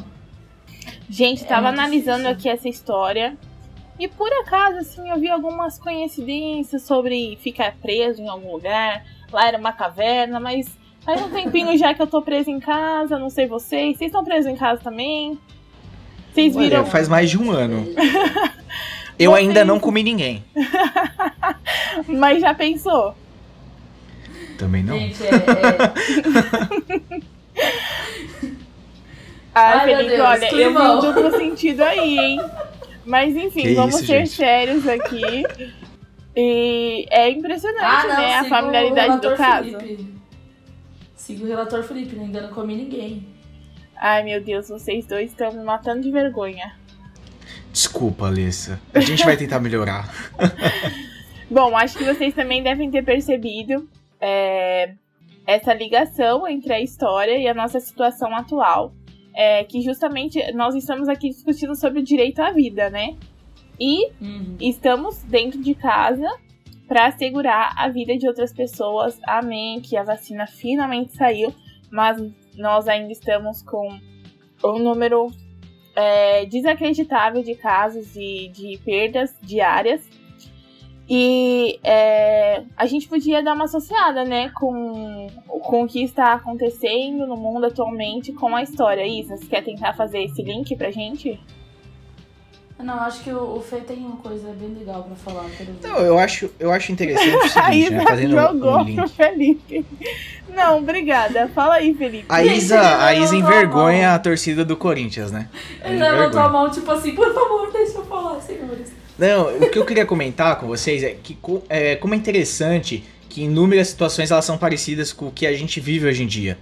Gente, 1.09 1.45
tava 1.45 1.67
é 1.67 1.69
analisando 1.69 2.27
difícil. 2.27 2.31
aqui 2.31 2.49
essa 2.49 2.67
história 2.67 3.37
e 3.99 4.07
por 4.07 4.31
acaso, 4.31 4.77
assim, 4.77 5.09
eu 5.09 5.19
vi 5.19 5.29
algumas 5.29 5.77
coincidências 5.77 6.83
sobre 6.83 7.37
ficar 7.41 7.75
preso 7.81 8.21
em 8.21 8.29
algum 8.29 8.53
lugar. 8.53 9.05
Lá 9.29 9.45
era 9.45 9.57
uma 9.57 9.73
caverna, 9.73 10.39
mas 10.39 10.78
faz 11.05 11.21
um 11.21 11.29
tempinho 11.29 11.77
já 11.77 11.93
que 11.93 12.01
eu 12.01 12.07
tô 12.07 12.21
preso 12.21 12.49
em 12.49 12.59
casa, 12.59 13.17
não 13.17 13.29
sei 13.29 13.47
vocês. 13.47 13.97
Vocês 13.97 14.09
estão 14.09 14.23
presos 14.23 14.51
em 14.51 14.55
casa 14.55 14.81
também? 14.81 15.39
Vocês 16.33 16.55
viram? 16.55 16.81
Olha, 16.81 16.89
faz 16.89 17.07
mais 17.07 17.29
de 17.29 17.37
um 17.37 17.51
ano. 17.51 17.87
eu 19.17 19.31
vocês... 19.31 19.47
ainda 19.47 19.65
não 19.65 19.79
comi 19.79 20.03
ninguém. 20.03 20.43
Mas 22.07 22.41
já 22.41 22.53
pensou? 22.53 23.15
Também 24.57 24.83
não. 24.83 24.97
Gente, 24.99 25.23
é. 25.23 25.29
ah, 29.55 29.71
Ai, 29.79 29.85
Felipe, 29.85 30.19
olha, 30.19 30.53
eu 30.53 30.73
vi 30.73 30.77
um 30.77 30.99
duplo 30.99 31.31
sentido 31.37 31.81
aí, 31.81 32.17
hein? 32.17 32.41
Mas 33.05 33.35
enfim, 33.35 33.61
que 33.61 33.73
vamos 33.73 33.95
isso, 33.95 34.05
ser 34.05 34.25
gente? 34.25 34.29
sérios 34.31 34.87
aqui. 34.87 35.43
E 36.35 37.07
é 37.09 37.29
impressionante, 37.31 37.83
ah, 37.83 38.03
não, 38.07 38.17
né? 38.17 38.35
A 38.35 38.43
familiaridade 38.45 39.21
do 39.21 39.35
caso. 39.35 39.77
Felipe. 39.77 40.18
Siga 41.29 41.43
o 41.43 41.47
relator 41.47 41.83
Felipe, 41.83 42.15
né? 42.15 42.23
ainda 42.23 42.41
não 42.41 42.49
comi 42.49 42.75
ninguém. 42.75 43.23
Ai, 43.95 44.23
meu 44.23 44.43
Deus, 44.43 44.67
vocês 44.67 45.05
dois 45.05 45.29
estão 45.29 45.53
me 45.53 45.63
matando 45.63 46.01
de 46.01 46.09
vergonha. 46.09 46.75
Desculpa, 47.71 48.25
Alissa. 48.25 48.81
A 48.91 48.99
gente 48.99 49.23
vai 49.23 49.37
tentar 49.37 49.59
melhorar. 49.59 50.11
Bom, 51.47 51.77
acho 51.77 51.99
que 51.99 52.03
vocês 52.03 52.33
também 52.33 52.63
devem 52.63 52.89
ter 52.89 53.05
percebido 53.05 53.87
é, 54.19 54.95
essa 55.45 55.71
ligação 55.71 56.47
entre 56.47 56.73
a 56.73 56.81
história 56.81 57.37
e 57.37 57.47
a 57.47 57.53
nossa 57.53 57.79
situação 57.79 58.35
atual. 58.35 58.91
É, 59.31 59.63
que 59.65 59.83
justamente 59.83 60.51
nós 60.53 60.73
estamos 60.73 61.07
aqui 61.07 61.29
discutindo 61.29 61.75
sobre 61.75 61.99
o 61.99 62.03
direito 62.03 62.41
à 62.41 62.51
vida, 62.51 62.89
né? 62.89 63.15
E 63.79 64.07
uhum. 64.19 64.57
estamos 64.59 65.21
dentro 65.21 65.61
de 65.61 65.75
casa 65.75 66.27
para 66.89 67.05
assegurar 67.05 67.73
a 67.77 67.87
vida 67.87 68.17
de 68.17 68.27
outras 68.27 68.51
pessoas. 68.51 69.19
Amém, 69.25 69.79
que 69.79 69.95
a 69.95 70.03
vacina 70.03 70.47
finalmente 70.47 71.15
saiu, 71.15 71.53
mas 71.91 72.21
nós 72.57 72.87
ainda 72.87 73.13
estamos 73.13 73.61
com 73.61 73.87
um 74.65 74.79
número 74.79 75.27
é, 75.95 76.45
desacreditável 76.47 77.43
de 77.43 77.55
casos 77.55 78.11
de, 78.11 78.49
de 78.49 78.79
perdas 78.83 79.33
diárias 79.41 80.05
e 81.09 81.79
é, 81.83 82.63
a 82.77 82.85
gente 82.85 83.07
podia 83.07 83.41
dar 83.41 83.55
uma 83.55 83.65
associada, 83.65 84.23
né, 84.23 84.49
com, 84.49 85.25
com 85.47 85.83
o 85.83 85.87
que 85.87 86.03
está 86.03 86.33
acontecendo 86.33 87.25
no 87.25 87.35
mundo 87.35 87.65
atualmente 87.65 88.31
com 88.31 88.55
a 88.55 88.61
história. 88.61 89.07
Isa, 89.07 89.35
você 89.35 89.47
quer 89.47 89.63
tentar 89.63 89.93
fazer 89.93 90.21
esse 90.23 90.43
link 90.43 90.75
pra 90.75 90.91
gente? 90.91 91.39
Não, 92.81 92.93
acho 93.01 93.21
que 93.23 93.31
o, 93.31 93.57
o 93.57 93.61
Fê 93.61 93.77
tem 93.81 93.97
uma 93.97 94.15
coisa 94.15 94.53
bem 94.53 94.69
legal 94.69 95.03
pra 95.03 95.15
falar. 95.15 95.45
Não, 95.83 95.97
eu 95.99 96.17
acho, 96.17 96.49
eu 96.57 96.71
acho 96.71 96.93
interessante 96.93 97.35
o 97.35 97.47
seguinte, 97.49 97.89
né, 97.89 98.03
fazendo 98.05 98.35
jogou 98.35 98.79
um 98.79 98.95
pro 98.95 99.09
Felipe. 99.09 99.85
Não, 100.47 100.77
obrigada. 100.77 101.49
Fala 101.49 101.75
aí, 101.75 101.93
Felipe. 101.93 102.25
A 102.29 102.41
Isa, 102.41 103.03
a 103.03 103.13
Isa 103.13 103.35
envergonha 103.35 104.15
a 104.15 104.19
torcida 104.19 104.63
do 104.63 104.77
Corinthians, 104.77 105.29
né? 105.29 105.49
Ele 105.83 105.99
levantou 105.99 106.39
a 106.39 106.47
mão, 106.47 106.71
tipo 106.71 106.89
assim, 106.89 107.13
por 107.13 107.33
favor, 107.33 107.69
deixa 107.71 107.97
eu 107.97 108.05
falar, 108.05 108.39
senhores. 108.39 108.93
Não, 109.17 109.57
o 109.57 109.69
que 109.69 109.77
eu 109.77 109.85
queria 109.85 110.05
comentar 110.05 110.57
com 110.57 110.65
vocês 110.67 111.03
é 111.03 111.09
que 111.21 111.37
é, 111.67 111.97
como 111.97 112.13
é 112.13 112.17
interessante 112.17 113.03
que 113.27 113.43
inúmeras 113.43 113.89
situações 113.89 114.31
elas 114.31 114.45
são 114.45 114.57
parecidas 114.57 115.11
com 115.11 115.27
o 115.27 115.31
que 115.31 115.45
a 115.45 115.51
gente 115.53 115.81
vive 115.81 116.07
hoje 116.07 116.23
em 116.23 116.27
dia. 116.27 116.57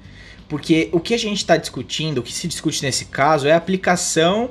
Porque 0.49 0.89
o 0.91 0.99
que 0.99 1.13
a 1.13 1.17
gente 1.17 1.38
está 1.38 1.58
discutindo, 1.58 2.17
o 2.17 2.23
que 2.23 2.34
se 2.34 2.47
discute 2.47 2.84
nesse 2.84 3.06
caso, 3.06 3.47
é 3.47 3.51
a 3.51 3.58
aplicação 3.58 4.49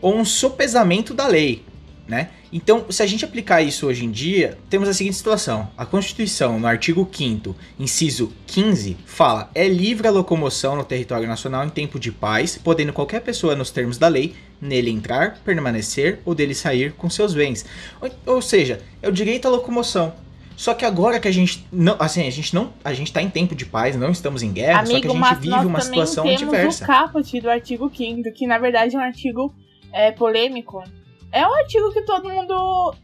ou 0.00 0.16
um 0.16 0.24
sopesamento 0.24 1.14
da 1.14 1.26
lei. 1.26 1.64
Né? 2.06 2.30
Então, 2.50 2.86
se 2.88 3.02
a 3.02 3.06
gente 3.06 3.22
aplicar 3.22 3.60
isso 3.60 3.86
hoje 3.86 4.06
em 4.06 4.10
dia, 4.10 4.56
temos 4.70 4.88
a 4.88 4.94
seguinte 4.94 5.16
situação: 5.16 5.68
a 5.76 5.84
Constituição, 5.84 6.58
no 6.58 6.66
artigo 6.66 7.06
5, 7.10 7.54
inciso 7.78 8.32
15, 8.46 8.96
fala: 9.04 9.50
é 9.54 9.68
livre 9.68 10.08
a 10.08 10.10
locomoção 10.10 10.74
no 10.74 10.84
território 10.84 11.28
nacional 11.28 11.66
em 11.66 11.68
tempo 11.68 12.00
de 12.00 12.10
paz, 12.10 12.56
podendo 12.56 12.94
qualquer 12.94 13.20
pessoa, 13.20 13.54
nos 13.54 13.70
termos 13.70 13.98
da 13.98 14.08
lei, 14.08 14.34
nele 14.58 14.90
entrar, 14.90 15.38
permanecer 15.44 16.20
ou 16.24 16.34
dele 16.34 16.54
sair 16.54 16.92
com 16.92 17.10
seus 17.10 17.34
bens. 17.34 17.66
Ou, 18.00 18.10
ou 18.36 18.42
seja, 18.42 18.80
é 19.02 19.08
o 19.08 19.12
direito 19.12 19.46
à 19.46 19.50
locomoção. 19.50 20.14
Só 20.56 20.74
que 20.74 20.84
agora 20.84 21.20
que 21.20 21.28
a 21.28 21.30
gente 21.30 21.64
não, 21.70 21.94
assim, 22.00 22.26
a 22.26 22.30
gente 22.30 22.52
não, 22.52 22.72
a 22.82 22.92
gente 22.92 23.12
tá 23.12 23.22
em 23.22 23.30
tempo 23.30 23.54
de 23.54 23.64
paz, 23.64 23.94
não 23.94 24.10
estamos 24.10 24.42
em 24.42 24.52
guerra, 24.52 24.80
Amigo, 24.80 24.94
só 24.94 25.00
que 25.00 25.06
a 25.06 25.12
gente 25.12 25.40
vive 25.40 25.66
uma 25.66 25.80
situação 25.80 26.24
temos 26.24 26.40
diversa. 26.40 26.84
o 26.84 26.86
caput 26.86 27.40
do 27.40 27.48
artigo 27.48 27.92
5 27.94 28.32
que 28.32 28.44
na 28.44 28.58
verdade 28.58 28.96
é 28.96 28.98
um 28.98 29.02
artigo 29.02 29.54
é, 29.92 30.10
polêmico. 30.12 30.82
É 31.30 31.46
um 31.46 31.54
artigo 31.54 31.92
que 31.92 32.02
todo 32.02 32.28
mundo 32.28 32.94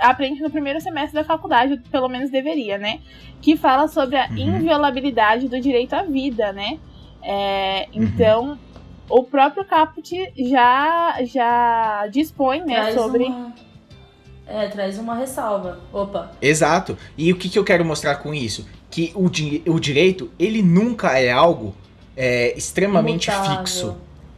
aprende 0.00 0.40
no 0.42 0.50
primeiro 0.50 0.80
semestre 0.80 1.14
da 1.14 1.24
faculdade, 1.24 1.80
pelo 1.90 2.08
menos 2.08 2.30
deveria, 2.30 2.76
né? 2.78 3.00
Que 3.40 3.56
fala 3.56 3.88
sobre 3.88 4.16
a 4.16 4.28
Uhum. 4.28 4.36
inviolabilidade 4.58 5.48
do 5.48 5.60
direito 5.60 5.94
à 5.94 6.02
vida, 6.02 6.52
né? 6.52 6.78
É, 7.22 7.88
Uhum. 7.94 8.02
então, 8.02 8.58
o 9.08 9.22
próprio 9.24 9.64
caput 9.64 10.10
já, 10.36 11.18
já 11.24 12.06
dispõe, 12.08 12.60
né, 12.64 12.74
Traz 12.80 12.94
sobre... 12.94 13.24
uma... 13.24 13.54
É, 14.46 14.66
traz 14.68 14.98
uma 14.98 15.14
ressalva. 15.14 15.78
Opa. 15.92 16.32
Exato. 16.40 16.96
E 17.18 17.30
o 17.32 17.36
que, 17.36 17.48
que 17.50 17.58
eu 17.58 17.64
quero 17.64 17.84
mostrar 17.84 18.16
com 18.16 18.32
isso? 18.32 18.66
Que 18.90 19.12
o, 19.14 19.28
di- 19.28 19.62
o 19.66 19.78
direito, 19.78 20.30
ele 20.38 20.62
nunca 20.62 21.18
é 21.18 21.30
algo 21.30 21.74
é, 22.16 22.56
extremamente 22.56 23.28
imutável. 23.30 23.58
fixo. 23.58 23.96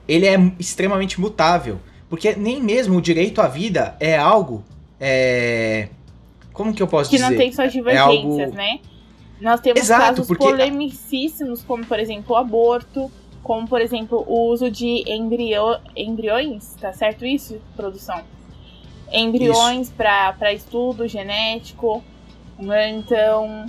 Ele 0.09 0.27
é 0.27 0.37
extremamente 0.59 1.21
mutável. 1.21 1.79
Porque 2.11 2.35
nem 2.35 2.61
mesmo 2.61 2.99
o 2.99 3.01
direito 3.01 3.41
à 3.41 3.47
vida 3.49 3.97
é 4.01 4.19
algo. 4.19 4.63
é, 5.01 5.89
como 6.53 6.75
que 6.75 6.83
eu 6.83 6.87
posso 6.89 7.09
que 7.09 7.17
dizer? 7.17 7.31
não 7.31 7.37
tem 7.39 7.51
suas 7.53 7.73
divergências, 7.73 8.49
algo- 8.49 8.55
né? 8.57 8.81
Nós 9.41 9.61
temos 9.61 9.81
Exato, 9.81 10.03
casos 10.03 10.27
porque- 10.27 10.45
polemicíssimos, 10.45 11.63
como 11.63 11.87
por 11.87 11.99
exemplo 11.99 12.35
o 12.35 12.37
aborto, 12.37 13.11
como 13.43 13.67
por 13.67 13.81
exemplo 13.81 14.23
o 14.29 14.51
uso 14.51 14.71
de 14.71 15.03
embrio... 15.11 15.79
embriões, 15.97 16.75
tá 16.79 16.93
certo 16.93 17.25
isso, 17.25 17.59
produção? 17.75 18.21
Embriões 19.11 19.91
para 19.91 20.53
estudo 20.53 21.09
genético, 21.09 22.05
né? 22.59 22.91
então 22.91 23.65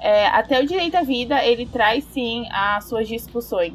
é, 0.00 0.26
até 0.26 0.60
o 0.60 0.66
direito 0.66 0.96
à 0.96 1.02
vida 1.02 1.44
ele 1.44 1.66
traz 1.66 2.02
sim 2.12 2.44
as 2.50 2.88
suas 2.88 3.06
discussões. 3.06 3.74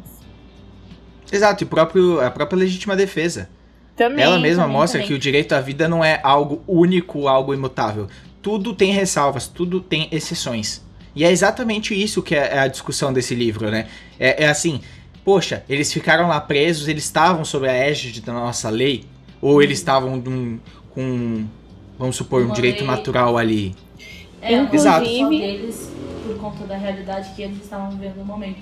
Exato, 1.31 1.63
e 1.63 1.67
próprio, 1.67 2.19
a 2.19 2.29
própria 2.29 2.57
legítima 2.57 2.95
defesa. 2.95 3.49
Também, 3.97 4.23
Ela 4.23 4.39
mesma 4.39 4.63
também, 4.63 4.77
mostra 4.77 4.99
também. 4.99 5.07
que 5.07 5.13
o 5.15 5.19
direito 5.19 5.53
à 5.53 5.59
vida 5.59 5.87
não 5.89 6.05
é 6.05 6.19
algo 6.23 6.61
único, 6.67 7.27
algo 7.27 7.53
imutável. 7.53 8.07
Tudo 8.41 8.73
tem 8.73 8.91
ressalvas, 8.93 9.47
tudo 9.47 9.81
tem 9.81 10.07
exceções. 10.11 10.81
E 11.15 11.25
é 11.25 11.31
exatamente 11.31 11.99
isso 11.99 12.21
que 12.21 12.35
é 12.35 12.59
a 12.59 12.67
discussão 12.67 13.11
desse 13.11 13.33
livro, 13.33 13.71
né? 13.71 13.87
É, 14.19 14.43
é 14.43 14.47
assim, 14.47 14.79
poxa, 15.25 15.63
eles 15.67 15.91
ficaram 15.91 16.27
lá 16.27 16.39
presos, 16.39 16.87
eles 16.87 17.03
estavam 17.05 17.43
sob 17.43 17.67
a 17.67 17.73
égide 17.73 18.21
da 18.21 18.31
nossa 18.31 18.69
lei, 18.69 19.03
ou 19.41 19.61
eles 19.63 19.79
estavam 19.79 20.15
num- 20.15 20.59
com, 20.93 21.45
vamos 21.97 22.15
supor, 22.15 22.43
um 22.43 22.45
Uma 22.45 22.55
direito 22.55 22.81
lei- 22.85 22.87
natural 22.95 23.35
ali. 23.35 23.75
É, 24.39 24.63
discussão 24.65 25.29
deles 25.29 25.89
por 26.23 26.37
conta 26.37 26.65
da 26.65 26.77
realidade 26.77 27.31
que 27.35 27.41
eles 27.41 27.57
estavam 27.63 27.89
vivendo 27.89 28.17
no 28.17 28.25
momento. 28.25 28.57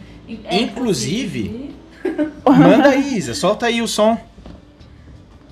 É, 0.46 0.62
Inclusive- 0.62 1.72
Manda 2.46 2.90
aí, 2.90 3.18
Isa, 3.18 3.34
solta 3.34 3.66
aí 3.66 3.82
o 3.82 3.88
som. 3.88 4.18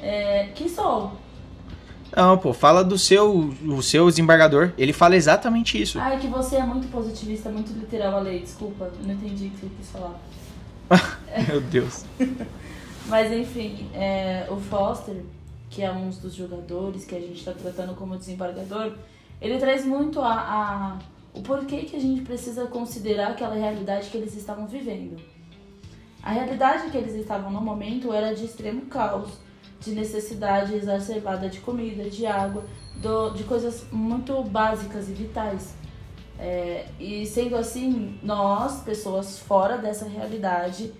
É, 0.04 0.50
que 0.54 0.68
sol? 0.70 1.14
Não, 2.16 2.38
pô, 2.38 2.54
fala 2.54 2.84
do 2.84 2.98
seu, 2.98 3.34
o 3.66 3.82
seu 3.82 4.08
desembargador. 4.08 4.72
Ele 4.78 4.94
fala 4.94 5.16
exatamente 5.16 5.82
isso. 5.82 6.00
Ah, 6.00 6.14
é 6.14 6.18
que 6.18 6.28
você 6.28 6.58
é 6.58 6.64
muito 6.64 6.88
positivista, 6.92 7.50
muito 7.50 7.72
literal 7.74 8.18
a 8.18 8.20
lei. 8.20 8.40
Desculpa, 8.40 8.92
não 9.04 9.14
entendi 9.14 9.48
o 9.48 9.50
que 9.50 9.58
você 9.62 9.72
quis 9.78 9.90
falar. 9.90 10.20
Meu 11.48 11.62
Deus. 11.62 12.06
Mas 13.08 13.32
enfim, 13.32 13.88
é, 13.94 14.46
o 14.50 14.58
Foster, 14.58 15.24
que 15.70 15.82
é 15.82 15.92
um 15.92 16.10
dos 16.10 16.36
jogadores 16.36 17.04
que 17.06 17.16
a 17.16 17.20
gente 17.20 17.40
está 17.40 17.52
tratando 17.52 17.96
como 17.96 18.16
desembargador, 18.18 18.94
ele 19.42 19.58
traz 19.58 19.86
muito 19.86 20.22
a, 20.22 20.34
a- 20.34 21.00
o 21.34 21.42
porquê 21.42 21.78
que 21.80 21.96
a 21.96 22.00
gente 22.00 22.22
precisa 22.22 22.66
considerar 22.68 23.32
aquela 23.32 23.56
realidade 23.56 24.10
que 24.10 24.18
eles 24.18 24.36
estavam 24.36 24.68
vivendo. 24.68 25.20
A 26.22 26.32
realidade 26.32 26.92
que 26.92 26.98
eles 26.98 27.16
estavam 27.16 27.52
no 27.52 27.60
momento 27.60 28.14
era 28.14 28.34
de 28.36 28.46
extremo 28.46 28.82
caos, 28.84 29.32
de 29.84 29.92
necessidade 29.92 30.74
exacerbada 30.76 31.50
de 31.50 31.60
comida, 31.60 32.10
de 32.10 32.26
água, 32.26 32.64
do- 33.02 33.32
de 33.32 33.44
coisas 33.44 33.86
muito 33.92 34.42
básicas 34.44 35.10
e 35.10 35.14
vitais. 35.14 35.76
É, 36.40 36.88
e 37.00 37.26
sendo 37.26 37.56
assim, 37.56 38.20
nós, 38.24 38.82
pessoas 38.82 39.40
fora 39.40 39.78
dessa 39.78 40.06
realidade, 40.06 40.92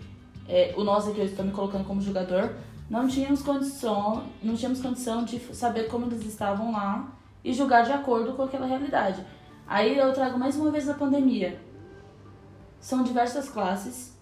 é, 0.48 0.74
o 0.78 0.84
nós 0.84 1.08
aqui 1.08 1.20
eu 1.20 1.26
estou 1.26 1.46
me 1.46 1.52
colocando 1.52 1.86
como 1.86 2.02
jogador, 2.02 2.56
não 2.90 3.08
tínhamos 3.08 3.42
condição, 3.42 4.26
não 4.44 4.56
tínhamos 4.56 4.82
condição 4.82 5.24
de 5.24 5.40
saber 5.56 5.88
como 5.88 6.06
eles 6.06 6.26
estavam 6.26 6.72
lá 6.72 7.12
e 7.44 7.54
julgar 7.54 7.84
de 7.84 7.92
acordo 7.92 8.34
com 8.34 8.44
aquela 8.44 8.66
realidade. 8.66 9.26
Aí 9.66 9.98
eu 9.98 10.14
trago 10.14 10.38
mais 10.38 10.56
uma 10.56 10.70
vez 10.70 10.88
a 10.90 10.94
pandemia. 10.94 11.60
São 12.80 13.04
diversas 13.04 13.50
classes 13.50 14.18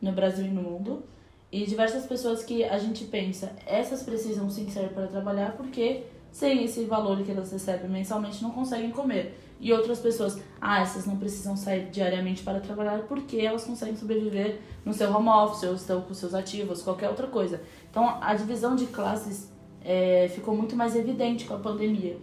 no 0.00 0.10
Brasil 0.12 0.46
e 0.46 0.50
no 0.50 0.62
mundo 0.62 1.04
e 1.50 1.64
diversas 1.64 2.06
pessoas 2.06 2.42
que 2.42 2.64
a 2.64 2.78
gente 2.78 3.04
pensa, 3.04 3.52
essas 3.66 4.02
precisam 4.02 4.50
sim 4.50 4.68
ser 4.68 4.88
para 4.88 5.06
trabalhar 5.06 5.52
porque 5.56 6.04
sem 6.30 6.64
esse 6.64 6.84
valor 6.84 7.22
que 7.22 7.30
elas 7.30 7.50
recebem 7.50 7.88
mensalmente 7.88 8.42
não 8.42 8.50
conseguem 8.50 8.90
comer. 8.90 9.38
E 9.58 9.72
outras 9.72 10.00
pessoas, 10.00 10.38
ah, 10.60 10.80
essas 10.80 11.06
não 11.06 11.16
precisam 11.16 11.56
sair 11.56 11.88
diariamente 11.90 12.42
para 12.42 12.60
trabalhar 12.60 13.04
porque 13.08 13.38
elas 13.38 13.64
conseguem 13.64 13.96
sobreviver 13.96 14.60
no 14.84 14.92
seu 14.92 15.10
home 15.10 15.28
office 15.28 15.62
ou 15.62 15.74
estão 15.74 16.02
com 16.02 16.12
seus 16.12 16.34
ativos, 16.34 16.82
qualquer 16.82 17.08
outra 17.08 17.26
coisa. 17.26 17.62
Então 17.90 18.18
a 18.20 18.34
divisão 18.34 18.76
de 18.76 18.86
classes 18.86 19.50
é, 19.82 20.28
ficou 20.28 20.54
muito 20.54 20.76
mais 20.76 20.94
evidente 20.94 21.46
com 21.46 21.54
a 21.54 21.58
pandemia. 21.58 22.18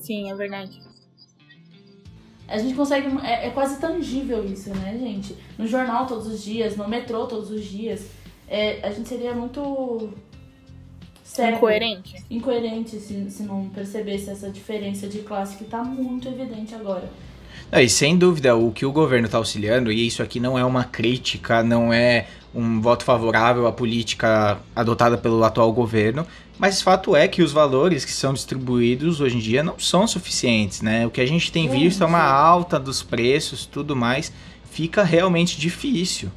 Sim, 0.00 0.30
é 0.30 0.34
verdade. 0.36 0.80
A 2.46 2.56
gente 2.56 2.74
consegue. 2.74 3.08
É, 3.26 3.48
é 3.48 3.50
quase 3.50 3.78
tangível 3.78 4.44
isso, 4.44 4.70
né, 4.70 4.96
gente? 4.98 5.36
No 5.58 5.66
jornal 5.66 6.06
todos 6.06 6.26
os 6.26 6.42
dias, 6.42 6.76
no 6.76 6.88
metrô 6.88 7.26
todos 7.26 7.50
os 7.50 7.64
dias. 7.64 8.08
É, 8.48 8.80
a 8.82 8.90
gente 8.90 9.08
seria 9.08 9.34
muito. 9.34 10.10
cego, 11.22 11.56
Incoerente. 11.56 12.24
Incoerente 12.30 12.98
se, 12.98 13.30
se 13.30 13.42
não 13.42 13.68
percebesse 13.68 14.30
essa 14.30 14.50
diferença 14.50 15.06
de 15.06 15.18
classe 15.20 15.56
que 15.56 15.64
tá 15.64 15.84
muito 15.84 16.28
evidente 16.28 16.74
agora. 16.74 17.10
Não, 17.70 17.80
e 17.80 17.88
sem 17.88 18.16
dúvida, 18.16 18.56
o 18.56 18.72
que 18.72 18.86
o 18.86 18.92
governo 18.92 19.26
está 19.26 19.36
auxiliando, 19.36 19.92
e 19.92 20.06
isso 20.06 20.22
aqui 20.22 20.40
não 20.40 20.58
é 20.58 20.64
uma 20.64 20.84
crítica, 20.84 21.62
não 21.62 21.92
é 21.92 22.26
um 22.54 22.80
voto 22.80 23.04
favorável 23.04 23.66
à 23.66 23.72
política 23.72 24.58
adotada 24.74 25.18
pelo 25.18 25.44
atual 25.44 25.70
governo, 25.70 26.26
mas 26.58 26.80
fato 26.80 27.14
é 27.14 27.28
que 27.28 27.42
os 27.42 27.52
valores 27.52 28.06
que 28.06 28.10
são 28.10 28.32
distribuídos 28.32 29.20
hoje 29.20 29.36
em 29.36 29.40
dia 29.40 29.62
não 29.62 29.78
são 29.78 30.06
suficientes, 30.06 30.80
né? 30.80 31.06
O 31.06 31.10
que 31.10 31.20
a 31.20 31.26
gente 31.26 31.52
tem 31.52 31.68
visto 31.68 32.02
é 32.02 32.06
uma 32.06 32.22
alta 32.22 32.80
dos 32.80 33.02
preços, 33.02 33.66
tudo 33.66 33.94
mais, 33.94 34.32
fica 34.70 35.02
realmente 35.02 35.60
difícil. 35.60 36.30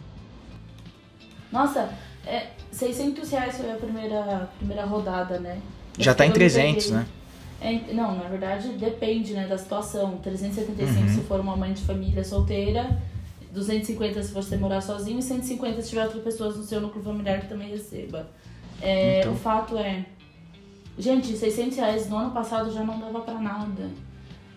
Nossa, 1.51 1.89
é, 2.25 2.47
600 2.71 3.29
reais 3.31 3.57
foi 3.57 3.71
a 3.71 3.75
primeira, 3.75 4.49
primeira 4.57 4.85
rodada, 4.85 5.39
né? 5.39 5.59
Já 5.97 6.13
tá 6.13 6.23
em 6.25 6.29
Eu 6.29 6.33
me 6.33 6.39
300, 6.39 6.85
peguei. 6.85 6.97
né? 6.99 7.05
É, 7.63 7.93
não, 7.93 8.15
na 8.15 8.23
verdade 8.27 8.69
depende 8.69 9.33
né, 9.33 9.47
da 9.47 9.57
situação. 9.57 10.17
375 10.17 10.99
Uhum. 11.01 11.09
se 11.15 11.21
for 11.21 11.39
uma 11.39 11.55
mãe 11.55 11.73
de 11.73 11.81
família 11.83 12.23
solteira, 12.23 12.97
250 13.51 14.23
se 14.23 14.33
você 14.33 14.55
morar 14.57 14.81
sozinho 14.81 15.19
e 15.19 15.21
150 15.21 15.81
se 15.81 15.89
tiver 15.89 16.03
outras 16.05 16.23
pessoas 16.23 16.55
no 16.57 16.63
seu 16.63 16.79
núcleo 16.81 17.03
familiar 17.03 17.39
que 17.41 17.47
também 17.47 17.69
receba. 17.69 18.27
É, 18.81 19.19
Então. 19.19 19.33
O 19.33 19.35
fato 19.35 19.77
é. 19.77 20.05
Gente, 20.97 21.35
600 21.37 21.77
reais 21.77 22.09
no 22.09 22.17
ano 22.17 22.31
passado 22.31 22.71
já 22.71 22.83
não 22.83 22.99
dava 22.99 23.19
pra 23.21 23.35
nada. 23.35 23.89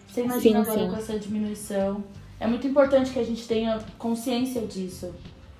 Você 0.08 0.22
imagina 0.22 0.64
Sim, 0.64 0.70
agora 0.70 0.84
sim. 0.86 0.90
com 0.90 0.96
essa 0.96 1.18
diminuição. 1.18 2.04
É 2.40 2.46
muito 2.46 2.66
importante 2.66 3.10
que 3.10 3.18
a 3.18 3.24
gente 3.24 3.46
tenha 3.46 3.78
consciência 3.98 4.62
disso. 4.62 5.12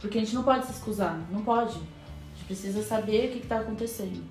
Porque 0.05 0.18
a 0.18 0.20
gente 0.20 0.34
não 0.34 0.42
pode 0.42 0.66
se 0.66 0.72
excusar. 0.72 1.18
Não 1.32 1.40
pode. 1.40 1.70
A 1.70 2.36
gente 2.36 2.44
precisa 2.46 2.82
saber 2.82 3.28
o 3.28 3.32
que, 3.32 3.40
que 3.40 3.46
tá 3.46 3.61
acontecendo. 3.61 4.22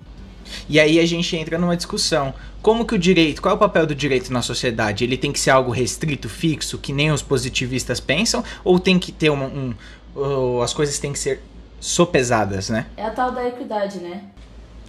E 0.68 0.78
aí 0.78 1.00
a 1.00 1.04
gente 1.04 1.36
entra 1.36 1.58
numa 1.58 1.76
discussão. 1.76 2.32
Como 2.62 2.84
que 2.84 2.94
o 2.94 2.98
direito, 2.98 3.42
qual 3.42 3.54
é 3.54 3.56
o 3.56 3.58
papel 3.58 3.84
do 3.84 3.92
direito 3.92 4.32
na 4.32 4.40
sociedade? 4.40 5.02
Ele 5.02 5.16
tem 5.16 5.32
que 5.32 5.40
ser 5.40 5.50
algo 5.50 5.72
restrito, 5.72 6.28
fixo, 6.28 6.78
que 6.78 6.92
nem 6.92 7.10
os 7.10 7.22
positivistas 7.22 7.98
pensam? 7.98 8.44
Ou 8.62 8.78
tem 8.78 9.00
que 9.00 9.10
ter 9.10 9.30
uma, 9.30 9.46
um. 9.46 9.74
ou 10.14 10.62
as 10.62 10.72
coisas 10.72 10.96
têm 11.00 11.12
que 11.12 11.18
ser 11.18 11.42
sopesadas, 11.80 12.70
né? 12.70 12.86
É 12.96 13.06
a 13.06 13.10
tal 13.10 13.32
da 13.32 13.44
equidade, 13.44 13.98
né? 13.98 14.26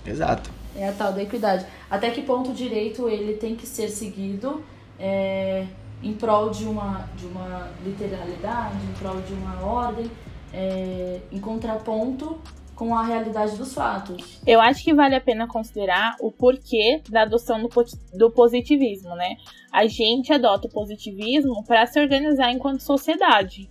Exato. 0.06 0.52
É 0.76 0.88
a 0.88 0.92
tal 0.92 1.14
da 1.14 1.24
equidade. 1.24 1.66
Até 1.90 2.12
que 2.12 2.22
ponto 2.22 2.52
o 2.52 2.54
direito 2.54 3.10
ele 3.10 3.34
tem 3.34 3.56
que 3.56 3.66
ser 3.66 3.90
seguido 3.90 4.64
é, 5.00 5.66
em 6.04 6.14
prol 6.14 6.52
de 6.52 6.66
uma, 6.66 7.10
de 7.18 7.26
uma 7.26 7.72
literalidade, 7.84 8.76
em 8.76 8.94
prol 9.00 9.20
de 9.22 9.34
uma 9.34 9.66
ordem, 9.66 10.12
é, 10.56 11.20
em 11.32 11.40
contraponto 11.40 12.40
com 12.74 12.96
a 12.96 13.04
realidade 13.04 13.58
dos 13.58 13.74
fatos. 13.74 14.42
Eu 14.46 14.60
acho 14.60 14.84
que 14.84 14.94
vale 14.94 15.16
a 15.16 15.22
pena 15.22 15.48
considerar 15.48 16.16
o 16.20 16.32
porquê 16.32 17.02
da 17.10 17.22
adoção 17.22 17.62
do, 17.62 17.70
do 18.14 18.32
positivismo, 18.32 19.16
né? 19.16 19.36
A 19.72 19.86
gente 19.88 20.32
adota 20.32 20.68
o 20.68 20.72
positivismo 20.72 21.64
para 21.66 21.86
se 21.86 22.00
organizar 22.00 22.52
enquanto 22.52 22.82
sociedade. 22.82 23.70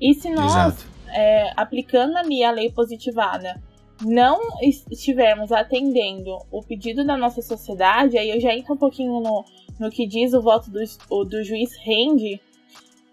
E 0.00 0.14
se 0.14 0.30
nós, 0.30 0.86
é, 1.08 1.52
aplicando 1.56 2.16
ali 2.16 2.42
a 2.42 2.50
lei 2.50 2.70
positivada, 2.70 3.62
não 4.04 4.40
estivermos 4.60 5.52
atendendo 5.52 6.36
o 6.50 6.62
pedido 6.62 7.04
da 7.04 7.16
nossa 7.16 7.40
sociedade, 7.40 8.18
aí 8.18 8.30
eu 8.30 8.40
já 8.40 8.54
entro 8.54 8.74
um 8.74 8.78
pouquinho 8.78 9.20
no, 9.20 9.44
no 9.78 9.90
que 9.90 10.06
diz 10.06 10.34
o 10.34 10.42
voto 10.42 10.70
do, 10.70 11.24
do 11.24 11.42
juiz 11.44 11.70
Rende, 11.84 12.40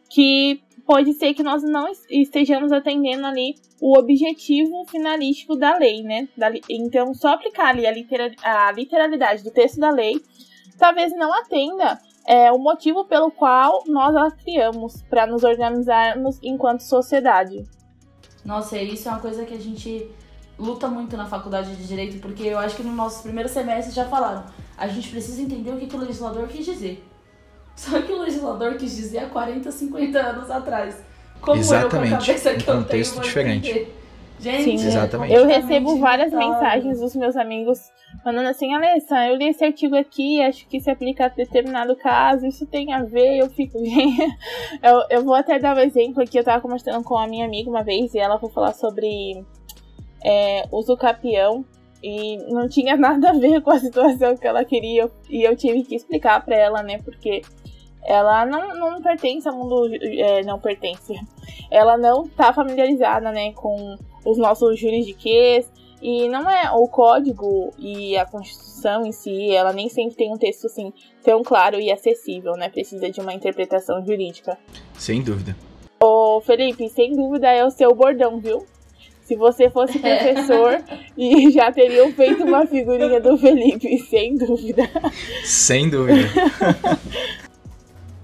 que 0.09 0.61
pode 0.89 1.13
ser 1.13 1.35
que 1.35 1.43
nós 1.43 1.61
não 1.61 1.87
estejamos 2.09 2.71
atendendo 2.71 3.23
ali 3.23 3.53
o 3.79 3.95
objetivo 3.95 4.83
finalístico 4.89 5.55
da 5.55 5.77
lei, 5.77 6.01
né? 6.01 6.27
Então, 6.67 7.13
só 7.13 7.35
aplicar 7.35 7.67
ali 7.67 7.85
a, 7.85 7.91
litera, 7.91 8.31
a 8.41 8.71
literalidade 8.71 9.43
do 9.43 9.51
texto 9.51 9.79
da 9.79 9.91
lei 9.91 10.19
talvez 10.79 11.15
não 11.15 11.31
atenda 11.31 11.99
é, 12.25 12.51
o 12.51 12.57
motivo 12.57 13.05
pelo 13.05 13.29
qual 13.29 13.83
nós 13.85 14.15
a 14.15 14.31
criamos, 14.31 15.03
para 15.03 15.27
nos 15.27 15.43
organizarmos 15.43 16.39
enquanto 16.41 16.79
sociedade. 16.79 17.65
Nossa, 18.43 18.81
isso 18.81 19.09
é 19.09 19.11
uma 19.11 19.21
coisa 19.21 19.45
que 19.45 19.53
a 19.53 19.59
gente 19.59 20.09
luta 20.57 20.87
muito 20.87 21.15
na 21.15 21.27
faculdade 21.27 21.75
de 21.75 21.85
Direito, 21.85 22.19
porque 22.19 22.41
eu 22.41 22.57
acho 22.57 22.75
que 22.75 22.81
no 22.81 22.93
nosso 22.93 23.21
primeiro 23.21 23.47
semestre 23.47 23.93
já 23.93 24.05
falaram. 24.05 24.43
A 24.75 24.87
gente 24.87 25.11
precisa 25.11 25.39
entender 25.39 25.69
o 25.69 25.77
que, 25.77 25.85
que 25.85 25.95
o 25.95 25.99
legislador 25.99 26.47
quis 26.47 26.65
dizer. 26.65 27.07
Só 27.79 28.01
que 28.01 28.11
o 28.11 28.21
legislador 28.21 28.75
quis 28.75 28.93
dizer 28.93 29.19
há 29.19 29.25
40, 29.27 29.71
50 29.71 30.19
anos 30.19 30.51
atrás. 30.51 31.01
Como 31.39 31.57
Exatamente. 31.57 32.11
eu, 32.11 32.17
com 32.17 32.23
a 32.23 32.25
cabeça 32.25 32.53
que 32.53 32.69
um 32.69 32.73
eu 32.73 32.81
contexto 32.81 33.13
tenho, 33.13 33.23
diferente. 33.23 33.87
Gente, 34.37 34.63
Sim, 34.63 34.73
Exatamente. 34.87 35.33
Eu 35.33 35.45
recebo 35.47 35.97
várias 35.97 36.31
Tá. 36.31 36.37
mensagens 36.37 36.99
dos 36.99 37.15
meus 37.15 37.37
amigos 37.37 37.79
falando 38.21 38.47
assim, 38.47 38.73
Alessa, 38.73 39.27
eu 39.27 39.35
li 39.35 39.47
esse 39.47 39.63
artigo 39.63 39.95
aqui, 39.95 40.41
acho 40.41 40.67
que 40.67 40.79
se 40.81 40.89
aplica 40.89 41.25
a 41.25 41.29
determinado 41.29 41.95
caso, 41.95 42.45
isso 42.45 42.65
tem 42.65 42.91
a 42.91 43.03
ver, 43.03 43.37
eu 43.37 43.49
fico, 43.49 43.77
eu, 44.83 45.03
eu 45.09 45.23
vou 45.23 45.35
até 45.35 45.57
dar 45.59 45.77
um 45.77 45.79
exemplo 45.79 46.21
aqui, 46.23 46.37
eu 46.37 46.43
tava 46.43 46.61
conversando 46.61 47.03
com 47.03 47.17
a 47.17 47.27
minha 47.27 47.45
amiga 47.45 47.69
uma 47.69 47.83
vez 47.83 48.13
e 48.13 48.19
ela 48.19 48.39
foi 48.39 48.49
falar 48.49 48.73
sobre 48.73 49.43
é, 50.23 50.63
uso 50.71 50.97
capião 50.97 51.63
e 52.03 52.37
não 52.51 52.67
tinha 52.67 52.95
nada 52.97 53.29
a 53.29 53.33
ver 53.33 53.61
com 53.61 53.71
a 53.71 53.79
situação 53.79 54.35
que 54.35 54.47
ela 54.47 54.65
queria 54.65 55.09
e 55.29 55.43
eu 55.43 55.55
tive 55.55 55.83
que 55.83 55.95
explicar 55.95 56.43
pra 56.43 56.55
ela, 56.57 56.81
né, 56.83 56.97
porque 57.03 57.41
ela 58.03 58.45
não, 58.45 58.75
não 58.75 59.01
pertence 59.01 59.47
ao 59.47 59.55
mundo, 59.55 59.89
é, 59.93 60.43
não 60.43 60.59
pertence, 60.59 61.13
ela 61.69 61.97
não 61.97 62.27
tá 62.27 62.53
familiarizada, 62.53 63.31
né, 63.31 63.53
com 63.53 63.97
os 64.25 64.37
nossos 64.37 64.79
juridiquês 64.79 65.69
e 66.01 66.29
não 66.29 66.49
é 66.49 66.71
o 66.71 66.87
código 66.87 67.73
e 67.77 68.17
a 68.17 68.25
Constituição 68.25 69.05
em 69.05 69.11
si, 69.11 69.53
ela 69.53 69.73
nem 69.73 69.89
sempre 69.89 70.15
tem 70.15 70.33
um 70.33 70.37
texto 70.37 70.65
assim 70.65 70.93
tão 71.23 71.43
claro 71.43 71.79
e 71.79 71.91
acessível, 71.91 72.53
né? 72.53 72.69
Precisa 72.69 73.09
de 73.09 73.19
uma 73.19 73.33
interpretação 73.33 74.03
jurídica. 74.05 74.57
Sem 74.93 75.21
dúvida. 75.21 75.55
Ô, 76.01 76.39
Felipe, 76.39 76.87
sem 76.87 77.13
dúvida 77.13 77.49
é 77.49 77.65
o 77.65 77.69
seu 77.69 77.93
bordão, 77.93 78.39
viu? 78.39 78.65
Se 79.21 79.35
você 79.35 79.69
fosse 79.69 79.99
professor 79.99 80.81
e 81.17 81.51
já 81.51 81.71
teriam 81.71 82.11
feito 82.13 82.45
uma 82.45 82.65
figurinha 82.65 83.19
do 83.19 83.37
Felipe, 83.37 83.99
sem 83.99 84.35
dúvida. 84.35 84.89
Sem 85.43 85.89
dúvida. 85.89 86.29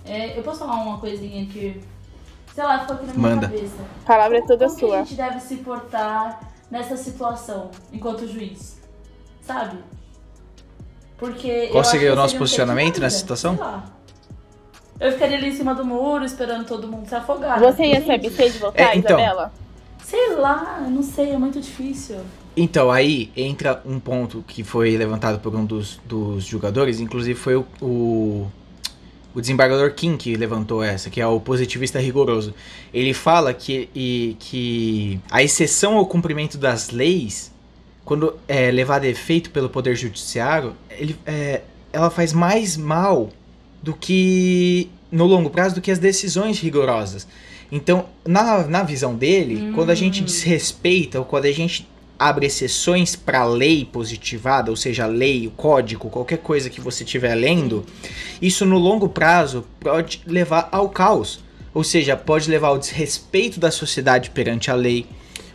É, 0.05 0.37
eu 0.37 0.43
posso 0.43 0.59
falar 0.59 0.75
uma 0.75 0.97
coisinha 0.99 1.45
que, 1.47 1.81
sei 2.53 2.63
lá, 2.63 2.79
ficou 2.79 2.95
aqui 2.95 3.05
na 3.07 3.13
minha 3.13 3.29
Manda. 3.35 3.47
cabeça. 3.47 3.75
A 4.03 4.07
palavra 4.07 4.37
é 4.37 4.41
toda 4.41 4.65
Como 4.67 4.77
que 4.79 4.85
a 4.85 4.87
sua. 4.89 4.97
gente 4.99 5.15
deve 5.15 5.39
se 5.39 5.55
portar 5.57 6.39
nessa 6.69 6.95
situação 6.97 7.71
enquanto 7.91 8.27
juiz? 8.27 8.79
Sabe? 9.41 9.77
Porque. 11.17 11.67
Qual 11.67 11.83
seria 11.83 12.13
o 12.13 12.15
nosso 12.15 12.37
posicionamento 12.37 12.99
nessa 12.99 13.17
situação? 13.17 13.55
sei 13.55 13.63
lá. 13.65 13.83
Eu 14.99 15.11
ficaria 15.11 15.37
ali 15.37 15.49
em 15.49 15.55
cima 15.55 15.75
do 15.75 15.83
muro 15.83 16.23
esperando 16.23 16.65
todo 16.65 16.87
mundo 16.87 17.07
se 17.07 17.15
afogar. 17.15 17.59
Você 17.59 17.83
ia 17.85 18.01
se 18.01 18.11
abster 18.11 18.51
de 18.51 18.59
votar, 18.59 18.93
É, 18.93 18.97
então. 18.97 19.17
Isabela? 19.19 19.51
Sei 20.01 20.35
lá, 20.35 20.79
não 20.89 21.03
sei, 21.03 21.31
é 21.31 21.37
muito 21.37 21.59
difícil. 21.59 22.17
Então, 22.55 22.89
aí 22.89 23.29
entra 23.35 23.81
um 23.85 23.99
ponto 23.99 24.41
que 24.47 24.63
foi 24.63 24.95
levantado 24.95 25.39
por 25.39 25.53
um 25.53 25.65
dos, 25.65 25.99
dos 26.05 26.45
jogadores, 26.45 27.01
inclusive 27.01 27.37
foi 27.37 27.55
o, 27.57 27.65
o, 27.81 28.47
o 29.35 29.41
desembargador 29.41 29.91
Kim 29.91 30.15
que 30.15 30.35
levantou 30.35 30.81
essa, 30.81 31.09
que 31.09 31.19
é 31.19 31.27
o 31.27 31.41
positivista 31.41 31.99
rigoroso. 31.99 32.53
Ele 32.93 33.13
fala 33.13 33.53
que, 33.53 33.89
e, 33.93 34.37
que 34.39 35.19
a 35.29 35.43
exceção 35.43 35.97
ao 35.97 36.05
cumprimento 36.05 36.57
das 36.57 36.89
leis, 36.89 37.51
quando 38.05 38.35
é 38.47 38.71
levada 38.71 39.05
a 39.05 39.09
efeito 39.09 39.51
pelo 39.51 39.69
Poder 39.69 39.95
Judiciário, 39.95 40.73
ele, 40.89 41.17
é, 41.25 41.61
ela 41.91 42.09
faz 42.09 42.31
mais 42.31 42.77
mal 42.77 43.29
do 43.83 43.93
que, 43.93 44.89
no 45.11 45.25
longo 45.25 45.49
prazo, 45.49 45.75
do 45.75 45.81
que 45.81 45.91
as 45.91 45.99
decisões 45.99 46.57
rigorosas. 46.59 47.27
Então, 47.69 48.05
na, 48.25 48.65
na 48.65 48.83
visão 48.83 49.15
dele, 49.15 49.73
quando 49.75 49.89
a 49.89 49.95
gente 49.95 50.23
desrespeita 50.23 51.19
ou 51.19 51.25
quando 51.25 51.45
a 51.45 51.51
gente 51.51 51.85
abre 52.17 52.45
exceções 52.45 53.15
para 53.15 53.43
lei 53.45 53.85
positivada, 53.85 54.71
ou 54.71 54.77
seja, 54.77 55.05
lei, 55.05 55.47
o 55.47 55.51
código, 55.51 56.09
qualquer 56.09 56.37
coisa 56.37 56.69
que 56.69 56.81
você 56.81 57.03
estiver 57.03 57.35
lendo, 57.35 57.85
isso 58.41 58.65
no 58.65 58.77
longo 58.77 59.09
prazo 59.09 59.65
pode 59.79 60.21
levar 60.25 60.69
ao 60.71 60.89
caos. 60.89 61.43
Ou 61.73 61.83
seja, 61.83 62.15
pode 62.15 62.49
levar 62.49 62.69
ao 62.69 62.77
desrespeito 62.77 63.59
da 63.59 63.69
sociedade 63.69 64.29
perante 64.29 64.71
a 64.71 64.75
lei. 64.75 65.05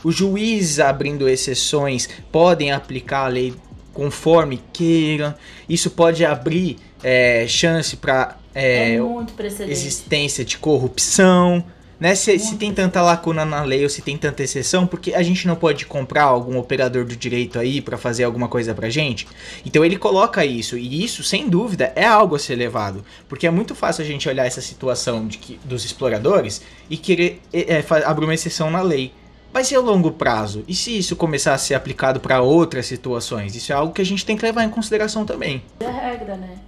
Os 0.05 0.15
juízes 0.15 0.79
abrindo 0.79 1.29
exceções 1.29 2.09
podem 2.31 2.73
aplicar 2.73 3.25
a 3.25 3.29
lei 3.29 3.55
conforme 3.93 4.61
queiram. 4.73 5.35
Isso 5.69 5.91
pode 5.91 6.25
abrir 6.25 6.77
é, 7.03 7.47
chance 7.49 7.97
para 7.97 8.37
É, 8.55 8.97
é, 8.97 9.71
existência 9.71 10.45
de 10.45 10.59
corrupção, 10.59 11.65
né? 12.01 12.15
Se, 12.15 12.39
se 12.39 12.57
tem 12.57 12.73
tanta 12.73 13.03
lacuna 13.03 13.45
na 13.45 13.63
lei 13.63 13.83
ou 13.83 13.91
se 13.91 14.01
tem 14.01 14.17
tanta 14.17 14.43
exceção, 14.43 14.87
porque 14.87 15.13
a 15.13 15.23
gente 15.23 15.47
não 15.47 15.55
pode 15.55 15.85
comprar 15.85 16.25
algum 16.25 16.59
operador 16.59 17.05
do 17.05 17.15
direito 17.15 17.59
aí 17.59 17.83
pra 17.83 17.99
fazer 17.99 18.25
alguma 18.25 18.49
coisa 18.49 18.75
pra 18.75 18.89
gente. 18.89 19.29
Então 19.65 19.85
ele 19.85 19.99
coloca 19.99 20.45
isso, 20.45 20.79
e 20.79 21.05
isso, 21.05 21.23
sem 21.23 21.49
dúvida, 21.49 21.93
é 21.95 22.07
algo 22.07 22.35
a 22.35 22.39
ser 22.39 22.57
levado. 22.57 23.05
Porque 23.29 23.47
é 23.47 23.51
muito 23.51 23.75
fácil 23.75 24.03
a 24.03 24.07
gente 24.07 24.29
olhar 24.29 24.47
essa 24.47 24.63
situação 24.63 25.29
de 25.29 25.37
que, 25.37 25.61
dos 25.65 25.85
exploradores 25.85 26.63
e 26.89 26.97
querer 26.97 27.41
é, 27.53 27.75
é, 27.75 27.85
abrir 28.07 28.25
uma 28.25 28.35
exceção 28.35 28.71
na 28.71 28.81
lei. 28.81 29.13
Mas 29.53 29.71
e 29.73 29.75
a 29.75 29.81
longo 29.81 30.13
prazo? 30.13 30.65
E 30.69 30.75
se 30.75 30.97
isso 30.97 31.17
começar 31.17 31.53
a 31.55 31.59
ser 31.59 31.75
aplicado 31.75 32.21
pra 32.21 32.41
outras 32.41 32.87
situações? 32.87 33.57
Isso 33.57 33.73
é 33.73 33.75
algo 33.75 33.93
que 33.93 34.01
a 34.01 34.07
gente 34.07 34.25
tem 34.25 34.37
que 34.37 34.45
levar 34.45 34.63
em 34.63 34.71
consideração 34.71 35.27
também. 35.27 35.63
Vira 35.81 35.91
regra, 35.93 36.37
né? 36.37 36.59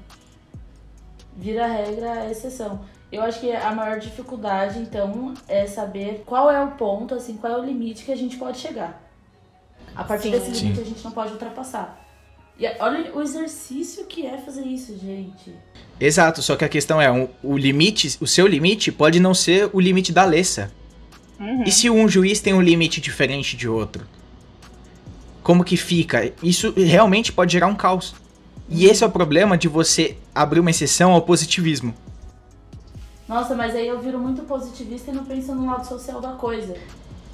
Vira 1.36 1.66
regra 1.66 2.12
a 2.12 2.30
exceção. 2.30 2.80
Eu 3.12 3.22
acho 3.22 3.40
que 3.40 3.52
a 3.52 3.70
maior 3.74 3.98
dificuldade, 4.00 4.78
então, 4.78 5.34
é 5.46 5.66
saber 5.66 6.22
qual 6.24 6.50
é 6.50 6.64
o 6.64 6.68
ponto, 6.72 7.14
assim, 7.14 7.36
qual 7.36 7.52
é 7.52 7.58
o 7.60 7.64
limite 7.64 8.04
que 8.04 8.10
a 8.10 8.16
gente 8.16 8.38
pode 8.38 8.58
chegar. 8.58 9.00
A 9.94 10.02
partir 10.02 10.24
Sim. 10.24 10.30
desse 10.30 10.54
Sim. 10.54 10.62
limite 10.62 10.80
a 10.80 10.84
gente 10.84 11.04
não 11.04 11.10
pode 11.12 11.32
ultrapassar. 11.32 12.00
E 12.58 12.66
olha 12.80 13.14
o 13.14 13.20
exercício 13.20 14.06
que 14.06 14.24
é 14.24 14.38
fazer 14.38 14.62
isso, 14.64 14.96
gente. 14.98 15.54
Exato, 16.00 16.40
só 16.40 16.56
que 16.56 16.64
a 16.64 16.68
questão 16.68 17.00
é, 17.00 17.12
um- 17.12 17.28
o 17.42 17.56
limite, 17.56 18.16
o 18.20 18.26
seu 18.26 18.46
limite 18.46 18.90
pode 18.90 19.20
não 19.20 19.34
ser 19.34 19.68
o 19.74 19.80
limite 19.80 20.10
da 20.10 20.22
Alessa. 20.22 20.72
Uhum. 21.38 21.64
E 21.64 21.70
se 21.72 21.90
um 21.90 22.08
juiz 22.08 22.40
tem 22.40 22.54
um 22.54 22.62
limite 22.62 22.98
diferente 23.00 23.56
de 23.58 23.68
outro? 23.68 24.06
Como 25.42 25.64
que 25.64 25.76
fica? 25.76 26.32
Isso 26.42 26.72
realmente 26.76 27.30
pode 27.32 27.52
gerar 27.52 27.66
um 27.66 27.74
caos. 27.74 28.14
E 28.70 28.86
esse 28.86 29.04
é 29.04 29.06
o 29.06 29.10
problema 29.10 29.58
de 29.58 29.68
você 29.68 30.16
abrir 30.34 30.60
uma 30.60 30.70
exceção 30.70 31.10
ao 31.12 31.20
positivismo. 31.22 31.94
Nossa, 33.32 33.54
mas 33.54 33.74
aí 33.74 33.88
eu 33.88 33.98
viro 33.98 34.18
muito 34.18 34.42
positivista 34.42 35.10
e 35.10 35.14
não 35.14 35.24
penso 35.24 35.54
no 35.54 35.64
lado 35.64 35.86
social 35.86 36.20
da 36.20 36.32
coisa. 36.32 36.76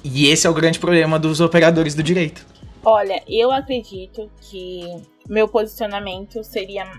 E 0.01 0.29
esse 0.29 0.47
é 0.47 0.49
o 0.49 0.53
grande 0.53 0.79
problema 0.79 1.19
dos 1.19 1.41
operadores 1.41 1.93
do 1.93 2.01
direito. 2.01 2.45
Olha, 2.85 3.21
eu 3.27 3.51
acredito 3.51 4.31
que 4.39 4.85
meu 5.27 5.49
posicionamento 5.49 6.41
seria 6.41 6.89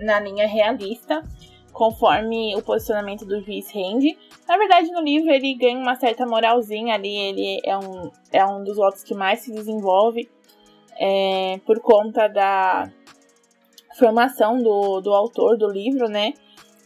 na 0.00 0.18
linha 0.18 0.48
realista, 0.48 1.22
conforme 1.74 2.56
o 2.56 2.62
posicionamento 2.62 3.26
do 3.26 3.38
juiz 3.42 3.70
rende. 3.70 4.16
Na 4.48 4.56
verdade, 4.56 4.90
no 4.92 5.02
livro 5.02 5.30
ele 5.30 5.54
ganha 5.54 5.78
uma 5.78 5.96
certa 5.96 6.24
moralzinha 6.24 6.94
ali, 6.94 7.14
ele 7.14 7.60
é 7.62 7.76
um, 7.76 8.10
é 8.32 8.46
um 8.46 8.64
dos 8.64 8.76
votos 8.76 9.02
que 9.02 9.12
mais 9.12 9.40
se 9.40 9.52
desenvolve 9.52 10.26
é, 10.98 11.60
por 11.66 11.80
conta 11.80 12.26
da 12.28 12.90
formação 13.98 14.56
do, 14.56 15.02
do 15.02 15.12
autor 15.12 15.58
do 15.58 15.68
livro, 15.68 16.08
né? 16.08 16.32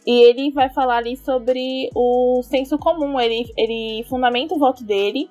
E 0.05 0.23
ele 0.23 0.51
vai 0.51 0.69
falar 0.69 0.97
ali 0.97 1.15
sobre 1.15 1.89
o 1.95 2.41
senso 2.43 2.77
comum, 2.77 3.19
ele, 3.19 3.45
ele 3.55 4.03
fundamenta 4.09 4.53
o 4.53 4.59
voto 4.59 4.83
dele 4.83 5.29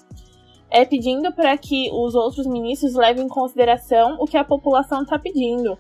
é 0.73 0.87
pedindo 0.87 1.31
para 1.33 1.55
que 1.59 1.91
os 1.93 2.15
outros 2.15 2.47
ministros 2.47 2.95
levem 2.95 3.27
em 3.27 3.29
consideração 3.29 4.17
o 4.19 4.25
que 4.25 4.39
a 4.39 4.45
população 4.45 5.03
está 5.03 5.19
pedindo. 5.19 5.77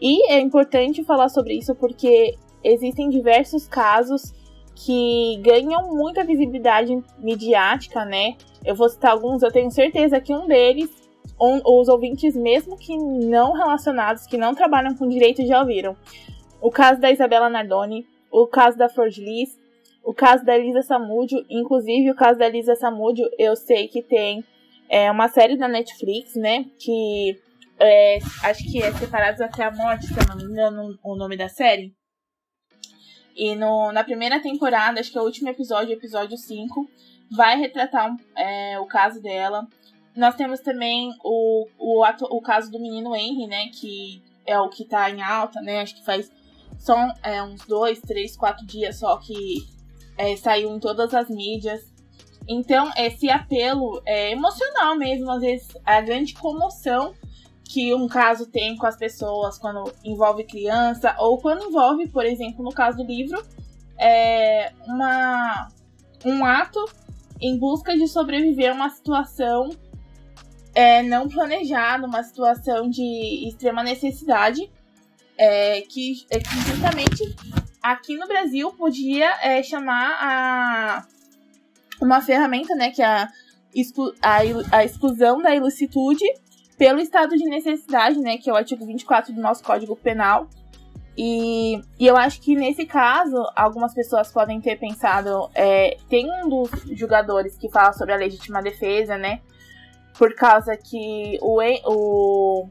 E 0.00 0.28
é 0.32 0.40
importante 0.40 1.04
falar 1.04 1.28
sobre 1.28 1.54
isso 1.54 1.72
porque 1.76 2.36
existem 2.62 3.08
diversos 3.08 3.68
casos 3.68 4.34
que 4.74 5.40
ganham 5.40 5.94
muita 5.94 6.24
visibilidade 6.24 7.00
midiática, 7.16 8.04
né? 8.04 8.34
Eu 8.64 8.74
vou 8.74 8.88
citar 8.88 9.12
alguns, 9.12 9.40
eu 9.44 9.52
tenho 9.52 9.70
certeza 9.70 10.20
que 10.20 10.34
um 10.34 10.48
deles 10.48 10.90
os 11.38 11.88
ouvintes, 11.88 12.34
mesmo 12.36 12.76
que 12.76 12.96
não 12.96 13.52
relacionados, 13.52 14.26
que 14.26 14.36
não 14.36 14.54
trabalham 14.54 14.96
com 14.96 15.08
direito, 15.08 15.46
já 15.46 15.60
ouviram. 15.60 15.96
O 16.60 16.70
caso 16.70 17.00
da 17.00 17.10
Isabela 17.10 17.50
Nardoni, 17.50 18.06
o 18.34 18.48
caso 18.48 18.76
da 18.76 18.88
Flor 18.88 19.08
o 20.02 20.12
caso 20.12 20.44
da 20.44 20.58
Elisa 20.58 20.82
Samúdio, 20.82 21.46
inclusive 21.48 22.10
o 22.10 22.16
caso 22.16 22.38
da 22.38 22.46
Elisa 22.46 22.74
Samúdio, 22.74 23.24
eu 23.38 23.54
sei 23.54 23.86
que 23.86 24.02
tem 24.02 24.44
é, 24.88 25.10
uma 25.10 25.28
série 25.28 25.56
da 25.56 25.68
Netflix, 25.68 26.34
né, 26.34 26.66
que 26.78 27.40
é, 27.78 28.18
acho 28.42 28.64
que 28.70 28.82
é 28.82 28.92
Separados 28.92 29.40
até 29.40 29.64
a 29.64 29.70
Morte, 29.70 30.08
se 30.08 30.14
eu 30.18 30.26
não 30.28 30.36
me 30.36 30.44
engano 30.44 30.98
o 31.02 31.14
nome 31.14 31.36
da 31.36 31.48
série. 31.48 31.94
E 33.36 33.54
no, 33.54 33.92
na 33.92 34.04
primeira 34.04 34.40
temporada, 34.40 35.00
acho 35.00 35.12
que 35.12 35.18
é 35.18 35.20
o 35.20 35.24
último 35.24 35.48
episódio, 35.48 35.92
episódio 35.92 36.36
5, 36.36 36.88
vai 37.30 37.56
retratar 37.58 38.14
é, 38.36 38.78
o 38.78 38.86
caso 38.86 39.22
dela. 39.22 39.66
Nós 40.14 40.34
temos 40.34 40.60
também 40.60 41.10
o, 41.24 41.66
o, 41.78 42.04
o 42.04 42.40
caso 42.42 42.70
do 42.70 42.78
menino 42.80 43.14
Henry, 43.14 43.48
né? 43.48 43.66
Que 43.72 44.22
é 44.46 44.56
o 44.60 44.68
que 44.68 44.84
tá 44.84 45.10
em 45.10 45.20
alta, 45.20 45.60
né? 45.60 45.80
Acho 45.80 45.96
que 45.96 46.04
faz 46.04 46.30
só 46.78 46.96
é, 47.22 47.42
uns 47.42 47.64
dois, 47.66 48.00
três, 48.00 48.36
quatro 48.36 48.64
dias 48.66 48.98
só 48.98 49.16
que 49.16 49.66
é, 50.16 50.36
saiu 50.36 50.74
em 50.74 50.78
todas 50.78 51.12
as 51.14 51.28
mídias. 51.28 51.82
Então, 52.46 52.90
esse 52.96 53.30
apelo 53.30 54.02
é 54.04 54.32
emocional 54.32 54.96
mesmo, 54.96 55.30
às 55.30 55.40
vezes 55.40 55.68
a 55.84 56.00
grande 56.00 56.34
comoção 56.34 57.14
que 57.64 57.94
um 57.94 58.06
caso 58.06 58.46
tem 58.46 58.76
com 58.76 58.86
as 58.86 58.96
pessoas 58.96 59.58
quando 59.58 59.90
envolve 60.04 60.44
criança, 60.44 61.16
ou 61.18 61.38
quando 61.38 61.64
envolve, 61.64 62.06
por 62.08 62.24
exemplo, 62.24 62.62
no 62.62 62.70
caso 62.70 62.98
do 62.98 63.04
livro, 63.04 63.42
é 63.98 64.72
uma, 64.86 65.68
um 66.24 66.44
ato 66.44 66.84
em 67.40 67.58
busca 67.58 67.96
de 67.96 68.06
sobreviver 68.06 68.70
a 68.70 68.74
uma 68.74 68.90
situação 68.90 69.70
é, 70.74 71.02
não 71.02 71.28
planejada, 71.28 72.06
uma 72.06 72.22
situação 72.22 72.88
de 72.90 73.48
extrema 73.48 73.82
necessidade, 73.82 74.70
é, 75.36 75.80
que, 75.82 76.26
é, 76.30 76.38
que 76.38 76.56
justamente 76.60 77.36
aqui 77.82 78.16
no 78.16 78.26
Brasil 78.26 78.72
podia 78.72 79.30
é, 79.42 79.62
chamar 79.62 80.18
a 80.20 81.06
uma 82.00 82.20
ferramenta, 82.20 82.74
né, 82.74 82.90
que 82.90 83.02
é 83.02 83.06
a, 83.06 83.28
a, 84.22 84.38
a 84.72 84.84
exclusão 84.84 85.40
da 85.40 85.54
ilicitude 85.54 86.24
pelo 86.76 87.00
estado 87.00 87.36
de 87.36 87.44
necessidade, 87.44 88.18
né, 88.18 88.36
que 88.38 88.50
é 88.50 88.52
o 88.52 88.56
artigo 88.56 88.84
24 88.84 89.32
do 89.32 89.40
nosso 89.40 89.62
Código 89.62 89.96
Penal. 89.96 90.48
E, 91.16 91.80
e 91.98 92.06
eu 92.06 92.16
acho 92.16 92.40
que 92.40 92.56
nesse 92.56 92.84
caso, 92.84 93.36
algumas 93.54 93.94
pessoas 93.94 94.32
podem 94.32 94.60
ter 94.60 94.78
pensado. 94.78 95.48
É, 95.54 95.96
tem 96.08 96.28
um 96.42 96.48
dos 96.48 96.70
julgadores 96.98 97.56
que 97.56 97.70
fala 97.70 97.92
sobre 97.92 98.14
a 98.14 98.16
legítima 98.16 98.60
defesa, 98.60 99.16
né? 99.16 99.40
Por 100.18 100.34
causa 100.34 100.76
que 100.76 101.38
o. 101.40 101.60
o 101.86 102.68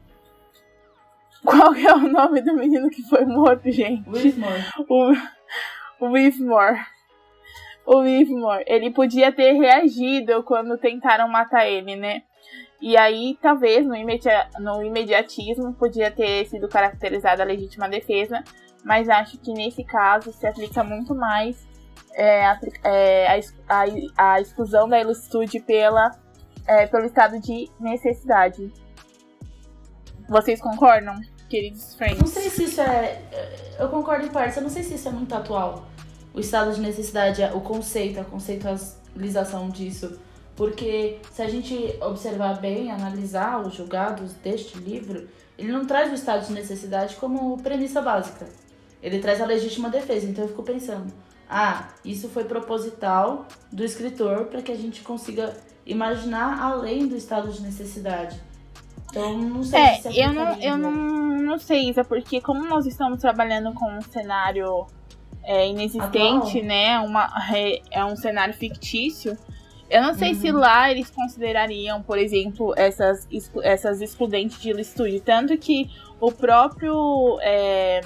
qual 1.44 1.74
é 1.74 1.94
o 1.94 2.00
nome 2.00 2.42
do 2.42 2.54
menino 2.56 2.90
que 2.90 3.02
foi 3.04 3.26
morto, 3.26 3.70
gente? 3.72 4.08
Whitmore. 4.10 4.66
O, 4.90 5.14
o 6.06 6.12
Whitmore. 6.12 6.80
O 7.86 8.00
Whitmore. 8.00 8.64
Ele 8.68 8.92
podia 8.92 9.32
ter 9.32 9.54
reagido 9.54 10.44
quando 10.44 10.78
tentaram 10.78 11.28
matar 11.28 11.68
ele, 11.68 11.96
né? 11.96 12.24
E 12.82 12.98
aí, 12.98 13.38
talvez, 13.42 13.86
no, 13.86 13.94
no 14.60 14.84
imediatismo, 14.84 15.74
podia 15.74 16.12
ter 16.12 16.46
sido 16.48 16.68
caracterizada 16.68 17.42
a 17.42 17.46
legítima 17.46 17.88
defesa, 17.88 18.44
mas 18.84 19.08
acho 19.08 19.38
que 19.40 19.54
nesse 19.54 19.84
caso 19.84 20.34
se 20.34 20.46
aplica 20.46 20.84
muito 20.84 21.16
mais 21.16 21.66
é, 22.14 22.46
a, 22.46 22.60
é, 22.84 23.40
a, 23.70 23.84
a, 24.34 24.42
exclusão 24.42 24.88
da 24.88 25.00
ilicitude 25.00 25.60
pela, 25.62 26.12
é, 26.68 26.86
pelo 26.88 27.06
estado 27.06 27.40
de 27.40 27.70
necessidade. 27.80 28.72
Vocês 30.28 30.62
concordam, 30.62 31.16
queridos 31.54 31.94
friends? 31.94 32.20
Não 32.20 32.28
sei 32.28 32.50
se 32.50 32.64
isso 32.64 32.82
é. 32.82 33.22
Eu 33.80 33.88
concordo 33.90 34.26
em 34.26 34.30
parte, 34.30 34.58
eu 34.58 34.64
não 34.64 34.70
sei 34.70 34.82
se 34.82 34.96
isso 34.96 35.08
é 35.08 35.12
muito 35.12 35.34
atual. 35.36 35.88
O 36.34 36.40
estado 36.40 36.74
de 36.74 36.82
necessidade, 36.82 37.44
o 37.54 37.62
conceito, 37.62 38.20
a 38.20 38.24
conceitualização 38.24 39.70
disso 39.70 40.18
porque 40.56 41.20
se 41.32 41.42
a 41.42 41.50
gente 41.50 41.96
observar 42.02 42.60
bem, 42.60 42.92
analisar 42.92 43.60
os 43.66 43.74
julgados 43.74 44.34
deste 44.34 44.78
livro, 44.78 45.28
ele 45.58 45.72
não 45.72 45.86
traz 45.86 46.12
o 46.12 46.16
estado 46.16 46.46
de 46.46 46.54
necessidade 46.54 47.16
como 47.16 47.58
premissa 47.62 48.02
básica. 48.02 48.48
Ele 49.02 49.20
traz 49.20 49.42
a 49.42 49.46
legítima 49.46 49.90
defesa. 49.90 50.28
Então 50.28 50.44
eu 50.44 50.50
fico 50.50 50.64
pensando, 50.64 51.12
ah, 51.50 51.90
isso 52.06 52.30
foi 52.30 52.44
proposital 52.44 53.48
do 53.72 53.84
escritor 53.84 54.46
para 54.46 54.62
que 54.62 54.72
a 54.72 54.76
gente 54.76 55.02
consiga 55.02 55.56
imaginar 55.86 56.62
além 56.62 57.08
do 57.08 57.16
estado 57.16 57.52
de 57.52 57.62
necessidade. 57.62 58.40
Então, 59.14 59.38
não 59.38 59.62
sei 59.62 59.80
é, 59.80 59.94
se 59.98 60.20
eu 60.20 60.34
não, 60.34 60.60
eu 60.60 60.76
não, 60.76 60.92
não 60.92 61.60
sei, 61.60 61.88
Isa, 61.88 62.04
porque 62.04 62.42
como 62.42 62.66
nós 62.66 62.88
estamos 62.88 63.22
trabalhando 63.22 63.72
com 63.72 63.86
um 63.86 64.02
cenário 64.02 64.88
é, 65.44 65.68
inexistente, 65.68 66.64
né? 66.64 67.00
Uma, 67.00 67.32
é 67.92 68.04
um 68.04 68.16
cenário 68.16 68.56
fictício. 68.56 69.38
Eu 69.88 70.02
não 70.02 70.16
sei 70.16 70.30
uhum. 70.30 70.40
se 70.40 70.52
lá 70.52 70.90
eles 70.90 71.12
considerariam, 71.12 72.02
por 72.02 72.18
exemplo, 72.18 72.74
essas, 72.76 73.28
essas 73.62 74.02
excludentes 74.02 74.60
de 74.60 74.74
licitude. 74.74 75.20
Tanto 75.20 75.56
que 75.60 75.92
o 76.20 76.32
próprio 76.32 77.38
é, 77.40 78.02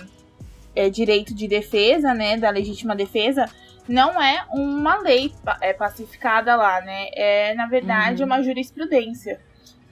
é, 0.75 0.89
direito 0.89 1.33
de 1.33 1.47
defesa, 1.47 2.13
né, 2.13 2.35
da 2.35 2.49
legítima 2.49 2.97
defesa, 2.97 3.45
não 3.87 4.21
é 4.21 4.43
uma 4.51 4.97
lei 4.97 5.31
é, 5.61 5.71
pacificada 5.71 6.53
lá, 6.57 6.81
né? 6.81 7.07
É, 7.13 7.53
na 7.55 7.65
verdade, 7.65 8.23
uhum. 8.23 8.27
uma 8.27 8.43
jurisprudência. 8.43 9.39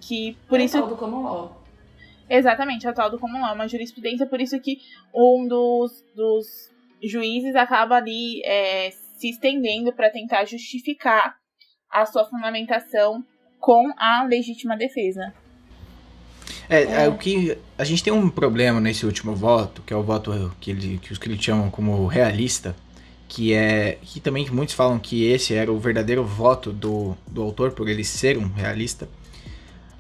Que 0.08 0.38
por 0.48 0.60
é 0.60 0.66
isso. 0.66 0.78
Tal 0.78 0.88
do 0.88 0.96
common 0.96 1.24
law. 1.24 1.64
Exatamente, 2.30 2.88
é 2.88 2.94
tal 2.94 3.10
do 3.10 3.20
common 3.20 3.42
law, 3.42 3.54
uma 3.54 3.68
jurisprudência, 3.68 4.26
por 4.26 4.42
isso 4.42 4.60
que 4.60 4.80
um 5.14 5.48
dos, 5.48 6.04
dos 6.16 6.72
juízes 7.04 7.56
acaba 7.56 7.96
ali 7.98 8.42
é, 8.44 8.92
se 8.92 9.30
estendendo 9.30 9.94
para 9.94 10.10
tentar 10.10 10.46
justificar 10.46 11.36
a 11.92 12.06
sua 12.06 12.26
fundamentação 12.26 13.24
com 13.60 13.92
a 13.98 14.24
legítima 14.24 14.76
defesa. 14.76 15.34
É, 16.70 16.84
é, 16.84 17.06
é. 17.06 17.08
o 17.08 17.18
que 17.18 17.58
a 17.78 17.84
gente 17.84 18.04
tem 18.04 18.12
um 18.12 18.30
problema 18.30 18.80
nesse 18.80 19.06
último 19.06 19.36
voto, 19.36 19.82
que 19.84 19.94
é 19.94 19.96
o 19.96 20.04
voto 20.04 20.56
que, 20.60 20.72
ele, 20.72 20.98
que 20.98 21.14
os 21.14 21.20
que 21.20 21.42
chamam 21.42 21.70
como 21.70 22.06
realista, 22.08 22.76
que 23.28 23.54
é 23.54 23.98
que 24.02 24.20
também 24.20 24.50
muitos 24.50 24.76
falam 24.76 25.00
que 25.00 25.26
esse 25.26 25.54
era 25.54 25.72
o 25.72 25.80
verdadeiro 25.80 26.24
voto 26.24 26.72
do, 26.72 27.16
do 27.28 27.42
autor 27.42 27.72
por 27.72 27.88
ele 27.88 28.04
ser 28.04 28.38
um 28.38 28.48
realista. 28.52 29.08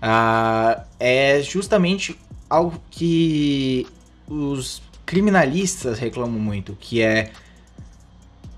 Uh, 0.06 0.84
é 1.00 1.42
justamente 1.42 2.16
algo 2.48 2.80
que 2.92 3.88
os 4.28 4.80
criminalistas 5.04 5.98
reclamam 5.98 6.40
muito, 6.40 6.78
que 6.80 7.02
é 7.02 7.32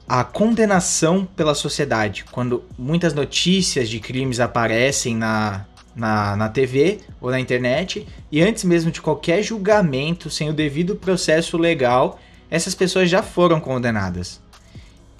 a 0.05 0.25
condenação 0.25 1.25
pela 1.25 1.55
sociedade. 1.55 2.25
Quando 2.31 2.65
muitas 2.77 3.13
notícias 3.13 3.87
de 3.87 3.97
crimes 4.01 4.41
aparecem 4.41 5.15
na, 5.15 5.65
na, 5.95 6.35
na 6.35 6.49
TV 6.49 6.99
ou 7.21 7.31
na 7.31 7.39
internet, 7.39 8.05
e 8.29 8.41
antes 8.41 8.65
mesmo 8.65 8.91
de 8.91 9.01
qualquer 9.01 9.41
julgamento, 9.41 10.29
sem 10.29 10.49
o 10.49 10.53
devido 10.53 10.97
processo 10.97 11.57
legal, 11.57 12.19
essas 12.51 12.75
pessoas 12.75 13.09
já 13.09 13.23
foram 13.23 13.61
condenadas. 13.61 14.41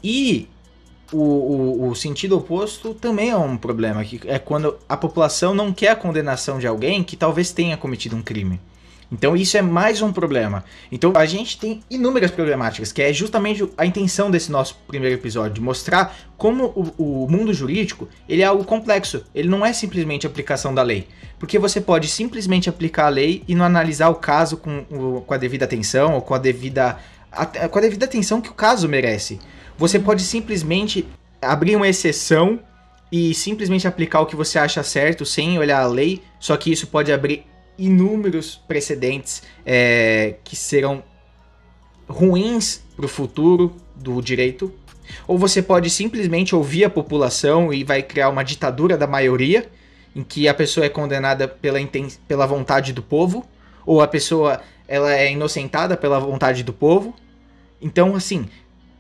E 0.03 0.49
o, 1.11 1.17
o, 1.17 1.89
o, 1.89 1.95
sentido 1.95 2.37
oposto 2.37 2.93
também 2.93 3.29
é 3.29 3.37
um 3.37 3.57
problema, 3.57 4.03
que 4.03 4.19
é 4.25 4.37
quando 4.37 4.77
a 4.87 4.97
população 4.97 5.53
não 5.53 5.73
quer 5.73 5.89
a 5.89 5.95
condenação 5.95 6.59
de 6.59 6.67
alguém 6.67 7.03
que 7.03 7.15
talvez 7.15 7.51
tenha 7.51 7.77
cometido 7.77 8.15
um 8.15 8.21
crime. 8.21 8.59
Então 9.11 9.37
isso 9.37 9.57
é 9.57 9.61
mais 9.61 10.01
um 10.01 10.11
problema. 10.11 10.65
Então 10.91 11.13
a 11.15 11.25
gente 11.25 11.57
tem 11.57 11.81
inúmeras 11.89 12.29
problemáticas, 12.29 12.91
que 12.91 13.01
é 13.01 13.13
justamente 13.13 13.67
a 13.77 13.85
intenção 13.85 14.29
desse 14.29 14.51
nosso 14.51 14.77
primeiro 14.87 15.15
episódio, 15.15 15.53
de 15.53 15.61
mostrar 15.61 16.15
como 16.37 16.65
o, 16.97 17.23
o 17.23 17.27
mundo 17.29 17.53
jurídico 17.53 18.07
ele 18.27 18.41
é 18.41 18.45
algo 18.45 18.65
complexo. 18.65 19.23
Ele 19.33 19.47
não 19.47 19.65
é 19.65 19.71
simplesmente 19.71 20.27
aplicação 20.27 20.73
da 20.73 20.81
lei. 20.81 21.07
Porque 21.39 21.57
você 21.57 21.79
pode 21.79 22.07
simplesmente 22.07 22.69
aplicar 22.69 23.05
a 23.05 23.09
lei 23.09 23.43
e 23.47 23.55
não 23.55 23.63
analisar 23.63 24.09
o 24.09 24.15
caso 24.15 24.57
com, 24.57 24.83
com 25.25 25.33
a 25.33 25.37
devida 25.37 25.65
atenção 25.65 26.15
ou 26.15 26.21
com 26.21 26.33
a 26.33 26.37
devida, 26.37 26.97
com 27.71 27.77
a 27.77 27.81
devida 27.81 28.05
atenção 28.05 28.41
que 28.41 28.49
o 28.49 28.53
caso 28.53 28.89
merece. 28.89 29.39
Você 29.77 29.99
pode 29.99 30.23
simplesmente 30.23 31.07
abrir 31.41 31.75
uma 31.75 31.87
exceção 31.87 32.59
e 33.11 33.33
simplesmente 33.33 33.87
aplicar 33.87 34.21
o 34.21 34.25
que 34.25 34.35
você 34.35 34.57
acha 34.57 34.81
certo 34.83 35.25
sem 35.25 35.57
olhar 35.59 35.81
a 35.81 35.87
lei, 35.87 36.21
só 36.39 36.57
que 36.57 36.71
isso 36.71 36.87
pode 36.87 37.11
abrir 37.11 37.45
inúmeros 37.77 38.55
precedentes 38.67 39.43
é, 39.65 40.35
que 40.43 40.55
serão 40.55 41.03
ruins 42.09 42.81
para 42.95 43.05
o 43.05 43.09
futuro 43.09 43.75
do 43.95 44.21
direito, 44.21 44.73
ou 45.27 45.37
você 45.37 45.61
pode 45.61 45.89
simplesmente 45.89 46.55
ouvir 46.55 46.85
a 46.85 46.89
população 46.89 47.71
e 47.73 47.83
vai 47.83 48.01
criar 48.01 48.29
uma 48.29 48.43
ditadura 48.43 48.97
da 48.97 49.07
maioria, 49.07 49.69
em 50.15 50.23
que 50.23 50.47
a 50.47 50.53
pessoa 50.53 50.85
é 50.85 50.89
condenada 50.89 51.47
pela, 51.47 51.79
pela 52.27 52.47
vontade 52.47 52.91
do 52.91 53.03
povo, 53.03 53.45
ou 53.85 54.01
a 54.01 54.07
pessoa 54.07 54.59
ela 54.87 55.13
é 55.13 55.31
inocentada 55.31 55.95
pela 55.95 56.19
vontade 56.19 56.63
do 56.63 56.73
povo. 56.73 57.13
Então, 57.79 58.15
assim, 58.15 58.49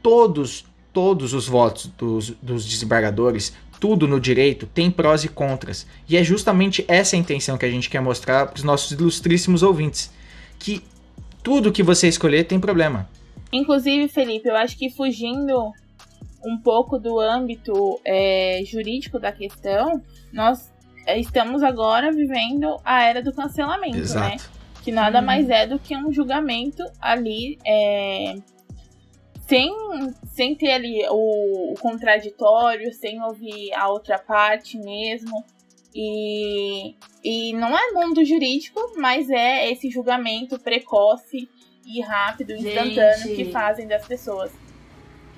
todos 0.03 0.65
todos 0.97 1.31
os 1.31 1.47
votos 1.47 1.91
dos, 1.95 2.31
dos 2.41 2.65
desembargadores, 2.65 3.55
tudo 3.79 4.07
no 4.07 4.19
direito 4.19 4.65
tem 4.65 4.89
prós 4.89 5.23
e 5.23 5.27
contras. 5.27 5.85
E 6.09 6.17
é 6.17 6.23
justamente 6.23 6.83
essa 6.87 7.15
a 7.15 7.19
intenção 7.19 7.55
que 7.55 7.67
a 7.67 7.69
gente 7.69 7.87
quer 7.87 8.01
mostrar 8.01 8.47
para 8.47 8.55
os 8.55 8.63
nossos 8.63 8.93
ilustríssimos 8.93 9.61
ouvintes. 9.61 10.11
Que 10.57 10.81
tudo 11.43 11.71
que 11.71 11.83
você 11.83 12.07
escolher 12.07 12.45
tem 12.45 12.59
problema. 12.59 13.07
Inclusive, 13.53 14.07
Felipe, 14.07 14.49
eu 14.49 14.55
acho 14.55 14.75
que 14.75 14.89
fugindo 14.89 15.71
um 16.43 16.57
pouco 16.57 16.97
do 16.97 17.19
âmbito 17.19 18.01
é, 18.03 18.63
jurídico 18.65 19.19
da 19.19 19.31
questão, 19.31 20.01
nós 20.33 20.73
estamos 21.09 21.61
agora 21.61 22.11
vivendo 22.11 22.75
a 22.83 23.03
era 23.03 23.21
do 23.21 23.31
cancelamento, 23.31 23.97
né? 23.97 24.01
Exato. 24.01 24.29
né? 24.29 24.37
Que 24.83 24.91
nada 24.91 25.21
mais 25.21 25.47
é 25.47 25.67
do 25.67 25.77
que 25.77 25.95
um 25.95 26.11
julgamento 26.11 26.83
ali 26.99 27.59
é, 27.63 28.33
sem, 29.47 29.73
sem 30.27 30.55
ter 30.55 30.71
ali 30.71 31.05
o, 31.09 31.71
o, 31.71 31.75
contraditório, 31.75 32.93
sem 32.93 33.21
ouvir 33.23 33.73
a 33.73 33.87
outra 33.89 34.19
parte 34.19 34.77
mesmo. 34.77 35.43
E, 35.95 36.95
e 37.23 37.53
não 37.53 37.75
é 37.75 37.91
mundo 37.91 38.23
jurídico, 38.23 38.79
mas 38.97 39.29
é 39.29 39.71
esse 39.71 39.89
julgamento 39.89 40.59
precoce 40.59 41.49
e 41.85 42.01
rápido, 42.01 42.51
instantâneo 42.51 43.17
Gente, 43.17 43.35
que 43.35 43.51
fazem 43.51 43.87
das 43.87 44.05
pessoas. 44.05 44.51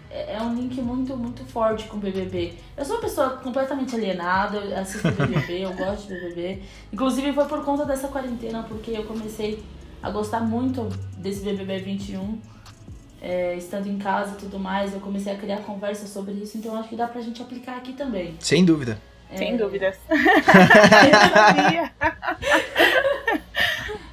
É, 0.10 0.34
é 0.34 0.42
um 0.42 0.56
link 0.56 0.82
muito, 0.82 1.16
muito 1.16 1.46
forte 1.46 1.86
com 1.86 1.98
o 1.98 2.00
BBB. 2.00 2.56
Eu 2.76 2.84
sou 2.84 2.96
uma 2.96 3.02
pessoa 3.04 3.38
completamente 3.38 3.96
alienada, 3.96 4.58
eu 4.58 4.78
assisto 4.80 5.12
BBB, 5.12 5.62
eu 5.66 5.74
gosto 5.74 6.08
de 6.08 6.16
BBB. 6.16 6.64
Inclusive 6.92 7.32
foi 7.32 7.46
por 7.46 7.64
conta 7.64 7.86
dessa 7.86 8.08
quarentena, 8.08 8.64
porque 8.64 8.92
eu 8.92 9.06
comecei 9.06 9.64
a 10.02 10.10
gostar 10.10 10.42
muito 10.42 10.90
desse 11.18 11.42
BBB 11.42 11.78
21 11.80 12.59
é, 13.22 13.56
estando 13.56 13.88
em 13.88 13.98
casa 13.98 14.36
e 14.36 14.38
tudo 14.38 14.60
mais, 14.60 14.94
eu 14.94 15.00
comecei 15.00 15.34
a 15.34 15.38
criar 15.38 15.58
conversa 15.58 16.08
sobre 16.08 16.34
isso, 16.34 16.58
então 16.58 16.78
acho 16.78 16.90
que 16.90 16.96
dá 16.96 17.08
pra 17.08 17.22
gente 17.22 17.42
aplicar 17.42 17.78
aqui 17.78 17.94
também. 17.94 18.36
Sem 18.40 18.64
dúvida. 18.64 19.00
É... 19.30 19.38
Sem 19.38 19.58
dúvidas. 19.58 19.98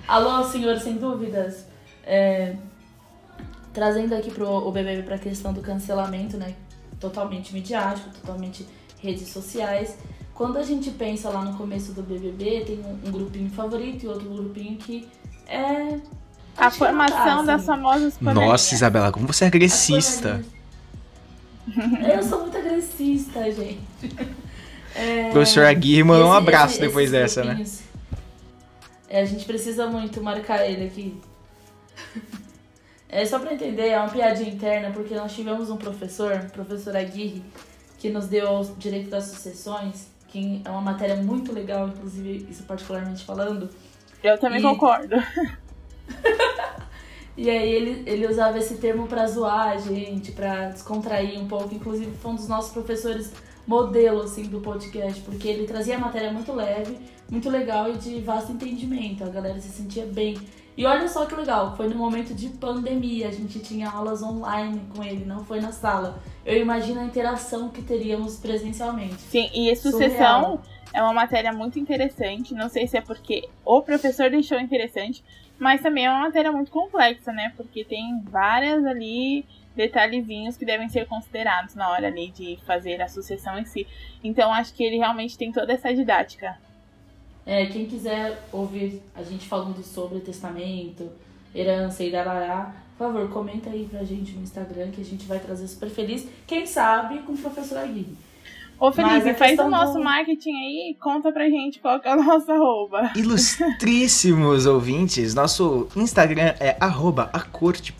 Alô, 0.06 0.44
senhor, 0.44 0.78
sem 0.78 0.96
dúvidas. 0.96 1.66
É... 2.04 2.56
Trazendo 3.72 4.14
aqui 4.14 4.30
pro 4.30 4.48
o 4.48 4.72
BBB 4.72 5.02
pra 5.02 5.18
questão 5.18 5.52
do 5.52 5.60
cancelamento, 5.60 6.36
né? 6.36 6.54
Totalmente 6.98 7.52
midiático, 7.52 8.08
totalmente 8.10 8.66
redes 9.00 9.28
sociais. 9.28 9.98
Quando 10.34 10.58
a 10.58 10.62
gente 10.62 10.90
pensa 10.90 11.28
lá 11.28 11.42
no 11.42 11.56
começo 11.56 11.92
do 11.92 12.02
BBB, 12.02 12.64
tem 12.66 12.80
um, 12.80 13.08
um 13.08 13.12
grupinho 13.12 13.50
favorito 13.50 14.04
e 14.04 14.08
outro 14.08 14.28
grupinho 14.28 14.76
que 14.76 15.08
é 15.46 16.00
a 16.56 16.70
formação 16.70 17.44
das 17.44 17.64
famosas 17.64 18.16
panelinhas. 18.16 18.48
Nossa, 18.50 18.74
Isabela, 18.74 19.12
como 19.12 19.26
você 19.26 19.44
é 19.44 19.48
agressista. 19.48 20.42
Eu 22.14 22.22
sou 22.22 22.40
muito 22.42 22.56
agressista, 22.56 23.50
gente. 23.50 23.80
É... 24.98 25.30
Professor 25.30 25.66
Aguirre 25.66 26.02
mandou 26.02 26.28
um 26.28 26.32
abraço 26.32 26.76
esse, 26.76 26.80
depois 26.80 27.10
dessa, 27.10 27.44
né? 27.44 27.62
É, 29.10 29.20
a 29.20 29.24
gente 29.26 29.44
precisa 29.44 29.86
muito 29.86 30.22
marcar 30.22 30.64
ele 30.64 30.86
aqui. 30.86 31.20
É 33.06 33.22
só 33.26 33.38
pra 33.38 33.52
entender, 33.52 33.88
é 33.88 33.98
uma 33.98 34.08
piadinha 34.08 34.48
interna, 34.48 34.90
porque 34.90 35.14
nós 35.14 35.34
tivemos 35.34 35.68
um 35.68 35.76
professor, 35.76 36.38
professor 36.50 36.96
Aguirre, 36.96 37.44
que 37.98 38.08
nos 38.08 38.26
deu 38.26 38.60
o 38.60 38.64
direito 38.78 39.10
das 39.10 39.24
sucessões, 39.24 40.08
que 40.28 40.62
é 40.64 40.70
uma 40.70 40.80
matéria 40.80 41.16
muito 41.16 41.52
legal, 41.52 41.88
inclusive, 41.88 42.46
isso 42.50 42.62
particularmente 42.62 43.22
falando. 43.22 43.68
Eu 44.22 44.38
também 44.38 44.60
e... 44.60 44.62
concordo. 44.62 45.16
e 47.36 47.50
aí 47.50 47.70
ele, 47.70 48.02
ele 48.06 48.26
usava 48.26 48.58
esse 48.58 48.76
termo 48.76 49.06
para 49.06 49.26
zoar 49.26 49.68
a 49.68 49.76
gente, 49.78 50.32
para 50.32 50.70
descontrair 50.70 51.38
um 51.40 51.46
pouco. 51.46 51.74
Inclusive 51.74 52.10
foi 52.16 52.32
um 52.32 52.34
dos 52.34 52.48
nossos 52.48 52.72
professores 52.72 53.32
modelo 53.66 54.22
assim 54.22 54.44
do 54.44 54.60
podcast, 54.60 55.20
porque 55.22 55.48
ele 55.48 55.66
trazia 55.66 55.96
a 55.96 55.98
matéria 55.98 56.32
muito 56.32 56.52
leve, 56.52 56.96
muito 57.28 57.50
legal 57.50 57.90
e 57.90 57.96
de 57.96 58.20
vasto 58.20 58.52
entendimento. 58.52 59.24
A 59.24 59.28
galera 59.28 59.60
se 59.60 59.68
sentia 59.68 60.06
bem. 60.06 60.38
E 60.76 60.84
olha 60.84 61.08
só 61.08 61.24
que 61.24 61.34
legal, 61.34 61.74
foi 61.74 61.88
no 61.88 61.96
momento 61.96 62.34
de 62.34 62.50
pandemia, 62.50 63.28
a 63.28 63.30
gente 63.30 63.58
tinha 63.60 63.88
aulas 63.88 64.22
online 64.22 64.82
com 64.94 65.02
ele, 65.02 65.24
não 65.24 65.42
foi 65.42 65.58
na 65.58 65.72
sala. 65.72 66.20
Eu 66.44 66.60
imagino 66.60 67.00
a 67.00 67.04
interação 67.04 67.70
que 67.70 67.80
teríamos 67.80 68.36
presencialmente. 68.36 69.16
Sim, 69.30 69.48
e 69.54 69.74
sucessão 69.74 70.10
Surreal. 70.10 70.62
é 70.92 71.02
uma 71.02 71.14
matéria 71.14 71.50
muito 71.50 71.78
interessante. 71.78 72.52
Não 72.52 72.68
sei 72.68 72.86
se 72.86 72.98
é 72.98 73.00
porque 73.00 73.48
o 73.64 73.80
professor 73.80 74.28
deixou 74.28 74.60
interessante, 74.60 75.24
mas 75.58 75.80
também 75.80 76.06
é 76.06 76.10
uma 76.10 76.20
matéria 76.20 76.52
muito 76.52 76.70
complexa, 76.70 77.32
né? 77.32 77.52
Porque 77.56 77.84
tem 77.84 78.20
várias 78.22 78.84
ali 78.84 79.44
detalhezinhos 79.74 80.56
que 80.56 80.64
devem 80.64 80.88
ser 80.88 81.06
considerados 81.06 81.74
na 81.74 81.90
hora 81.90 82.06
ali 82.06 82.30
de 82.30 82.58
fazer 82.66 83.00
a 83.02 83.08
sucessão 83.08 83.58
em 83.58 83.64
si. 83.64 83.86
Então 84.24 84.52
acho 84.52 84.72
que 84.74 84.82
ele 84.82 84.96
realmente 84.96 85.36
tem 85.36 85.52
toda 85.52 85.72
essa 85.72 85.94
didática. 85.94 86.58
É, 87.44 87.66
quem 87.66 87.86
quiser 87.86 88.42
ouvir 88.52 89.02
a 89.14 89.22
gente 89.22 89.46
falando 89.46 89.82
sobre 89.84 90.18
testamento, 90.20 91.10
herança 91.54 92.02
e 92.02 92.10
darará, 92.10 92.74
por 92.98 93.12
favor, 93.12 93.30
comenta 93.30 93.70
aí 93.70 93.86
pra 93.88 94.02
gente 94.02 94.32
no 94.32 94.42
Instagram 94.42 94.90
que 94.90 95.00
a 95.00 95.04
gente 95.04 95.26
vai 95.26 95.38
trazer 95.38 95.68
super 95.68 95.90
feliz. 95.90 96.26
Quem 96.46 96.66
sabe 96.66 97.18
com 97.20 97.32
o 97.32 97.38
professor 97.38 97.78
Aguirre. 97.78 98.16
Ô 98.78 98.92
Felipe, 98.92 99.32
faz 99.34 99.58
o 99.58 99.68
nosso 99.68 99.94
do... 99.94 100.04
marketing 100.04 100.50
aí 100.50 100.90
e 100.90 100.94
conta 101.02 101.32
pra 101.32 101.48
gente 101.48 101.78
qual 101.78 101.98
que 101.98 102.06
é 102.06 102.14
o 102.14 102.20
nosso 102.22 102.50
arroba. 102.52 103.10
Ilustríssimos 103.16 104.66
ouvintes, 104.66 105.34
nosso 105.34 105.88
Instagram 105.96 106.54
é 106.60 106.76
arroba 106.78 107.30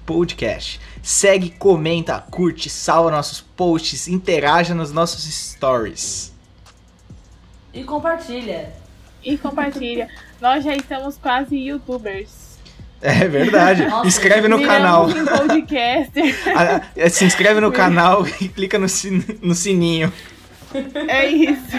Podcast. 0.04 0.80
Segue, 1.02 1.50
comenta, 1.50 2.20
curte, 2.30 2.68
salva 2.68 3.10
nossos 3.10 3.40
posts, 3.40 4.06
interaja 4.06 4.74
nos 4.74 4.92
nossos 4.92 5.24
stories. 5.24 6.34
E 7.72 7.82
compartilha. 7.82 8.72
E 9.24 9.38
compartilha. 9.38 10.08
Nós 10.40 10.62
já 10.62 10.74
estamos 10.74 11.16
quase 11.16 11.56
youtubers. 11.56 12.58
É 13.00 13.28
verdade. 13.28 13.86
Nossa, 13.86 14.06
inscreve 14.06 14.48
no 14.48 14.62
canal. 14.62 15.06
Ah, 16.56 16.82
é, 16.96 17.08
se 17.08 17.24
inscreve 17.24 17.60
no 17.60 17.70
canal 17.70 18.26
e 18.40 18.48
clica 18.48 18.78
no, 18.78 18.86
no 19.42 19.54
sininho. 19.54 20.12
É 21.08 21.26
isso. 21.28 21.76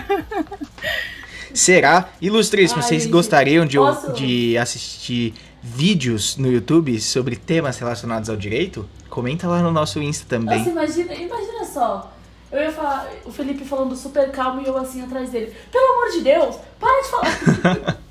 Será? 1.53 2.09
Ilustríssimo, 2.21 2.81
Ai, 2.81 2.87
vocês 2.87 3.03
gente, 3.03 3.11
gostariam 3.11 3.65
de, 3.65 3.77
de 4.13 4.57
assistir 4.57 5.33
vídeos 5.61 6.37
no 6.37 6.51
YouTube 6.51 6.99
sobre 6.99 7.35
temas 7.35 7.79
relacionados 7.79 8.29
ao 8.29 8.35
direito? 8.35 8.87
Comenta 9.09 9.47
lá 9.47 9.61
no 9.61 9.71
nosso 9.71 10.01
Insta 10.01 10.25
também. 10.27 10.59
Nossa, 10.59 10.69
imagina, 10.69 11.13
imagina 11.15 11.65
só. 11.65 12.13
Eu 12.51 12.61
ia 12.61 12.71
falar, 12.71 13.09
o 13.25 13.31
Felipe 13.31 13.65
falando 13.65 13.95
super 13.95 14.31
calmo 14.31 14.61
e 14.61 14.67
eu 14.67 14.77
assim 14.77 15.01
atrás 15.01 15.29
dele. 15.31 15.53
Pelo 15.71 15.85
amor 15.93 16.11
de 16.11 16.21
Deus, 16.21 16.55
para 16.79 17.01
de 17.01 17.09
falar. 17.09 17.97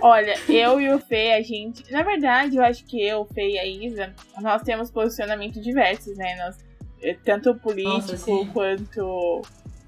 Olha, 0.00 0.38
eu 0.48 0.80
e 0.80 0.92
o 0.92 0.98
Fê, 0.98 1.32
a 1.32 1.42
gente. 1.42 1.90
Na 1.90 2.02
verdade, 2.02 2.56
eu 2.56 2.64
acho 2.64 2.84
que 2.84 3.02
eu, 3.02 3.20
o 3.20 3.24
Fê 3.24 3.50
e 3.50 3.58
a 3.58 3.66
Isa, 3.66 4.12
nós 4.40 4.62
temos 4.62 4.90
posicionamentos 4.90 5.62
diversos, 5.62 6.16
né? 6.16 6.36
Nós, 6.36 6.56
eh, 7.02 7.16
tanto 7.24 7.54
político 7.54 8.12
Nossa, 8.12 8.52
quanto 8.52 9.42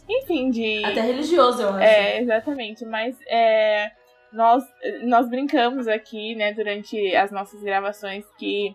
enfim, 0.08 0.50
de. 0.50 0.84
Até 0.84 1.00
religioso, 1.00 1.62
eu 1.62 1.68
acho. 1.70 1.78
É, 1.78 2.20
exatamente. 2.20 2.84
Mas 2.84 3.16
é, 3.26 3.90
nós, 4.32 4.64
nós 5.02 5.28
brincamos 5.28 5.88
aqui, 5.88 6.34
né, 6.34 6.52
durante 6.52 7.14
as 7.16 7.30
nossas 7.30 7.62
gravações 7.62 8.24
que 8.38 8.74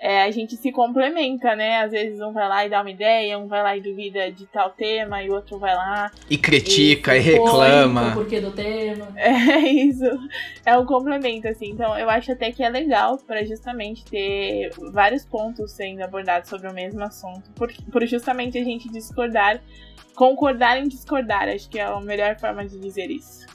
é, 0.00 0.22
a 0.22 0.30
gente 0.30 0.56
se 0.56 0.72
complementa, 0.72 1.54
né? 1.54 1.82
Às 1.82 1.90
vezes 1.90 2.20
um 2.22 2.32
vai 2.32 2.48
lá 2.48 2.64
e 2.64 2.70
dá 2.70 2.80
uma 2.80 2.90
ideia, 2.90 3.38
um 3.38 3.46
vai 3.46 3.62
lá 3.62 3.76
e 3.76 3.82
duvida 3.82 4.32
de 4.32 4.46
tal 4.46 4.70
tema, 4.70 5.22
e 5.22 5.28
o 5.28 5.34
outro 5.34 5.58
vai 5.58 5.74
lá. 5.74 6.10
E 6.30 6.38
critica, 6.38 7.14
e, 7.14 7.18
e 7.18 7.22
reclama. 7.22 8.08
O 8.08 8.14
porquê 8.14 8.40
do 8.40 8.50
tema. 8.50 9.08
É 9.20 9.58
isso. 9.68 10.06
É 10.64 10.76
um 10.78 10.86
complemento, 10.86 11.48
assim. 11.48 11.70
Então 11.70 11.98
eu 11.98 12.08
acho 12.08 12.32
até 12.32 12.50
que 12.50 12.62
é 12.62 12.68
legal 12.70 13.18
para 13.18 13.44
justamente 13.44 14.04
ter 14.04 14.70
vários 14.90 15.24
pontos 15.26 15.72
sendo 15.72 16.02
abordados 16.02 16.48
sobre 16.48 16.68
o 16.68 16.72
mesmo 16.72 17.02
assunto. 17.02 17.50
Por, 17.54 17.70
por 17.92 18.06
justamente 18.06 18.56
a 18.56 18.64
gente 18.64 18.88
discordar 18.90 19.60
concordar 20.14 20.78
em 20.78 20.88
discordar. 20.88 21.48
Acho 21.48 21.68
que 21.68 21.78
é 21.78 21.84
a 21.84 22.00
melhor 22.00 22.38
forma 22.38 22.66
de 22.66 22.78
dizer 22.78 23.10
isso. 23.10 23.46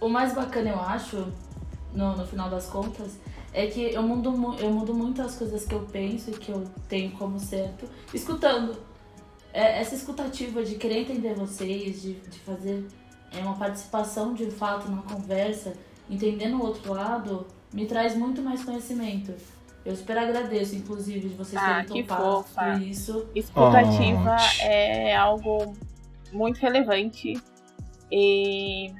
O 0.00 0.08
mais 0.08 0.34
bacana, 0.34 0.70
eu 0.70 0.80
acho, 0.80 1.32
no, 1.94 2.16
no 2.16 2.26
final 2.26 2.50
das 2.50 2.68
contas, 2.68 3.18
é 3.54 3.68
que 3.68 3.94
eu 3.94 4.02
mudo, 4.02 4.56
eu 4.58 4.70
mudo 4.70 4.92
muito 4.92 5.22
as 5.22 5.36
coisas 5.36 5.64
que 5.64 5.72
eu 5.72 5.80
penso 5.82 6.30
e 6.30 6.32
que 6.32 6.50
eu 6.50 6.64
tenho 6.88 7.12
como 7.12 7.38
certo, 7.38 7.88
escutando. 8.12 8.76
É, 9.52 9.80
essa 9.80 9.94
escutativa 9.94 10.64
de 10.64 10.74
querer 10.74 11.02
entender 11.02 11.34
vocês, 11.34 12.02
de, 12.02 12.14
de 12.14 12.38
fazer 12.40 12.84
é, 13.30 13.38
uma 13.38 13.54
participação 13.54 14.34
de 14.34 14.50
fato 14.50 14.90
na 14.90 15.00
conversa, 15.02 15.74
entendendo 16.10 16.56
o 16.56 16.62
outro 16.64 16.92
lado, 16.92 17.46
me 17.72 17.86
traz 17.86 18.16
muito 18.16 18.42
mais 18.42 18.64
conhecimento. 18.64 19.32
Eu 19.84 19.94
super 19.94 20.18
agradeço, 20.18 20.74
inclusive, 20.74 21.28
de 21.28 21.36
vocês 21.36 21.62
ah, 21.62 21.84
terem 21.84 22.04
topado 22.04 22.44
por 22.52 22.82
isso. 22.82 23.28
Escutativa 23.36 24.36
oh. 24.36 24.64
é 24.64 25.14
algo 25.14 25.76
muito 26.32 26.58
relevante. 26.58 27.34
E 28.10 28.92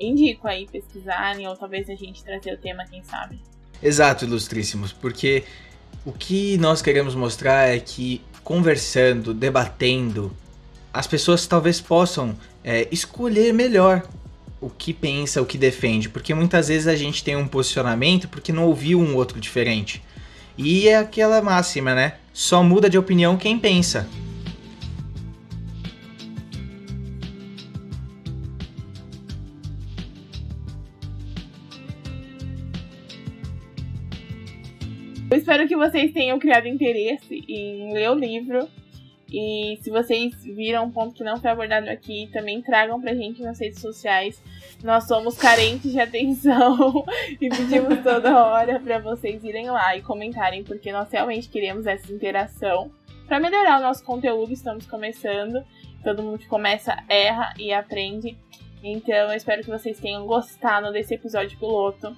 indico 0.00 0.48
aí 0.48 0.66
pesquisarem, 0.66 1.46
ou 1.46 1.54
talvez 1.54 1.88
a 1.88 1.94
gente 1.94 2.24
trazer 2.24 2.54
o 2.54 2.58
tema, 2.58 2.84
quem 2.84 3.04
sabe. 3.04 3.51
Exato, 3.82 4.24
ilustríssimos, 4.24 4.92
porque 4.92 5.44
o 6.04 6.12
que 6.12 6.56
nós 6.58 6.80
queremos 6.80 7.14
mostrar 7.14 7.68
é 7.68 7.78
que 7.78 8.20
conversando, 8.44 9.34
debatendo, 9.34 10.32
as 10.92 11.06
pessoas 11.06 11.46
talvez 11.46 11.80
possam 11.80 12.36
é, 12.62 12.86
escolher 12.90 13.52
melhor 13.52 14.02
o 14.60 14.70
que 14.70 14.92
pensa, 14.92 15.42
o 15.42 15.46
que 15.46 15.58
defende, 15.58 16.08
porque 16.08 16.32
muitas 16.32 16.68
vezes 16.68 16.86
a 16.86 16.94
gente 16.94 17.24
tem 17.24 17.34
um 17.34 17.48
posicionamento 17.48 18.28
porque 18.28 18.52
não 18.52 18.64
ouviu 18.66 19.00
um 19.00 19.16
outro 19.16 19.40
diferente. 19.40 20.02
E 20.56 20.88
é 20.88 20.98
aquela 20.98 21.40
máxima, 21.42 21.94
né? 21.94 22.14
Só 22.32 22.62
muda 22.62 22.88
de 22.88 22.98
opinião 22.98 23.36
quem 23.36 23.58
pensa. 23.58 24.08
Eu 35.32 35.38
espero 35.38 35.66
que 35.66 35.74
vocês 35.74 36.12
tenham 36.12 36.38
criado 36.38 36.68
interesse 36.68 37.42
em 37.48 37.90
ler 37.90 38.10
o 38.10 38.14
livro 38.14 38.68
e 39.32 39.78
se 39.80 39.88
vocês 39.88 40.44
viram 40.44 40.84
um 40.84 40.90
ponto 40.90 41.14
que 41.14 41.24
não 41.24 41.38
foi 41.38 41.48
abordado 41.48 41.88
aqui, 41.88 42.28
também 42.30 42.60
tragam 42.60 43.00
pra 43.00 43.14
gente 43.14 43.40
nas 43.40 43.58
redes 43.58 43.80
sociais. 43.80 44.42
Nós 44.84 45.08
somos 45.08 45.38
carentes 45.38 45.90
de 45.90 45.98
atenção 45.98 47.06
e 47.40 47.48
pedimos 47.48 48.02
toda 48.02 48.44
hora 48.44 48.78
para 48.78 48.98
vocês 48.98 49.42
irem 49.42 49.70
lá 49.70 49.96
e 49.96 50.02
comentarem, 50.02 50.62
porque 50.64 50.92
nós 50.92 51.10
realmente 51.10 51.48
queremos 51.48 51.86
essa 51.86 52.12
interação 52.12 52.90
para 53.26 53.40
melhorar 53.40 53.80
o 53.80 53.82
nosso 53.82 54.04
conteúdo. 54.04 54.52
Estamos 54.52 54.86
começando, 54.86 55.64
todo 56.04 56.22
mundo 56.22 56.40
que 56.40 56.46
começa 56.46 56.94
erra 57.08 57.54
e 57.58 57.72
aprende. 57.72 58.36
Então 58.84 59.30
eu 59.30 59.34
espero 59.34 59.62
que 59.62 59.70
vocês 59.70 59.98
tenham 59.98 60.26
gostado 60.26 60.92
desse 60.92 61.14
episódio 61.14 61.58
piloto. 61.58 62.14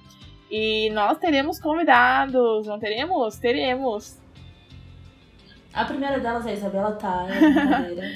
E 0.57 0.89
nós 0.91 1.17
teremos 1.17 1.59
convidados, 1.59 2.65
não 2.65 2.79
teremos? 2.79 3.37
Teremos. 3.37 4.17
A 5.73 5.83
primeira 5.83 6.17
delas 6.17 6.45
é 6.47 6.51
a 6.51 6.53
Isabela 6.53 6.91
brincadeira. 6.97 8.11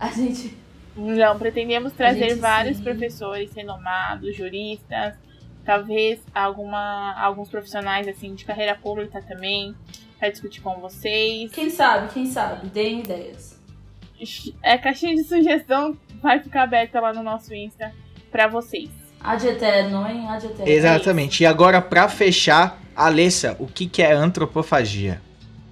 a 0.00 0.08
gente. 0.08 0.56
Não, 0.96 1.38
pretendemos 1.38 1.92
trazer 1.92 2.34
vários 2.36 2.78
sim. 2.78 2.82
professores 2.82 3.52
renomados, 3.54 4.34
juristas, 4.34 5.14
talvez 5.62 6.22
alguma, 6.34 7.12
alguns 7.20 7.50
profissionais 7.50 8.08
assim 8.08 8.34
de 8.34 8.46
carreira 8.46 8.74
pública 8.74 9.20
também, 9.20 9.74
para 10.18 10.30
discutir 10.30 10.62
com 10.62 10.80
vocês. 10.80 11.52
Quem 11.52 11.68
sabe, 11.68 12.10
quem 12.10 12.24
sabe, 12.24 12.68
deem 12.68 13.00
ideias. 13.00 13.60
É 14.62 14.78
caixinha 14.78 15.14
de 15.14 15.24
sugestão 15.24 15.94
vai 16.22 16.40
ficar 16.40 16.62
aberta 16.62 17.00
lá 17.00 17.12
no 17.12 17.22
nosso 17.22 17.54
Insta 17.54 17.92
para 18.30 18.48
vocês. 18.48 18.88
Ad 19.22 19.44
eterno, 19.46 20.06
hein? 20.08 20.28
Ad 20.28 20.44
eterno. 20.44 20.66
Exatamente. 20.66 21.42
E 21.42 21.46
agora, 21.46 21.82
pra 21.82 22.08
fechar, 22.08 22.78
Alessa, 22.96 23.56
o 23.58 23.66
que, 23.66 23.86
que 23.86 24.02
é 24.02 24.12
antropofagia? 24.12 25.20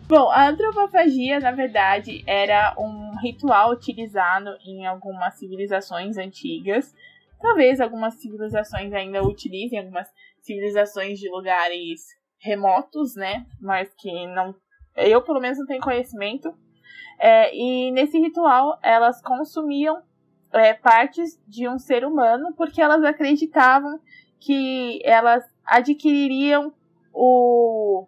Bom, 0.07 0.30
a 0.30 0.49
antropofagia, 0.49 1.40
na 1.40 1.51
verdade, 1.51 2.22
era 2.26 2.74
um 2.78 3.12
ritual 3.22 3.72
utilizado 3.72 4.51
em 4.64 4.86
algumas 4.86 5.34
civilizações 5.34 6.16
antigas. 6.16 6.94
Talvez 7.40 7.80
algumas 7.80 8.14
civilizações 8.14 8.92
ainda 8.92 9.22
utilizem, 9.22 9.78
algumas 9.78 10.09
civilizações 10.40 11.18
de 11.18 11.28
lugares 11.28 12.01
remotos, 12.38 13.14
né? 13.14 13.44
Mas 13.61 13.92
que 13.99 14.26
não. 14.28 14.55
Eu, 14.96 15.22
pelo 15.22 15.40
menos, 15.40 15.59
não 15.59 15.66
tenho 15.66 15.82
conhecimento. 15.82 16.53
É, 17.18 17.55
e 17.55 17.90
nesse 17.90 18.18
ritual, 18.18 18.78
elas 18.82 19.20
consumiam 19.20 20.03
é, 20.53 20.74
partes 20.74 21.40
de 21.46 21.68
um 21.68 21.78
ser 21.78 22.05
humano 22.05 22.53
porque 22.57 22.80
elas 22.80 23.05
acreditavam 23.05 24.01
que 24.40 25.01
elas 25.05 25.44
adquiririam 25.64 26.72
o 27.12 28.07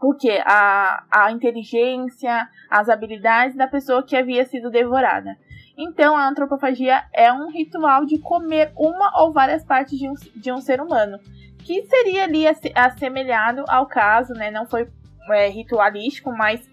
o 0.00 0.12
que? 0.14 0.30
A, 0.44 1.04
a 1.10 1.32
inteligência, 1.32 2.48
as 2.70 2.88
habilidades 2.88 3.56
da 3.56 3.66
pessoa 3.66 4.02
que 4.02 4.14
havia 4.14 4.44
sido 4.44 4.70
devorada. 4.70 5.36
Então, 5.76 6.16
a 6.16 6.28
antropofagia 6.28 7.04
é 7.12 7.32
um 7.32 7.50
ritual 7.50 8.04
de 8.04 8.18
comer 8.18 8.72
uma 8.76 9.22
ou 9.22 9.32
várias 9.32 9.64
partes 9.64 9.98
de 9.98 10.08
um, 10.08 10.14
de 10.34 10.52
um 10.52 10.60
ser 10.60 10.80
humano, 10.80 11.18
que 11.58 11.82
seria 11.86 12.24
ali 12.24 12.46
asse- 12.46 12.72
assemelhado 12.74 13.64
ao 13.68 13.86
caso, 13.86 14.32
né? 14.34 14.50
Não 14.50 14.66
foi 14.66 14.88
é, 15.30 15.48
ritualístico, 15.48 16.30
mas 16.30 16.66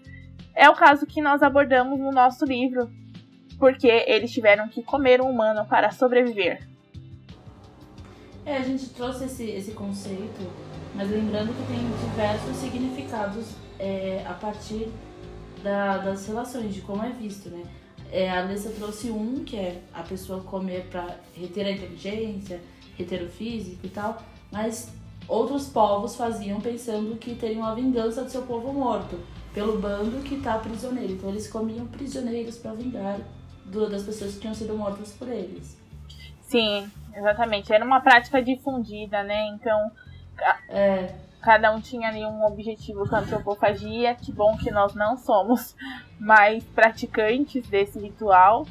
é 0.54 0.68
o 0.68 0.74
caso 0.74 1.06
que 1.06 1.20
nós 1.20 1.42
abordamos 1.42 1.98
no 1.98 2.12
nosso 2.12 2.44
livro, 2.44 2.90
porque 3.58 3.86
eles 4.06 4.30
tiveram 4.32 4.68
que 4.68 4.82
comer 4.82 5.20
um 5.20 5.30
humano 5.30 5.64
para 5.66 5.90
sobreviver. 5.90 6.66
É, 8.46 8.56
a 8.58 8.62
gente 8.62 8.88
trouxe 8.90 9.24
esse, 9.24 9.44
esse 9.44 9.70
conceito, 9.72 10.50
mas 10.94 11.10
lembrando 11.10 11.48
que 11.48 11.66
tem 11.66 12.08
diversos 12.10 12.56
significados 12.56 13.46
é, 13.78 14.22
a 14.26 14.34
partir 14.34 14.88
da- 15.62 15.98
das 15.98 16.26
relações, 16.26 16.74
de 16.74 16.82
como 16.82 17.02
é 17.02 17.08
visto, 17.10 17.48
né? 17.48 17.62
É, 18.12 18.30
a 18.30 18.42
Alessa 18.42 18.70
trouxe 18.70 19.10
um, 19.10 19.42
que 19.44 19.56
é 19.56 19.80
a 19.92 20.02
pessoa 20.02 20.40
comer 20.42 20.86
para 20.90 21.16
reter 21.34 21.66
a 21.66 21.70
inteligência, 21.72 22.60
reter 22.96 23.22
o 23.22 23.28
físico 23.28 23.80
e 23.84 23.88
tal, 23.88 24.22
mas 24.52 24.92
outros 25.26 25.66
povos 25.66 26.14
faziam 26.14 26.60
pensando 26.60 27.16
que 27.16 27.34
teriam 27.34 27.64
a 27.64 27.74
vingança 27.74 28.22
do 28.22 28.30
seu 28.30 28.42
povo 28.42 28.72
morto, 28.72 29.18
pelo 29.52 29.78
bando 29.80 30.20
que 30.22 30.36
tá 30.40 30.58
prisioneiro. 30.58 31.14
Então 31.14 31.30
eles 31.30 31.48
comiam 31.48 31.86
prisioneiros 31.86 32.56
para 32.58 32.74
vingar 32.74 33.18
do- 33.74 33.90
das 33.90 34.02
pessoas 34.02 34.34
que 34.34 34.40
tinham 34.40 34.54
sido 34.54 34.74
mortas 34.76 35.12
por 35.12 35.28
eles. 35.28 35.76
Sim, 36.42 36.88
exatamente. 37.14 37.72
Era 37.72 37.84
uma 37.84 38.00
prática 38.00 38.42
difundida, 38.42 39.22
né? 39.22 39.48
Então, 39.48 39.90
É, 40.68 41.12
cada 41.40 41.72
um 41.72 41.80
tinha 41.80 42.08
ali 42.08 42.24
um 42.24 42.44
objetivo 42.44 43.08
com 43.08 43.14
a 43.14 43.20
antropofagia. 43.20 44.14
Que 44.14 44.32
bom 44.32 44.56
que 44.56 44.70
nós 44.70 44.94
não 44.94 45.16
somos 45.16 45.74
mais 46.18 46.64
praticantes 46.64 47.66
desse 47.68 47.98
ritual. 47.98 48.66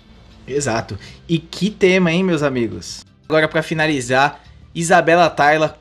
Exato. 0.47 0.97
E 1.27 1.39
que 1.39 1.69
tema, 1.69 2.11
hein, 2.11 2.23
meus 2.23 2.43
amigos? 2.43 3.05
Agora, 3.29 3.47
pra 3.47 3.63
finalizar, 3.63 4.41
Isabela 4.75 5.29
Tayla, 5.29 5.77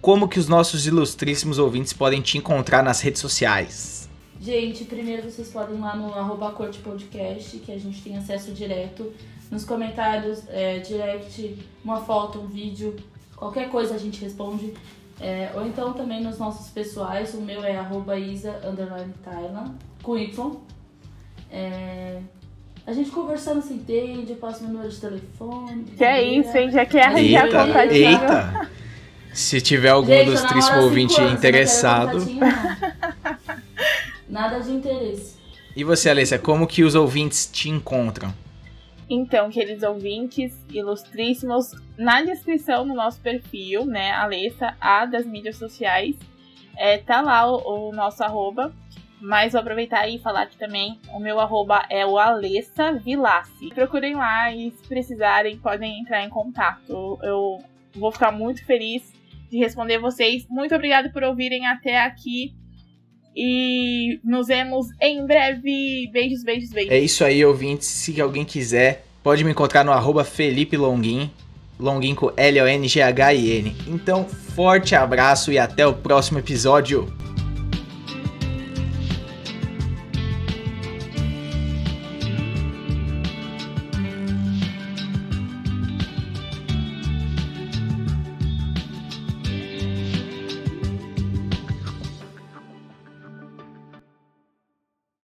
como 0.00 0.28
que 0.28 0.38
os 0.38 0.48
nossos 0.48 0.86
ilustríssimos 0.86 1.58
ouvintes 1.58 1.92
podem 1.92 2.22
te 2.22 2.38
encontrar 2.38 2.82
nas 2.82 3.00
redes 3.00 3.20
sociais? 3.20 4.03
Gente, 4.40 4.84
primeiro 4.84 5.30
vocês 5.30 5.48
podem 5.48 5.76
ir 5.76 5.80
lá 5.80 5.96
no 5.96 6.12
arroba 6.14 6.50
corte 6.50 6.78
podcast, 6.80 7.58
que 7.58 7.72
a 7.72 7.78
gente 7.78 8.02
tem 8.02 8.16
acesso 8.16 8.52
direto. 8.52 9.12
Nos 9.50 9.64
comentários, 9.64 10.42
é, 10.48 10.78
direct, 10.78 11.58
uma 11.84 12.00
foto, 12.00 12.40
um 12.40 12.46
vídeo, 12.46 12.96
qualquer 13.36 13.68
coisa 13.68 13.94
a 13.94 13.98
gente 13.98 14.20
responde. 14.22 14.74
É, 15.20 15.50
ou 15.54 15.64
então 15.66 15.92
também 15.92 16.22
nos 16.22 16.38
nossos 16.38 16.70
pessoais, 16.70 17.34
o 17.34 17.40
meu 17.40 17.62
é 17.62 17.76
arroba 17.76 18.18
isa, 18.18 18.60
underline 18.64 19.14
Thailand, 19.22 19.72
com 20.02 20.18
Y. 20.18 20.56
É, 21.50 22.20
a 22.86 22.92
gente 22.92 23.10
conversando 23.10 23.62
se 23.62 23.72
entende, 23.72 24.32
eu 24.32 24.36
passo 24.36 24.62
meu 24.64 24.72
número 24.72 24.90
de 24.90 25.00
telefone. 25.00 25.84
Que 25.96 26.04
é 26.04 26.22
isso, 26.22 26.56
hein? 26.56 26.70
Já 26.70 26.84
quer 26.84 27.04
arranjar 27.06 27.46
Eita, 27.46 27.66
contatinho. 27.66 28.10
eita! 28.10 28.70
Se 29.32 29.60
tiver 29.60 29.88
algum 29.88 30.06
Gente, 30.08 30.18
eu 30.18 30.26
ilustríssimo 30.26 30.60
namoro 30.62 30.80
há 30.80 30.84
ouvinte 30.84 31.12
cinco 31.14 31.22
anos, 31.26 31.32
eu 31.32 31.34
não 31.34 31.40
quero 31.40 31.56
interessado. 31.56 32.18
não. 32.18 33.13
Nada 34.28 34.60
de 34.60 34.70
interesse. 34.70 35.38
E 35.76 35.82
você, 35.82 36.10
Alessia, 36.10 36.38
como 36.38 36.66
que 36.66 36.84
os 36.84 36.94
ouvintes 36.94 37.50
te 37.50 37.68
encontram? 37.68 38.32
Então, 39.08 39.50
queridos 39.50 39.82
ouvintes, 39.82 40.56
ilustríssimos, 40.70 41.72
na 41.98 42.22
descrição 42.22 42.86
do 42.86 42.94
nosso 42.94 43.20
perfil, 43.20 43.84
né, 43.84 44.12
Alessa, 44.12 44.76
a 44.80 45.04
das 45.04 45.26
mídias 45.26 45.56
sociais, 45.56 46.16
é, 46.76 46.98
tá 46.98 47.20
lá 47.20 47.50
o, 47.50 47.88
o 47.90 47.92
nosso 47.92 48.22
arroba. 48.22 48.72
Mas 49.20 49.52
vou 49.52 49.60
aproveitar 49.60 50.06
e 50.06 50.18
falar 50.18 50.46
que 50.46 50.56
também 50.58 51.00
o 51.10 51.18
meu 51.18 51.40
arroba 51.40 51.86
é 51.88 52.04
o 52.04 52.18
Alessa 52.18 52.92
Vilassi. 52.92 53.68
Procurem 53.74 54.14
lá 54.14 54.52
e 54.52 54.70
se 54.70 54.86
precisarem 54.86 55.56
podem 55.56 56.00
entrar 56.00 56.22
em 56.22 56.28
contato. 56.28 57.18
Eu 57.22 57.58
vou 57.94 58.12
ficar 58.12 58.30
muito 58.32 58.66
feliz 58.66 59.14
de 59.50 59.56
responder 59.56 59.98
vocês. 59.98 60.46
Muito 60.50 60.74
obrigada 60.74 61.08
por 61.10 61.22
ouvirem 61.22 61.66
até 61.66 62.02
aqui. 62.02 62.54
E 63.36 64.20
nos 64.22 64.46
vemos 64.46 64.88
em 65.00 65.26
breve. 65.26 66.08
Beijos, 66.12 66.42
beijos, 66.44 66.70
beijos. 66.70 66.92
É 66.92 66.98
isso 66.98 67.24
aí, 67.24 67.44
ouvintes. 67.44 67.88
Se 67.88 68.20
alguém 68.20 68.44
quiser, 68.44 69.06
pode 69.22 69.42
me 69.44 69.50
encontrar 69.50 69.84
no 69.84 69.92
arroba 69.92 70.24
Felipe 70.24 70.76
Longuin. 70.76 71.30
Longuin 71.78 72.14
com 72.14 72.32
L-O-N-G-H-I-N. 72.36 73.76
Então, 73.88 74.24
forte 74.24 74.94
abraço 74.94 75.50
e 75.50 75.58
até 75.58 75.86
o 75.86 75.92
próximo 75.92 76.38
episódio. 76.38 77.12